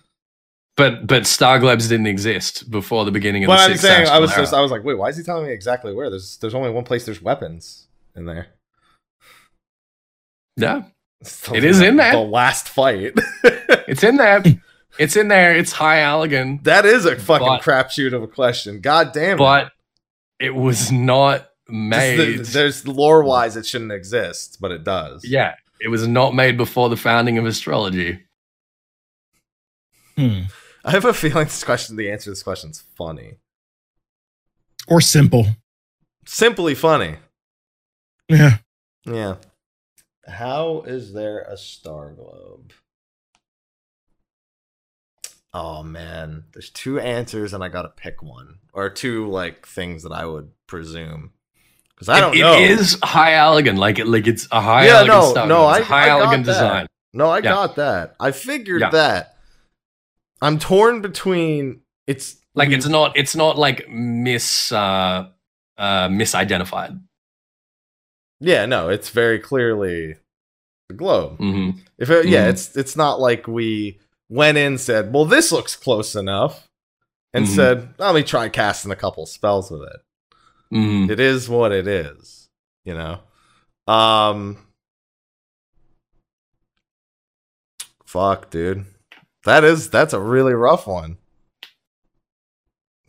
[0.77, 4.19] But but star globes didn't exist before the beginning of But the I'm saying, I
[4.19, 4.43] was era.
[4.43, 6.11] just, I was like, wait, why is he telling me exactly where?
[6.11, 7.05] There's, there's only one place.
[7.05, 7.87] There's weapons
[8.17, 8.49] in there.
[10.56, 10.82] Yeah,
[11.20, 12.12] It's It is in there.
[12.12, 13.12] The last fight.
[13.44, 14.43] it's in there.
[14.98, 15.55] it's in there.
[15.56, 18.81] It's high Allagan, that is a fucking But- crapshoot of a question.
[18.81, 19.39] God damn it.
[19.39, 19.72] but
[20.39, 22.39] it was not made.
[22.40, 25.24] the- there's lore wise, it shouldn't exist, but it does.
[25.24, 28.20] yeah, it was not made before the founding of astrology.
[30.16, 30.43] Hmm.
[30.85, 33.35] I have a feeling this question, the answer to this question is funny.
[34.89, 35.47] Or simple.
[36.27, 37.16] Simply funny.
[38.28, 38.59] Yeah.
[39.05, 39.36] Yeah.
[40.31, 42.73] How is there a star globe?
[45.52, 50.12] Oh man, there's two answers and I gotta pick one or two like things that
[50.12, 51.32] I would presume
[51.90, 52.55] because I don't It- know.
[52.55, 55.47] It is high Allagan, like it, like it's a high Yeah, no, star.
[55.48, 56.44] no, it's a I- high I that.
[56.44, 56.86] design.
[57.12, 57.43] No, I Yeah.
[57.43, 58.15] got that.
[58.20, 58.90] I figured Yeah.
[58.90, 59.36] that.
[60.40, 63.16] I'm torn between it's Like it's not.
[63.16, 65.28] It's not like mis uh,
[65.78, 67.01] uh, misidentified.
[68.40, 70.16] yeah, no, it's very clearly
[70.91, 71.39] the globe.
[71.39, 72.51] hmm If it, yeah, Mhm.
[72.51, 73.99] it's it's not like we
[74.29, 76.69] went in said, "Well, this looks close enough,"
[77.33, 77.55] and Mhm.
[77.57, 80.01] said, "Let me try casting a couple spells with it."
[80.71, 82.49] hmm It is what it is,
[82.85, 83.21] you know.
[83.93, 84.59] Um,
[88.05, 88.85] fuck, dude,
[89.45, 91.19] that is that's a really rough one.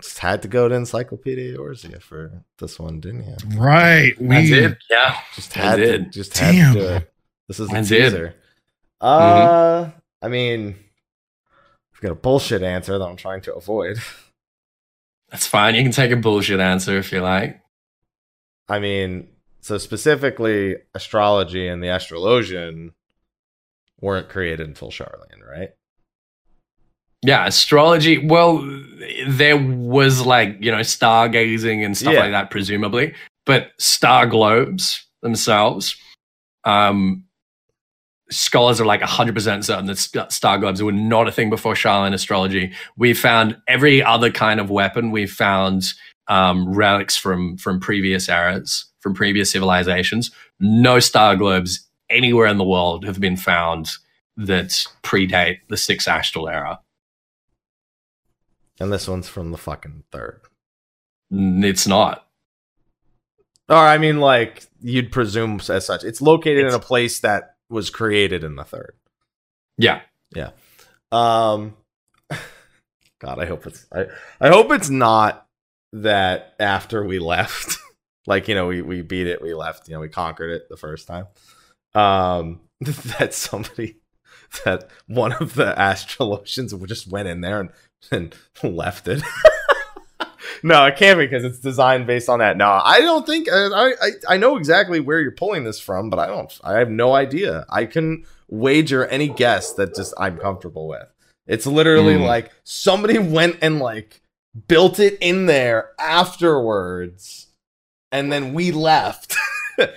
[0.01, 3.59] Just had to go to Encyclopedia Eorzea for this one, didn't you?
[3.59, 4.19] Right.
[4.19, 4.77] We I did.
[4.89, 5.15] Yeah.
[5.35, 6.73] Just I had to, just had Damn.
[6.73, 7.10] to do it.
[7.51, 8.35] This is a teaser.
[9.01, 9.89] Uh,
[10.21, 10.73] I mean,
[11.93, 13.97] I've got a bullshit answer that I'm trying to avoid.
[15.29, 15.75] That's fine.
[15.75, 17.59] You can take a bullshit answer if you like.
[18.69, 19.27] I mean,
[19.59, 22.91] so specifically, astrology and the astrologian
[23.99, 25.71] weren't created until Sharlayan, right?
[27.21, 28.17] Yeah, astrology.
[28.25, 28.59] Well,
[29.27, 32.21] there was like, you know, stargazing and stuff Yeah.
[32.21, 33.13] like that, presumably.
[33.45, 35.97] But star globes themselves,
[36.63, 37.25] um,
[38.31, 42.73] scholars are like 100% certain that star globes were not a thing before Sharlayan astrology.
[42.97, 45.11] We found every other kind of weapon.
[45.11, 45.93] We found
[46.27, 50.31] um, relics from from previous eras, from previous civilizations.
[50.59, 53.91] No star globes anywhere in the world have been found
[54.37, 56.79] that predate the sixth astral era.
[58.79, 60.41] And this one's from the fucking third.
[61.29, 62.27] It's not.
[63.69, 66.03] Or I mean, like you'd presume as such.
[66.03, 68.95] It's located in a place that was created in the third.
[69.77, 70.01] Yeah.
[70.35, 70.51] Yeah.
[71.11, 71.75] Um,
[73.19, 74.05] God, I hope it's I,
[74.39, 75.45] I hope it's not
[75.93, 77.77] that after we left,
[78.27, 80.77] like you know, we we beat it, we left, you know, we conquered it the
[80.77, 81.27] first time.
[81.93, 83.97] Um, that somebody
[84.65, 87.69] that one of the astrologians just went in there and
[88.11, 89.21] and left it.
[90.63, 92.57] No, it can't be because it's designed based on that.
[92.57, 96.09] No, I don't think uh, I, I I know exactly where you're pulling this from,
[96.09, 96.59] but I don't.
[96.63, 97.65] I have no idea.
[97.69, 101.07] I can wager any guess that just I'm comfortable with.
[101.47, 102.23] It's literally Hmm.
[102.23, 104.21] like somebody went and like
[104.67, 107.47] built it in there afterwards,
[108.11, 109.35] and then we left.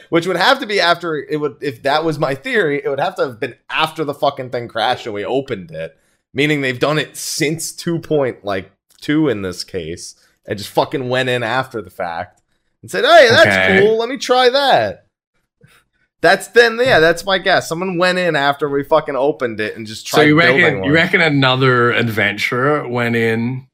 [0.09, 3.01] Which would have to be after it would if that was my theory, it would
[3.01, 5.99] have to have been after the fucking thing crashed and we opened it.
[6.33, 8.71] Meaning they've done it since two point like
[9.01, 10.15] two in this case,
[10.47, 12.43] and just fucking went in after the fact
[12.83, 13.81] and said, Hey, that's Okay.
[13.81, 15.07] cool, let me try that.
[16.21, 17.69] That's then yeah, that's my guess.
[17.69, 20.89] Someone went in after we fucking opened it and just tried So you reckon one.
[20.89, 23.67] you reckon another adventurer went in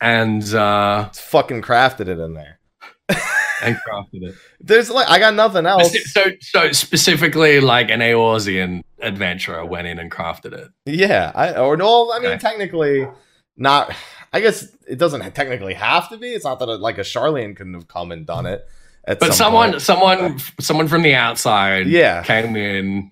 [0.00, 2.60] and uh fucking crafted it in there.
[3.08, 4.36] and crafted it.
[4.60, 5.92] There's like I got nothing else.
[6.12, 10.68] So so specifically like an Eorzean adventurer went in and crafted it.
[10.86, 12.38] Yeah, I or no, I mean Okay.
[12.38, 13.08] technically
[13.56, 13.92] not.
[14.32, 16.28] I guess it doesn't technically have to be.
[16.28, 18.66] It's not that a, like a Sharlayan couldn't have come and done it.
[19.04, 19.82] At But some someone point.
[19.82, 23.10] someone someone from the outside yeah, came in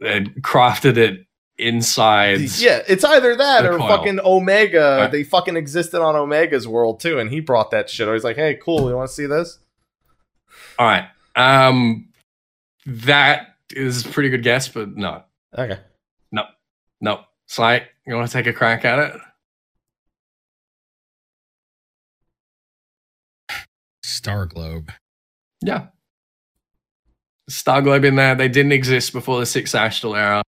[0.00, 1.26] and crafted it
[1.58, 3.88] inside yeah, it's either that or coil.
[3.88, 4.98] fucking Omega.
[5.02, 5.10] Right.
[5.10, 8.08] They fucking existed on Omega's world too, and he brought that shit.
[8.08, 8.88] I was like, hey, cool.
[8.88, 9.58] You want to see this?
[10.78, 11.06] All right.
[11.36, 12.08] Um
[12.86, 15.22] that is a pretty good guess, but no.
[15.56, 15.78] Okay.
[17.02, 17.20] No.
[17.46, 19.20] Slight, you want to take a crack at it?
[24.10, 24.92] Star Globe.
[25.62, 25.86] Yeah.
[27.48, 28.34] Star Globe in there.
[28.34, 30.42] They didn't exist before the Sixth Astral era.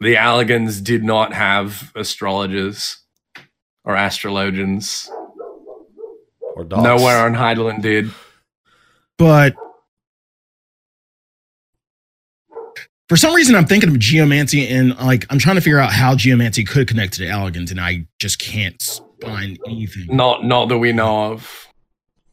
[0.00, 2.98] The Allagans did not have astrologers
[3.84, 5.08] or astrologians.
[6.56, 6.82] Or dogs.
[6.82, 8.10] Nowhere on Hydaelyn did.
[9.18, 9.54] But
[13.08, 16.14] for some reason, I'm thinking of geomancy and like I'm trying to figure out how
[16.14, 18.82] geomancy could connect to the Allagans, and I just can't
[19.20, 20.06] find anything.
[20.14, 21.66] Not not that we know of.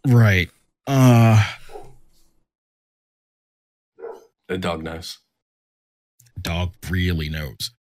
[0.06, 0.50] Right.
[0.86, 1.44] Uh,
[4.48, 5.18] The dog knows.
[6.42, 7.72] dog really knows.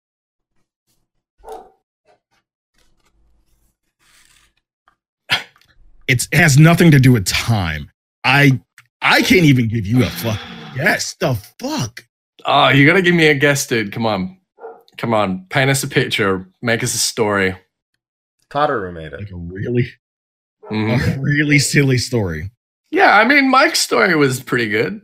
[6.08, 7.90] It's, it has nothing to do with time.
[8.24, 8.60] I
[9.02, 10.38] I can't even give you a fuck.
[10.76, 12.04] Yes, the fuck.
[12.44, 13.92] Oh, you gotta give me a guess, dude.
[13.92, 14.38] Come on.
[14.98, 15.46] Come on.
[15.50, 16.48] Paint us a picture.
[16.62, 17.56] Make us a story.
[18.50, 19.20] Tataru made it.
[19.20, 19.88] Like a really,
[20.70, 21.16] Mhm.
[21.16, 22.50] a really silly story.
[22.90, 25.00] Yeah, I mean, Mike's story was pretty good.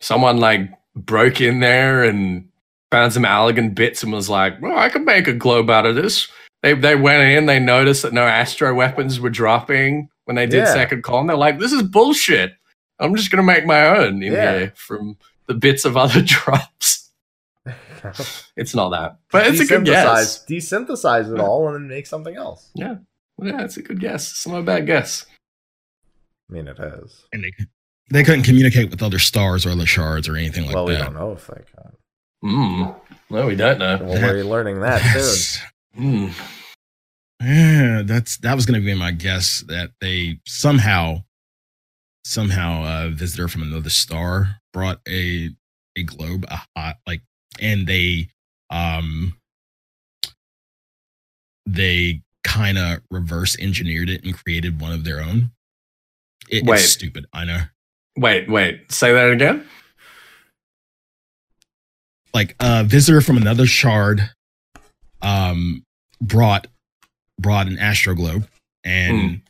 [0.00, 2.48] Someone like broke in there and
[2.90, 5.94] found some Allagan bits and was like, "Well, I could make a globe out of
[5.94, 6.28] this."
[6.62, 10.64] They they went in, they noticed that no astro weapons were dropping when they did
[10.64, 10.72] Yeah.
[10.72, 11.26] second column.
[11.26, 12.52] They're like, "This is bullshit.
[12.98, 14.58] I'm just gonna make my own in Yeah.
[14.58, 15.16] here from
[15.46, 17.09] the bits of other drops."
[18.56, 20.44] It's not that, but it's a good guess.
[20.44, 22.70] Desynthesize, desynthesize it all and then make something else.
[22.74, 22.96] Yeah,
[23.42, 24.30] yeah, it's a good guess.
[24.30, 25.24] It's not a bad guess.
[26.50, 27.24] I mean, it is.
[27.32, 27.52] And they
[28.10, 30.76] they couldn't communicate with other stars or other shards or anything like that.
[30.76, 31.92] well, we don't know if they can.
[32.44, 33.00] Mm.
[33.30, 33.98] No, we don't know.
[34.02, 35.12] Well, we're learning that soon.
[35.12, 35.62] That's-
[35.98, 36.32] Mm.
[37.42, 41.24] Yeah, that's that was going to be my guess that they somehow
[42.24, 45.50] somehow a visitor from another star brought a
[45.96, 47.22] a globe a hot like
[47.58, 48.28] and they
[48.70, 49.34] um
[51.66, 55.50] they kind of reverse engineered it and created one of their own.
[56.48, 56.80] It- Wait.
[56.80, 57.60] it's stupid, I know.
[58.16, 58.90] Wait, wait.
[58.90, 59.66] Say that again.
[62.34, 64.30] Like a visitor from another shard
[65.22, 65.84] um
[66.20, 66.66] brought
[67.38, 68.46] brought an astro globe
[68.84, 69.42] and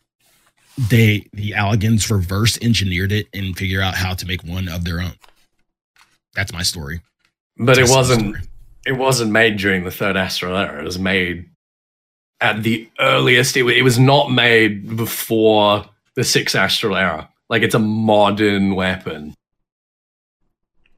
[0.88, 5.00] they the Allagans reverse engineered it and figure out how to make one of their
[5.00, 5.12] own.
[6.34, 7.02] That's my story.
[7.60, 8.36] But it wasn't.
[8.36, 8.40] story.
[8.86, 10.80] It wasn't made during the third astral era.
[10.80, 11.48] It was made
[12.40, 13.56] at the earliest.
[13.56, 15.84] It, it was not made before
[16.14, 17.28] the sixth astral era.
[17.50, 19.34] Like it's a modern weapon.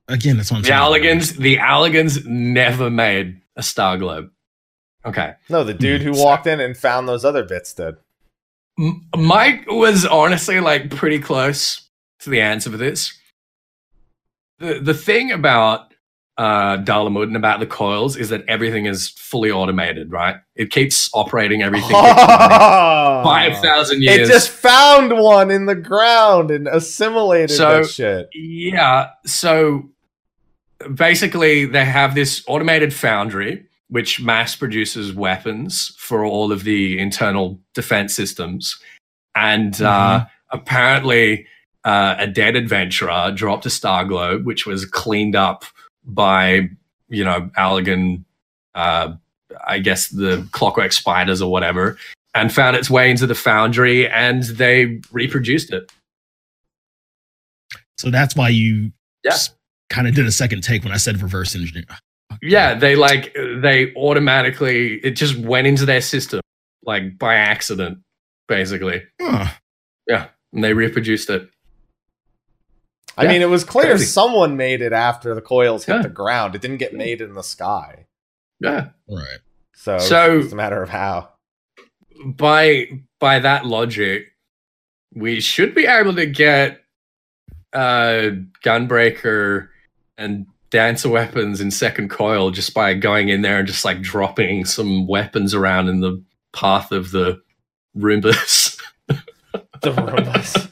[0.08, 0.80] Again, that's what I'm The saying.
[1.20, 4.30] Allagans, the Allagans never made a star globe.
[5.04, 5.34] Okay.
[5.48, 7.96] No, the dude who walked in and found those other bits did.
[8.78, 11.88] M- Mike was honestly like pretty close
[12.20, 13.12] to the answer for this.
[14.58, 15.91] The the thing about
[16.38, 20.36] uh Dalamud and about the coils is that everything is fully automated, right?
[20.56, 24.28] It keeps operating everything five thousand years.
[24.28, 28.28] It just found one in the ground and assimilated So- that shit.
[28.34, 29.10] Yeah.
[29.26, 29.90] So
[30.94, 37.60] basically, they have this automated foundry which mass produces weapons for all of the internal
[37.74, 38.78] defense systems.
[39.34, 41.46] And uh, apparently,
[41.84, 45.66] uh, a dead adventurer dropped a star globe, which was cleaned up
[46.04, 46.68] by,
[47.08, 48.24] you know, Allagan,
[48.74, 49.14] uh,
[49.66, 51.98] I guess the clockwork spiders or whatever,
[52.34, 55.92] and found its way into the foundry and they reproduced it.
[57.98, 58.92] So that's why you
[59.24, 59.36] Yeah.
[59.90, 61.84] kind of did a second take when I said reverse engineer.
[62.40, 66.40] Yeah, they like they automatically it just went into their system
[66.84, 67.98] like by accident,
[68.48, 69.48] basically, Huh.
[70.08, 71.48] and they reproduced it.
[73.16, 74.06] I Yeah, mean, it was clear crazy.
[74.06, 76.02] someone made it after the coils hit Yeah.
[76.02, 76.54] the ground.
[76.54, 78.06] It didn't get made in the sky.
[78.60, 79.38] Yeah, Right.
[79.74, 81.30] So, So- it's a matter of how.
[82.24, 84.26] by by that logic,
[85.14, 86.80] we should be able to get
[87.72, 88.30] uh
[88.64, 89.68] gunbreaker
[90.18, 94.64] and dancer weapons in second coil just by going in there and just like dropping
[94.64, 96.22] some weapons around in the
[96.52, 97.40] path of the
[97.96, 98.78] Roombas,
[99.08, 100.70] The Roombas.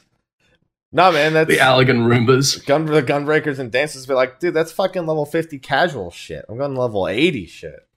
[0.91, 2.65] no, man, that's the Allagan Roombas.
[2.65, 6.45] gun the gunbreakers and dancers be like, dude, that's fucking level 50 casual shit.
[6.49, 7.87] I'm going level 80 shit.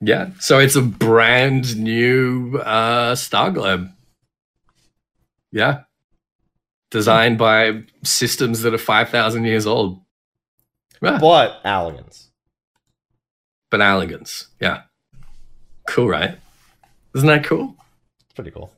[0.00, 3.88] Yeah, so it's a brand new uh, Star Globe.
[5.52, 5.82] Yeah,
[6.90, 10.00] designed by systems that are five thousand years old.
[11.00, 12.26] Yeah, But Allagans.
[13.70, 14.48] but elegance.
[14.60, 14.82] Yeah,
[15.88, 16.38] cool, right?
[17.14, 17.76] Isn't that cool?
[18.24, 18.72] It's pretty cool.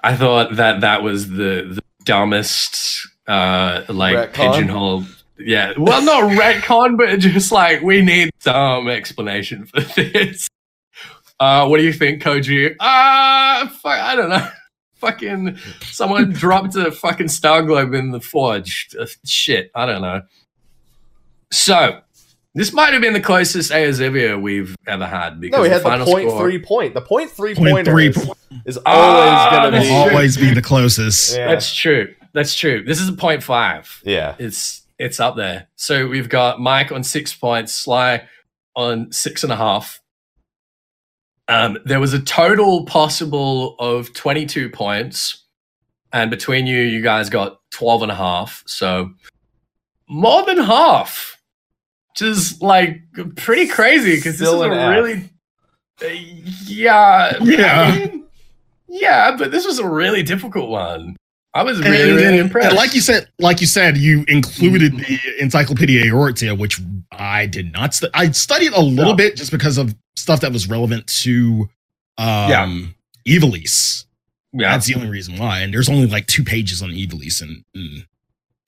[0.00, 4.32] I thought that that was the the dumbest uh like Retcon?
[4.32, 5.04] pigeonhole.
[5.38, 10.48] Yeah, well, not retcon, but just like we need some explanation for this.
[11.38, 12.76] Uh, what do you think, Koji?
[12.78, 14.46] Uh, fuck, I don't know.
[15.00, 18.94] fucking someone dropped a fucking star globe in the forge.
[18.98, 20.22] Uh, shit, I don't know.
[21.50, 22.00] So
[22.54, 25.80] this might have been the closest Eorzivia we've ever had because No, we the had
[25.82, 26.40] the final point score.
[26.42, 26.94] three point.
[26.94, 28.34] The point three Point pointer three is, po-
[28.66, 29.90] is always Ah, going to be.
[29.94, 31.36] always be the closest.
[31.36, 31.48] Yeah.
[31.48, 32.14] That's true.
[32.32, 32.82] That's true.
[32.84, 34.00] This is a point five.
[34.04, 34.34] yeah.
[34.38, 35.68] It's it's up there.
[35.76, 38.28] So we've got Mike on six points, Sly
[38.76, 40.00] on six and a half.
[41.48, 45.44] Um, there was a total possible of 22 points.
[46.12, 48.62] And between you, you guys got 12 and a half.
[48.66, 49.10] So
[50.08, 51.39] more than half,
[52.12, 53.02] which is like
[53.36, 55.30] pretty crazy because this is Still a really,
[56.02, 56.06] uh,
[56.66, 57.80] yeah, Yeah.
[57.82, 58.24] I mean,
[58.88, 61.16] yeah, but this was a really difficult one.
[61.54, 62.68] I was And- really, really and- impressed.
[62.68, 66.80] and like you said, like you said, you included the Encyclopedia Eorzea, which
[67.12, 67.94] I did not.
[67.94, 69.16] Stu- I studied a little No.
[69.16, 71.68] bit just because of stuff that was relevant to
[72.18, 72.94] um,
[73.26, 74.04] Ivalice.
[74.52, 75.60] yeah, That's the only reason why.
[75.60, 78.04] And there's only like two pages on Ivalice in, in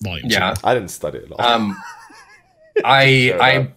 [0.02, 0.28] volume.
[0.28, 0.35] two.
[0.35, 0.55] yeah.
[0.64, 1.40] I didn't study it at all.
[1.43, 1.77] Um,
[2.85, 3.73] I I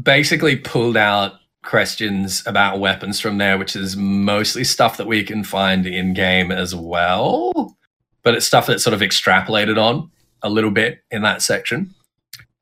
[0.00, 5.44] basically pulled out questions about weapons from there, which is mostly stuff that we can
[5.44, 7.76] find in game as well,
[8.22, 10.10] but it's stuff that's sort of extrapolated on
[10.42, 11.94] a little bit in that section.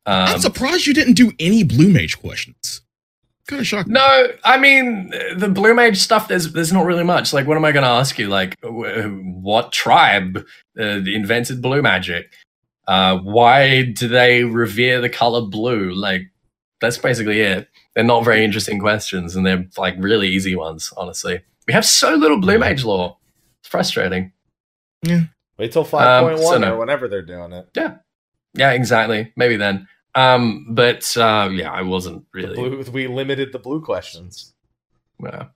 [0.07, 2.81] I'm Um, surprised you didn't do any Blue Mage questions.
[3.49, 3.89] Kind of shocked.
[3.89, 6.29] no, I mean the blue mage stuff.
[6.29, 7.33] There's there's not really much.
[7.33, 8.29] Like, what am I going to ask you?
[8.29, 9.11] Like, wh-
[9.43, 10.47] what tribe
[10.79, 12.33] uh, invented blue magic?
[12.87, 15.93] Uh, why do they revere the color blue?
[15.93, 16.23] Like,
[16.81, 17.69] that's basically it.
[17.95, 20.93] They're not very interesting questions, and they're like really easy ones.
[20.97, 23.17] Honestly, we have so little blue mage lore.
[23.61, 24.33] It's frustrating.
[25.03, 25.23] Yeah.
[25.59, 26.75] Wait till 5.1 um, so no.
[26.75, 27.69] or whenever they're doing it.
[27.77, 27.97] Yeah,
[28.55, 29.33] Yeah, exactly.
[29.37, 29.87] Maybe then.
[30.15, 32.55] Um, but uh, yeah, I wasn't really.
[32.55, 34.53] blue, we limited the blue questions.
[35.23, 35.47] Yeah.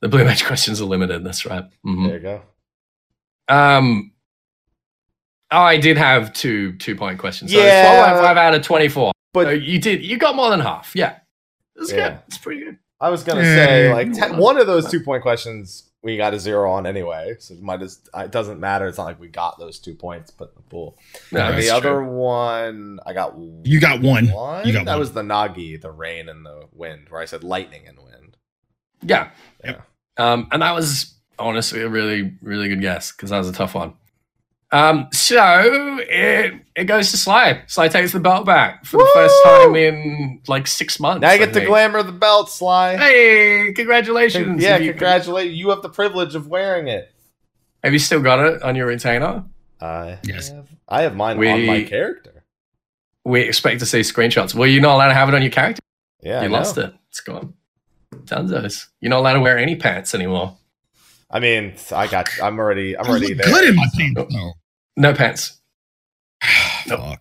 [0.00, 1.24] The blue mage questions are limited.
[1.24, 1.64] That's right.
[1.84, 2.06] Mhm.
[2.06, 2.42] There you go.
[3.48, 4.11] Um.
[5.52, 7.52] Oh, I did have two two point questions.
[7.52, 8.10] So Yeah.
[8.12, 9.12] it's 12.5 out of twenty four.
[9.32, 10.92] But- So you did you got more than half.
[10.94, 11.16] Yeah,
[11.76, 12.10] it's Yeah.
[12.10, 12.18] good.
[12.28, 12.78] It's pretty good.
[13.00, 13.54] I was gonna Yeah.
[13.66, 17.36] say like ten, one of those two point questions we got a zero on anyway,
[17.38, 18.86] so it might as it doesn't matter.
[18.88, 20.98] It's not like we got those two points put in the pool.
[21.30, 22.08] Yeah, and that's the other true.
[22.08, 23.34] one, I got
[23.64, 24.28] You got one.
[24.32, 24.66] one.
[24.66, 24.98] You got that one.
[25.00, 28.36] was the Nagi, the rain and the wind, where I said lightning and wind.
[29.02, 29.30] Yeah.
[29.64, 29.82] Yep.
[30.16, 33.74] Um, and that was honestly a really really good guess because that was a tough
[33.74, 33.94] one.
[34.72, 37.62] Um, so it it goes to Sly.
[37.66, 41.20] Sly takes the belt back for the first time in like six months.
[41.20, 41.66] Now you I get to think.
[41.68, 42.96] glamour the belt, Sly.
[42.96, 44.62] Hey, congratulations!
[44.62, 45.56] yeah, you, congratulations.
[45.58, 47.12] You have the privilege of wearing it.
[47.84, 49.44] have you still got it on your retainer?
[49.80, 50.48] I Yes.
[50.50, 52.44] have, I have mine We- on my character.
[53.24, 54.54] We expect to see screenshots.
[54.54, 55.80] Well, you're not allowed to have it on your character.
[56.22, 56.54] Yeah, you I know.
[56.54, 56.92] lost it.
[57.10, 57.54] It's gone.
[58.24, 58.86] Dunzos.
[59.00, 60.56] You're not allowed to wear any pants anymore.
[61.30, 62.28] I mean, I got.
[62.42, 62.96] I'm already.
[62.96, 63.52] I'm I already look there.
[63.54, 64.52] good in my pants though.
[64.96, 65.58] No pants.
[66.88, 66.98] Nope.
[67.00, 67.20] Fuck.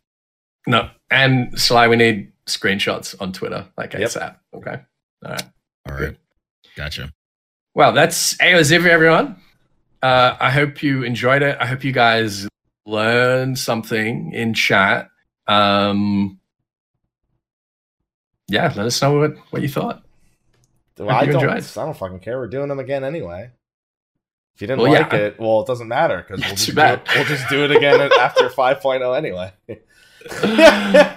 [0.66, 0.90] No.
[1.12, 4.02] And Sly, we need screenshots on Twitter, like Yep.
[4.02, 4.36] ASAP.
[4.56, 4.80] Okay.
[5.24, 5.44] All right.
[5.88, 6.18] All right.
[6.76, 7.14] Gotcha.
[7.76, 9.36] Well, that's AOZ for everyone.
[10.02, 11.58] Uh, I hope you enjoyed it.
[11.60, 12.48] I hope you guys
[12.88, 15.10] learned something in chat.
[15.48, 16.40] Um,
[18.48, 20.04] yeah, let us know what, what you thought.
[20.98, 21.50] Well, I you don't.
[21.50, 22.38] I don't fucking care.
[22.38, 23.52] We're doing them again anyway.
[24.62, 25.18] If you didn't Well, like yeah.
[25.20, 28.00] it, well, it doesn't matter because we'll, just do it- we'll just do it again
[28.20, 29.52] after 5.0 anyway.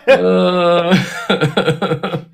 [0.09, 0.97] Uh,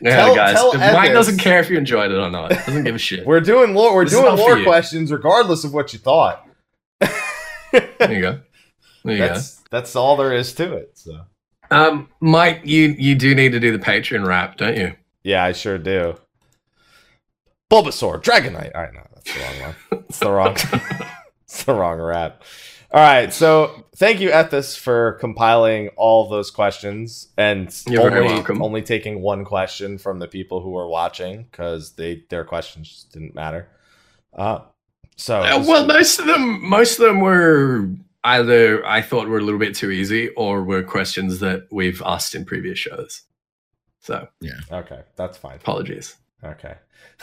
[0.00, 0.54] yeah, Tell- guys.
[0.56, 2.50] tell Mike doesn't care if you enjoyed it or not.
[2.50, 3.24] Doesn't give a shit.
[3.24, 3.94] We're doing lore.
[3.94, 6.44] We're This doing lore questions regardless of what you thought.
[6.98, 8.40] There you go.
[9.04, 9.28] There you go.
[9.28, 10.90] that's that's all there is to it.
[10.98, 11.20] So
[11.70, 14.94] Um, Mike, you you do need to do the Patreon rap, don't you?
[15.22, 16.16] yeah, I sure do.
[17.70, 18.72] Bulbasaur, Dragonite.
[18.74, 20.04] All right, no, that's the wrong one.
[20.08, 20.56] It's the wrong.
[21.44, 22.42] it's the wrong rap.
[22.92, 28.22] All right, so thank you, Ethis, for compiling all of those questions and You're very
[28.22, 28.62] only welcome.
[28.62, 33.12] only taking one question from the people who were watching because they their questions just
[33.12, 33.68] didn't matter.
[34.32, 34.60] Uh,
[35.16, 37.88] so Uh, well, most of them, most of them were
[38.22, 42.34] either I thought were a little bit too easy, or were questions that we've asked
[42.36, 43.22] in previous shows.
[44.00, 45.56] So yeah, okay, that's fine.
[45.56, 46.16] apologies.
[46.52, 46.74] Okay.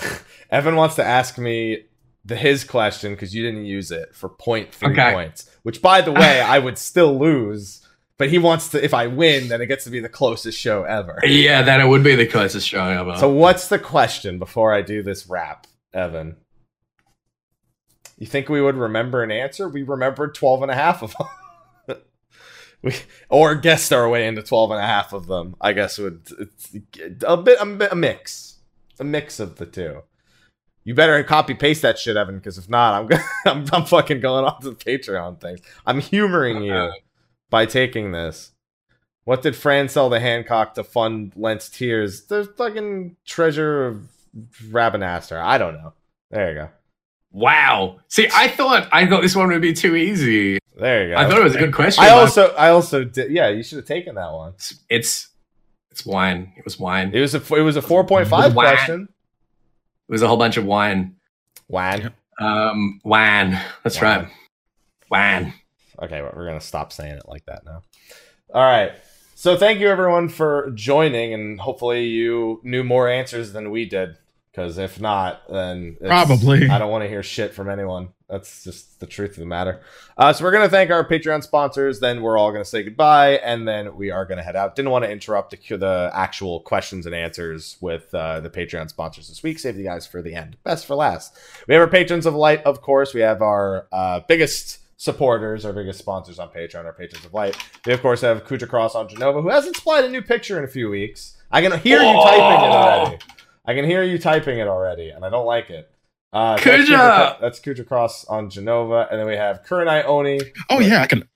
[0.50, 1.86] Evan wants to ask me
[2.26, 5.14] the his question because you didn't use it for point three Okay.
[5.14, 5.50] points.
[5.64, 7.80] Which, by the way, I would still lose.
[8.18, 8.84] But he wants to.
[8.84, 11.20] If I win, then it gets to be the closest show ever.
[11.24, 13.18] Yeah, then it would be the closest show ever.
[13.18, 16.38] So, what's the question before I do this rap, Evan?
[18.18, 19.68] You think we would remember an answer?
[19.68, 21.98] We remembered 12 and a half of them.
[22.84, 22.94] we,
[23.30, 26.70] or guessed our way into 12 and a half of them, I guess would it's
[27.26, 28.53] a bit a, bit- a mix.
[29.00, 30.04] A mix of the two.
[30.84, 34.20] You better copy paste that shit, Evan, because if not, I'm, gonna, I'm I'm fucking
[34.20, 35.62] going off to the Patreon things.
[35.86, 36.94] I'm humoring you uh-huh.
[37.50, 38.52] by taking this.
[39.26, 42.26] What did Fran sell to Hancock to fund Lent's tears?
[42.26, 44.10] The fucking treasure of
[44.70, 45.42] Rabanastre.
[45.42, 45.94] I don't know.
[46.30, 46.70] There you go.
[47.32, 48.00] wow.
[48.10, 50.60] See, I thought I thought this one would be too easy.
[50.78, 51.22] There you go.
[51.22, 52.04] I thought it was a good question.
[52.04, 53.32] I also, I also did.
[53.32, 54.54] Yeah, you should have taken that one.
[54.90, 55.30] it's,
[55.94, 56.52] it's it's wine.
[56.58, 57.12] It was wine.
[57.14, 58.68] It was a, it was a four point five Wine.
[58.76, 59.08] question.
[60.10, 61.16] It was a whole bunch of wine.
[61.68, 62.12] Wine.
[62.40, 63.60] Um, wine.
[63.84, 64.20] That's Wine.
[64.22, 64.28] right.
[65.10, 65.54] Wine.
[66.02, 67.84] Okay, well, we're gonna stop saying it like that now.
[68.54, 68.92] All right.
[69.36, 74.18] So thank you everyone for joining, and hopefully you knew more answers than we did.
[74.52, 76.70] Because if not, then it's- Probably.
[76.70, 78.10] I don't want to hear shit from anyone.
[78.34, 79.82] That's just the truth of the matter.
[80.18, 82.00] Uh, so we're gonna thank our Patreon sponsors.
[82.00, 84.76] Then we're all gonna say goodbye, and then we are gonna head out.
[84.76, 89.28] Didn't want to interrupt the, the actual questions and answers with uh, the Patreon sponsors
[89.30, 89.60] this week.
[89.60, 90.58] Save you guys for the end.
[90.64, 91.38] Best for last.
[91.68, 93.14] We have our patrons of light, of course.
[93.14, 97.56] We have our uh, biggest supporters, our biggest sponsors on Patreon, our patrons of light.
[97.86, 100.64] We of course have Kuja Cross on Jenova, who hasn't supplied a new picture in
[100.64, 101.38] a few weeks.
[101.52, 102.24] I can hear you Oh.
[102.24, 103.18] typing it already.
[103.66, 105.90] I can hear you typing it already, and I don't like it.
[106.34, 106.98] Uh, so that's Kuja!
[106.98, 110.40] Kuja- That's Kuja Cross on Jenova, and then we have Kurenai Oni.
[110.70, 111.30] Oh yeah, I can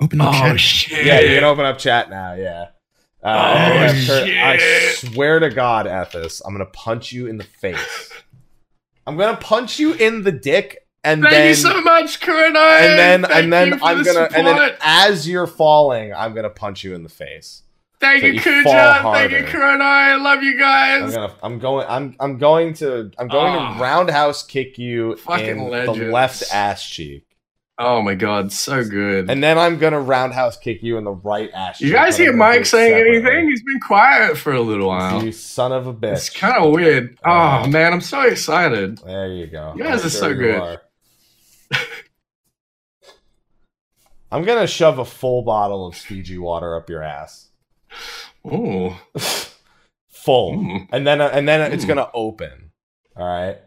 [0.00, 0.60] open the Oh chat.
[0.60, 1.04] shit.
[1.04, 2.34] Yeah, you can open up chat now.
[2.34, 2.66] Yeah.
[3.22, 7.10] Uh, and then we Oh, have Kur- I swear to God, Ethis, I'm gonna punch
[7.10, 8.12] you in the face.
[9.06, 12.80] I'm gonna punch you in the dick, and Thank then you so much, Kurenai.
[12.80, 16.14] and then Thank and then you for I'm the gonna and then as you're falling,
[16.14, 17.62] I'm gonna punch you in the face.
[18.00, 19.12] Thank so you, Kuja.
[19.12, 19.44] Thank you.
[19.44, 19.80] Kurenai.
[19.82, 21.14] I love you I'm guys.
[21.14, 23.74] gonna I'm going I'm I'm going to I'm going Ah.
[23.76, 27.26] to roundhouse kick you in the left ass cheek.
[27.76, 29.28] Oh my god, so good.
[29.28, 32.66] And then I'm gonna roundhouse kick you in the right ass you guys hear Mike
[32.66, 33.16] saying separately.
[33.16, 33.48] anything?
[33.50, 35.24] He's been quiet for a little while.
[35.24, 36.12] You son of a bitch.
[36.12, 37.18] It's kind of weird.
[37.24, 38.98] Oh Uh, man, I'm so excited.
[38.98, 39.72] There you go.
[39.76, 40.60] You guys I'm are so good.
[40.60, 40.82] are.
[44.30, 47.48] I'm gonna shove a full bottle of Fiji water up your ass.
[48.46, 48.94] Ooh.
[50.08, 50.52] full.
[50.52, 50.88] Mm.
[50.92, 51.88] And then and then it's Mm.
[51.88, 52.70] gonna open.
[53.16, 53.58] All right.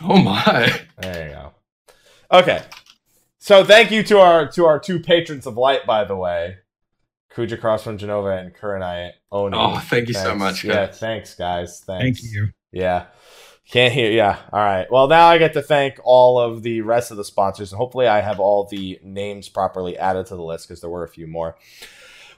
[0.00, 0.80] Oh my.
[0.98, 1.52] There you go.
[2.32, 2.62] Okay.
[3.38, 6.56] So thank you to our to our two patrons of light, by the way.
[7.34, 9.56] Kuja Cross from Jenova and Kurenai Oni.
[9.56, 10.38] Oh, thank you so Thanks.
[10.38, 11.80] much, Yeah, thanks, guys.
[11.80, 12.20] Thanks.
[12.20, 12.48] Thank you.
[12.72, 13.06] Yeah.
[13.70, 14.10] Can't hear.
[14.10, 14.36] Yeah.
[14.52, 14.90] All right.
[14.90, 18.08] Well, now I get to thank all of the rest of the sponsors, and hopefully,
[18.08, 21.28] I have all the names properly added to the list because there were a few
[21.28, 21.56] more.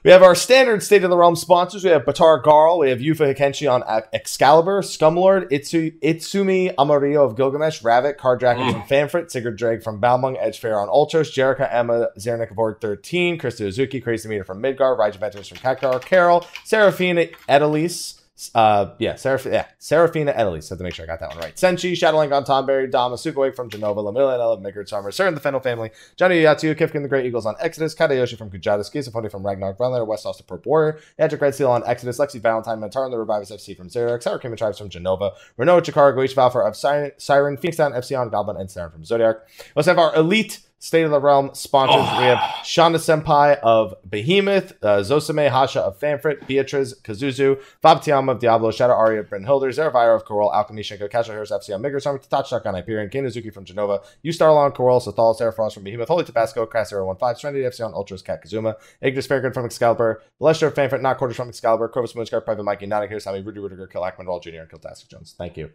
[0.03, 1.85] We have our standard State of the Realm sponsors.
[1.85, 7.37] We have Batar Garl, we have Yufa Hikenshi on Excalibur, Scumlord, Itsu, Itsumi Amarillo of
[7.37, 8.71] Gilgamesh, Ravik, Cardraken mm.
[8.73, 13.39] from Famfrit, Sigurd Drake from Balmung, Edgefair on Ultros, Jerica Emma, Zernik of Org 13,
[13.39, 18.19] Krista Uzuki, Crazy Meter from Midgar, Raja from Cactuar, Carol, Seraphina Edelise,
[18.55, 20.67] uh, yeah, Seraph- yeah, Seraphina Edelise.
[20.69, 21.55] Had to make sure I got that one right.
[21.55, 25.41] Senshi, Shadowlink on Tonberry, Dama, Sukawake from Jenova, Lamilla, Ella, Mikard, Summer, Sir and the
[25.41, 29.45] Fennel family, Johnny Yatsu, Kifkin, the Great Eagles on Exodus, Kadayoshi from Kujata, Skizafoni from
[29.45, 33.13] Ragnarok, Brownletter, West Oster, Purp Warrior, Magic Red Seal on Exodus, Lexi Valentine, Mentar, and
[33.13, 37.11] the Revivers FC from Xerox, Sour Tribes from Jenova, Renault, Chikara, Goichi Valfer of Siren,
[37.17, 39.37] Siren Phoenix Down, FC on Goblin, and Siren from Zodiac.
[39.75, 41.95] Also have our elite State of the Realm sponsors.
[41.97, 42.19] Oh.
[42.19, 48.39] We have Shonda Senpai of Behemoth, uh, Zosame Hasha of Famfrit, Beatriz Kazuzu, Fab of
[48.39, 52.01] Diablo, Shadow Aria of Brynhildr, Zeravira of Coeurl, Alchemy Shinko, Casual Heroes FC on Migger,
[52.01, 56.25] Summer, Tatachak on Hyperion, Kanazuki from Jenova, Ustarla on Coeurl, Sathal, Seraphos from Behemoth, Holy
[56.25, 60.73] Tabasco, Crass 015, Serenity FC on Ultros, Cat Kazuma, Ignis Fairgood from Excalibur, Lester of
[60.73, 64.43] Famfrit, Not Quarters from Excalibur, Corvus Moonscar, Private Mikey, Nana Sami, Rudy Rudiger, Kill Ackman,
[64.43, 65.33] Jr., and Kiltastic Jones.
[65.37, 65.71] Thank you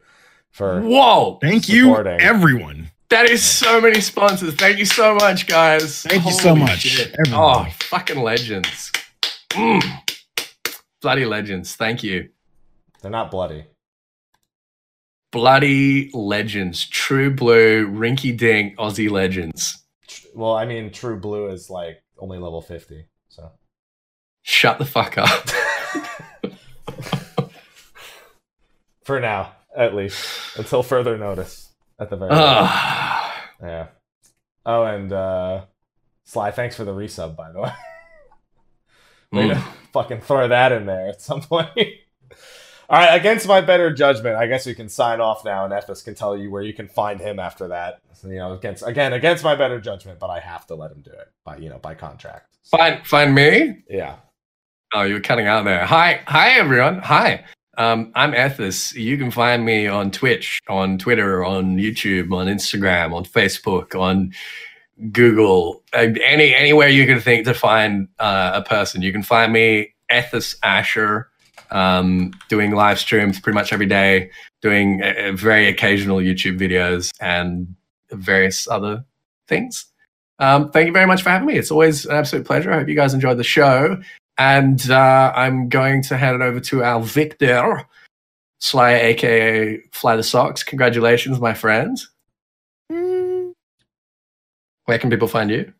[0.50, 1.38] for Whoa!
[1.40, 2.20] Thank supporting.
[2.20, 2.90] you, everyone.
[3.10, 4.54] That is so many sponsors.
[4.54, 6.02] Thank you so much, guys.
[6.02, 7.08] Thank Holy you so much.
[7.28, 8.92] Oh, fucking legends.
[9.50, 9.82] Mm.
[11.00, 11.74] Bloody legends.
[11.74, 12.28] Thank you.
[13.00, 13.64] They're not bloody.
[15.32, 16.86] Bloody legends.
[16.86, 19.82] True blue, rinky dink Aussie legends.
[20.34, 23.06] Well, I mean, true blue is like only level 50.
[23.30, 23.50] So
[24.42, 25.48] shut the fuck up.
[29.04, 31.67] For now, at least, until further notice
[31.98, 33.30] at the very uh.
[33.62, 33.86] Yeah.
[34.64, 35.64] Oh, and uh
[36.24, 37.72] Sly, thanks for the resub, by the way.
[39.32, 39.54] Way mm.
[39.54, 41.70] to fucking throw that in there at some point.
[42.90, 46.02] All right, against my better judgment, I guess we can sign off now, and Ethos
[46.02, 48.00] can tell you where you can find him after that.
[48.24, 51.10] You know, against again against my better judgment, but I have to let him do
[51.10, 52.56] it by you know by contract.
[52.62, 53.84] So, find find me.
[53.88, 54.16] Yeah.
[54.94, 55.84] Oh, you're cutting out there.
[55.84, 57.00] Hi, hi everyone.
[57.00, 57.44] Hi.
[57.78, 58.92] Um, I'm Ethos.
[58.94, 64.32] You can find me on Twitch, on Twitter, on YouTube, on Instagram, on Facebook, on
[65.12, 69.00] Google, uh, any anywhere you can think to find uh, a person.
[69.00, 71.30] You can find me, Ethos Asher,
[71.70, 77.76] um, doing live streams pretty much every day, doing uh, very occasional YouTube videos and
[78.10, 79.04] various other
[79.46, 79.86] things.
[80.40, 81.56] Um, thank you very much for having me.
[81.56, 82.72] It's always an absolute pleasure.
[82.72, 84.02] I hope you guys enjoyed the show.
[84.38, 87.84] And uh, I'm going to hand it over to our Victor,
[88.60, 90.62] Sly, aka Fly the Socks.
[90.62, 91.98] Congratulations, my friend.
[92.90, 93.52] Mm.
[94.84, 95.72] Where can people find you?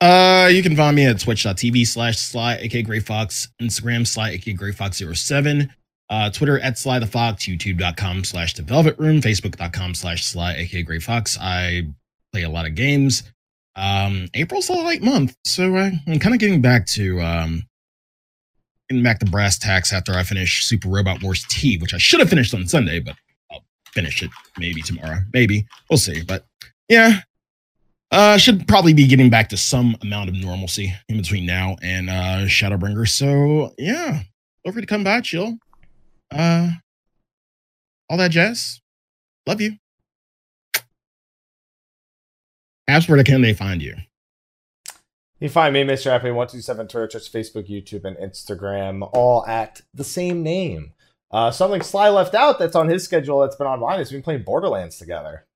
[0.00, 4.54] Uh, you can find me at twitch.tv slash sly, aka Gray Fox, Instagram, sly, aka
[4.54, 5.68] Gray Fox07,
[6.08, 10.82] uh, Twitter at Sly the Fox, YouTube.com slash The Velvet Room, Facebook.com slash Sly, aka
[10.82, 11.38] Gray Fox.
[11.38, 11.86] I
[12.32, 13.24] play a lot of games.
[13.76, 17.62] Um, April's a light month, so I, I'm kind of getting back to um,
[18.88, 22.20] getting back to brass tacks after I finish Super Robot Wars T, which I should
[22.20, 23.14] have finished on Sunday, but
[23.50, 25.20] I'll finish it maybe tomorrow.
[25.32, 26.22] Maybe we'll see.
[26.22, 26.44] But
[26.88, 27.20] yeah,
[28.10, 32.10] uh, should probably be getting back to some amount of normalcy in between now and
[32.10, 33.08] uh, Shadowbringer.
[33.08, 34.22] So yeah,
[34.64, 35.56] feel free to come by, chill.
[36.32, 36.70] Uh,
[38.08, 38.80] all that jazz.
[39.46, 39.76] Love you.
[42.90, 43.94] As where can they find you?
[45.38, 46.10] You find me, Mr.
[46.10, 50.92] Happy, 127 Twitter, Twitch, Facebook, YouTube, and Instagram, all at the same name.
[51.30, 54.24] Uh, something Sly left out that's on his schedule that's been online is we've been
[54.24, 55.46] playing Borderlands together.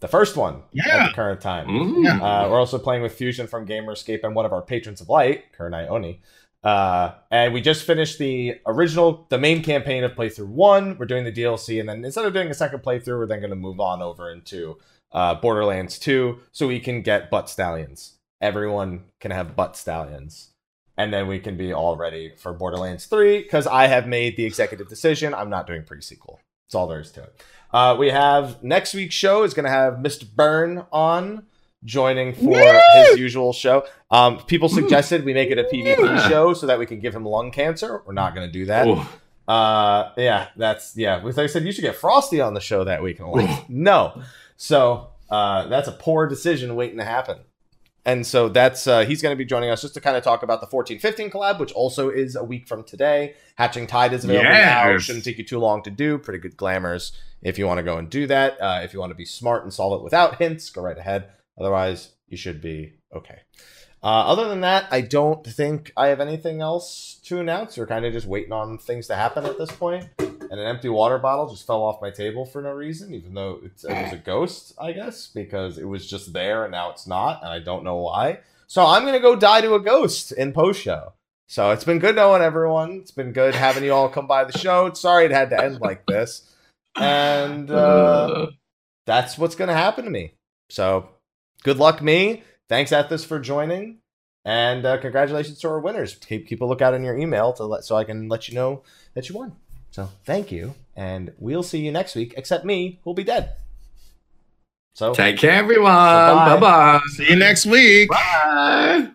[0.00, 1.04] The first one yeah.
[1.04, 1.66] at the current time.
[1.66, 2.22] Mm-hmm.
[2.22, 5.08] Uh, we're also playing with Fusion from Gamer Escape and one of our patrons of
[5.08, 6.20] light, Kurenai Oni.
[6.62, 10.98] Uh, and we just finished the original, the main campaign of playthrough one.
[10.98, 13.50] We're doing the DLC, and then instead of doing a second playthrough, we're then going
[13.50, 14.78] to move on over into
[15.12, 18.14] uh, Borderlands 2 so we can get butt stallions.
[18.40, 20.50] Everyone can have butt stallions.
[20.96, 24.44] And then we can be all ready for Borderlands 3 because I have made the
[24.44, 25.34] executive decision.
[25.34, 26.40] I'm not doing pre sequel.
[26.66, 27.42] That's all there is to it.
[27.72, 30.24] Uh, we have next week's show is going to have Mr.
[30.30, 31.46] Burn on
[31.84, 32.80] joining for Woo!
[32.94, 33.86] his usual show.
[34.10, 36.28] Um, people suggested we make it a PvP yeah.
[36.28, 38.02] show so that we can give him lung cancer.
[38.06, 38.86] We're not going to do that.
[38.86, 39.02] Ooh.
[39.48, 41.22] Uh, yeah, that's yeah.
[41.36, 43.18] I said you should get Frosty on the show that week.
[43.20, 44.22] Like, no.
[44.62, 47.38] So uh, that's a poor decision waiting to happen.
[48.04, 50.44] And so that's uh, he's going to be joining us just to kind of talk
[50.44, 53.34] about the 14-15 collab, which also is a week from today.
[53.56, 54.64] Hatching Tide is available yes.
[54.64, 54.98] now.
[54.98, 56.16] Shouldn't take you too long to do.
[56.16, 57.10] Pretty good glamours
[57.42, 58.56] if you want to go and do that.
[58.60, 61.30] Uh, if you want to be smart and solve it without hints, go right ahead.
[61.58, 63.40] Otherwise, you should be okay.
[64.02, 67.78] Uh, other than that, I don't think I have anything else to announce.
[67.78, 70.08] We're kind of just waiting on things to happen at this point.
[70.18, 73.60] and an empty water bottle just fell off my table for no reason, even though
[73.64, 77.06] it's, it was a ghost, I guess, because it was just there and now it's
[77.06, 78.40] not, and I don't know why.
[78.66, 81.12] So I'm gonna go die to a ghost in post show.
[81.46, 82.92] So it's been good knowing everyone.
[83.02, 84.90] It's been good having you all come by the show.
[84.94, 86.50] Sorry it had to end like this,
[86.96, 88.46] and uh,
[89.06, 90.32] that's what's gonna happen to me.
[90.70, 91.08] So
[91.62, 92.42] good luck, me.
[92.72, 93.98] Thanks, Ethis, for joining.
[94.46, 96.14] And uh, congratulations to our winners.
[96.14, 98.82] Keep, keep a lookout in your email to let so I can let you know
[99.12, 99.56] that you won.
[99.90, 102.32] So thank you, and we'll see you next week.
[102.34, 103.56] Except me, who'll be dead.
[104.94, 105.92] So Take care, everyone.
[105.92, 106.54] Bye-bye.
[106.54, 107.00] Bye bye.
[107.14, 108.08] See you next week.
[108.08, 109.10] Bye.